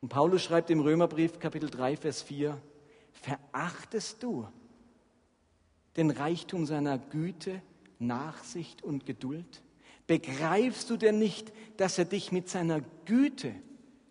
Und 0.00 0.08
Paulus 0.10 0.42
schreibt 0.42 0.70
im 0.70 0.80
Römerbrief 0.80 1.38
Kapitel 1.38 1.70
3, 1.70 1.96
Vers 1.96 2.22
4, 2.22 2.60
verachtest 3.12 4.22
du 4.22 4.46
den 5.96 6.10
Reichtum 6.10 6.66
seiner 6.66 6.98
Güte, 6.98 7.62
Nachsicht 7.98 8.82
und 8.82 9.06
Geduld? 9.06 9.62
Begreifst 10.06 10.90
du 10.90 10.98
denn 10.98 11.18
nicht, 11.18 11.52
dass 11.78 11.96
er 11.96 12.04
dich 12.04 12.32
mit 12.32 12.50
seiner 12.50 12.82
Güte 13.06 13.54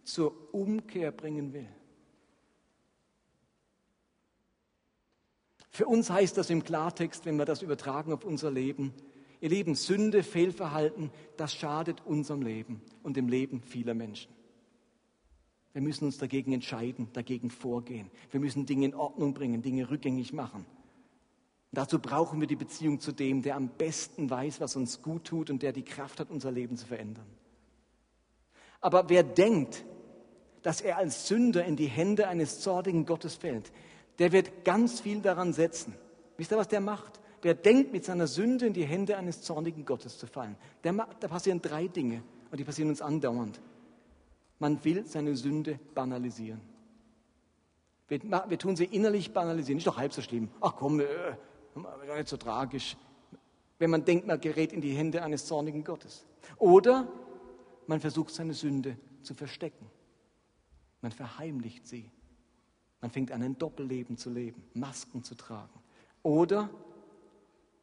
zur 0.03 0.33
Umkehr 0.53 1.11
bringen 1.11 1.53
will? 1.53 1.69
Für 5.73 5.87
uns 5.87 6.11
heißt 6.11 6.37
das 6.37 6.51
im 6.51 6.63
Klartext, 6.63 7.25
wenn 7.25 7.35
wir 7.37 7.45
das 7.45 7.63
übertragen 7.63 8.13
auf 8.13 8.23
unser 8.23 8.51
Leben, 8.51 8.93
ihr 9.41 9.49
Leben, 9.49 9.73
Sünde, 9.73 10.21
Fehlverhalten, 10.21 11.09
das 11.35 11.55
schadet 11.55 12.05
unserem 12.05 12.43
Leben 12.43 12.79
und 13.01 13.17
dem 13.17 13.27
Leben 13.27 13.59
vieler 13.63 13.95
Menschen. 13.95 14.31
Wir 15.73 15.81
müssen 15.81 16.05
uns 16.05 16.19
dagegen 16.19 16.53
entscheiden, 16.53 17.07
dagegen 17.13 17.49
vorgehen. 17.49 18.11
Wir 18.29 18.39
müssen 18.39 18.67
Dinge 18.67 18.85
in 18.85 18.93
Ordnung 18.93 19.33
bringen, 19.33 19.63
Dinge 19.63 19.89
rückgängig 19.89 20.31
machen. 20.31 20.67
dazu 21.71 21.97
brauchen 21.97 22.39
wir 22.39 22.45
die 22.45 22.55
Beziehung 22.55 22.99
zu 22.99 23.11
dem, 23.11 23.41
der 23.41 23.55
am 23.55 23.69
besten 23.69 24.29
weiß, 24.29 24.61
was 24.61 24.75
uns 24.75 25.01
gut 25.01 25.23
tut 25.23 25.49
und 25.49 25.63
der 25.63 25.73
die 25.73 25.81
Kraft 25.81 26.19
hat, 26.19 26.29
unser 26.29 26.51
Leben 26.51 26.77
zu 26.77 26.85
verändern. 26.85 27.25
Aber 28.79 29.09
wer 29.09 29.23
denkt, 29.23 29.83
dass 30.61 30.81
er 30.81 30.97
als 30.97 31.27
Sünder 31.27 31.65
in 31.65 31.77
die 31.77 31.87
Hände 31.87 32.27
eines 32.27 32.59
zornigen 32.59 33.07
Gottes 33.07 33.33
fällt, 33.33 33.71
der 34.19 34.31
wird 34.31 34.65
ganz 34.65 35.01
viel 35.01 35.21
daran 35.21 35.53
setzen. 35.53 35.93
Wisst 36.37 36.51
ihr, 36.51 36.57
was 36.57 36.67
der 36.67 36.81
macht? 36.81 37.19
Wer 37.41 37.53
denkt, 37.53 37.91
mit 37.91 38.05
seiner 38.05 38.27
Sünde 38.27 38.65
in 38.65 38.73
die 38.73 38.85
Hände 38.85 39.17
eines 39.17 39.41
zornigen 39.41 39.85
Gottes 39.85 40.17
zu 40.17 40.27
fallen, 40.27 40.55
der, 40.83 40.93
da 41.19 41.27
passieren 41.27 41.61
drei 41.61 41.87
Dinge 41.87 42.23
und 42.51 42.59
die 42.59 42.63
passieren 42.63 42.89
uns 42.89 43.01
andauernd. 43.01 43.59
Man 44.59 44.83
will 44.85 45.05
seine 45.05 45.35
Sünde 45.35 45.79
banalisieren. 45.93 46.61
Wir, 48.07 48.21
wir 48.47 48.57
tun 48.57 48.75
sie 48.75 48.85
innerlich 48.85 49.33
banalisieren. 49.33 49.79
Ist 49.79 49.87
doch 49.87 49.97
halb 49.97 50.13
so 50.13 50.21
schlimm. 50.21 50.49
Ach 50.61 50.75
komm, 50.75 50.99
äh, 50.99 51.05
doch 51.75 52.15
nicht 52.15 52.27
so 52.29 52.37
tragisch. 52.37 52.95
Wenn 53.79 53.89
man 53.89 54.05
denkt, 54.05 54.27
man 54.27 54.39
gerät 54.39 54.71
in 54.71 54.81
die 54.81 54.93
Hände 54.93 55.23
eines 55.23 55.45
zornigen 55.45 55.83
Gottes. 55.83 56.25
Oder 56.57 57.07
man 57.87 57.99
versucht 57.99 58.33
seine 58.33 58.53
Sünde 58.53 58.97
zu 59.23 59.33
verstecken. 59.33 59.89
Man 61.01 61.11
verheimlicht 61.11 61.87
sie. 61.87 62.09
Man 63.03 63.11
fängt 63.11 63.33
an, 63.33 63.43
ein 63.43 63.57
Doppelleben 63.57 64.15
zu 64.15 64.29
leben, 64.29 64.63
Masken 64.73 65.25
zu 65.25 65.35
tragen. 65.35 65.77
Oder 66.23 66.69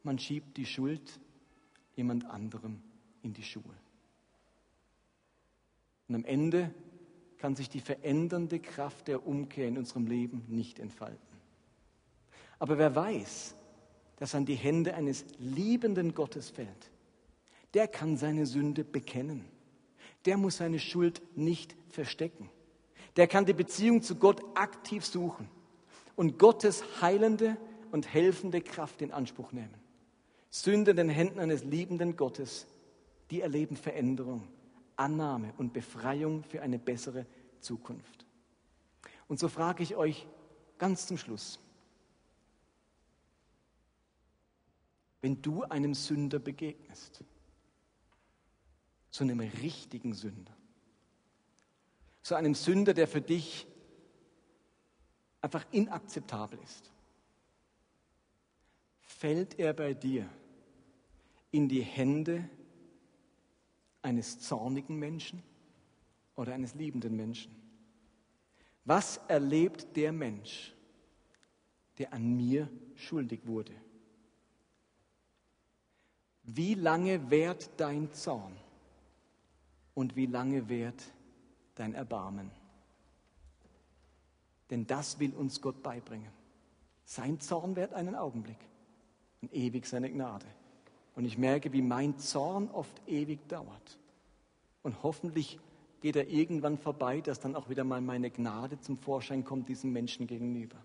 man 0.01 0.17
schiebt 0.17 0.57
die 0.57 0.65
Schuld 0.65 1.19
jemand 1.95 2.25
anderem 2.25 2.81
in 3.21 3.31
die 3.31 3.43
Schuhe. 3.43 3.75
Und 6.07 6.15
am 6.15 6.25
Ende 6.25 6.73
kann 7.37 7.55
sich 7.55 7.69
die 7.69 7.81
verändernde 7.81 8.59
Kraft 8.59 9.07
der 9.07 9.27
Umkehr 9.27 9.67
in 9.67 9.77
unserem 9.77 10.07
Leben 10.07 10.43
nicht 10.47 10.79
entfalten. 10.79 11.37
Aber 12.57 12.79
wer 12.79 12.95
weiß, 12.95 13.55
dass 14.15 14.33
an 14.33 14.47
die 14.47 14.55
Hände 14.55 14.95
eines 14.95 15.23
liebenden 15.37 16.15
Gottes 16.15 16.49
fällt, 16.49 16.89
der 17.75 17.87
kann 17.87 18.17
seine 18.17 18.47
Sünde 18.47 18.83
bekennen. 18.83 19.45
Der 20.25 20.37
muss 20.37 20.57
seine 20.57 20.79
Schuld 20.79 21.21
nicht 21.37 21.75
verstecken 21.89 22.49
der 23.15 23.27
kann 23.27 23.45
die 23.45 23.53
Beziehung 23.53 24.01
zu 24.01 24.15
Gott 24.15 24.41
aktiv 24.55 25.05
suchen 25.05 25.49
und 26.15 26.39
Gottes 26.39 26.83
heilende 27.01 27.57
und 27.91 28.13
helfende 28.13 28.61
Kraft 28.61 29.01
in 29.01 29.11
Anspruch 29.11 29.51
nehmen. 29.51 29.73
Sünde 30.49 30.91
in 30.91 30.97
den 30.97 31.09
Händen 31.09 31.39
eines 31.39 31.63
liebenden 31.63 32.15
Gottes, 32.15 32.67
die 33.29 33.41
erleben 33.41 33.77
Veränderung, 33.77 34.47
Annahme 34.95 35.53
und 35.57 35.73
Befreiung 35.73 36.43
für 36.43 36.61
eine 36.61 36.77
bessere 36.77 37.25
Zukunft. 37.59 38.25
Und 39.27 39.39
so 39.39 39.47
frage 39.47 39.83
ich 39.83 39.95
euch 39.95 40.27
ganz 40.77 41.07
zum 41.07 41.17
Schluss, 41.17 41.59
wenn 45.21 45.41
du 45.41 45.63
einem 45.63 45.93
Sünder 45.93 46.39
begegnest, 46.39 47.23
zu 49.11 49.23
einem 49.23 49.39
richtigen 49.39 50.13
Sünder, 50.13 50.53
zu 52.21 52.35
einem 52.35 52.55
Sünder, 52.55 52.93
der 52.93 53.07
für 53.07 53.21
dich 53.21 53.67
einfach 55.41 55.65
inakzeptabel 55.71 56.59
ist, 56.63 56.91
fällt 59.01 59.59
er 59.59 59.73
bei 59.73 59.93
dir 59.93 60.29
in 61.51 61.67
die 61.67 61.81
Hände 61.81 62.47
eines 64.01 64.39
zornigen 64.39 64.97
Menschen 64.97 65.43
oder 66.35 66.53
eines 66.53 66.75
liebenden 66.75 67.15
Menschen? 67.15 67.55
Was 68.85 69.17
erlebt 69.27 69.95
der 69.95 70.11
Mensch, 70.11 70.73
der 71.97 72.13
an 72.13 72.35
mir 72.35 72.67
schuldig 72.95 73.45
wurde? 73.45 73.73
Wie 76.43 76.73
lange 76.73 77.29
währt 77.29 77.69
dein 77.77 78.11
Zorn 78.13 78.55
und 79.93 80.15
wie 80.15 80.25
lange 80.25 80.67
währt 80.67 81.03
dein 81.75 81.93
Erbarmen. 81.93 82.51
Denn 84.69 84.87
das 84.87 85.19
will 85.19 85.33
uns 85.33 85.61
Gott 85.61 85.83
beibringen. 85.83 86.31
Sein 87.05 87.39
Zorn 87.39 87.75
währt 87.75 87.93
einen 87.93 88.15
Augenblick 88.15 88.59
und 89.41 89.53
ewig 89.53 89.85
seine 89.85 90.09
Gnade. 90.09 90.45
Und 91.15 91.25
ich 91.25 91.37
merke, 91.37 91.73
wie 91.73 91.81
mein 91.81 92.17
Zorn 92.17 92.69
oft 92.69 93.01
ewig 93.07 93.47
dauert. 93.49 93.99
Und 94.81 95.03
hoffentlich 95.03 95.59
geht 96.01 96.15
er 96.15 96.29
irgendwann 96.29 96.77
vorbei, 96.77 97.21
dass 97.21 97.39
dann 97.39 97.55
auch 97.55 97.69
wieder 97.69 97.83
mal 97.83 98.01
meine 98.01 98.31
Gnade 98.31 98.79
zum 98.79 98.97
Vorschein 98.97 99.43
kommt 99.43 99.69
diesem 99.69 99.91
Menschen 99.91 100.25
gegenüber. 100.25 100.77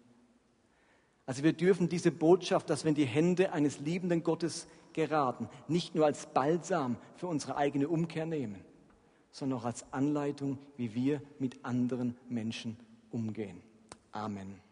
Also 1.24 1.42
wir 1.42 1.52
dürfen 1.52 1.88
diese 1.88 2.12
Botschaft, 2.12 2.70
dass 2.70 2.84
wir 2.84 2.90
in 2.90 2.94
die 2.94 3.06
Hände 3.06 3.52
eines 3.52 3.80
liebenden 3.80 4.22
Gottes 4.22 4.68
geraten, 4.92 5.48
nicht 5.68 5.94
nur 5.94 6.06
als 6.06 6.26
Balsam 6.26 6.96
für 7.16 7.26
unsere 7.26 7.56
eigene 7.56 7.88
Umkehr 7.88 8.26
nehmen, 8.26 8.64
sondern 9.36 9.58
auch 9.58 9.66
als 9.66 9.84
Anleitung, 9.92 10.56
wie 10.78 10.94
wir 10.94 11.20
mit 11.38 11.62
anderen 11.62 12.16
Menschen 12.26 12.78
umgehen. 13.10 13.60
Amen. 14.10 14.65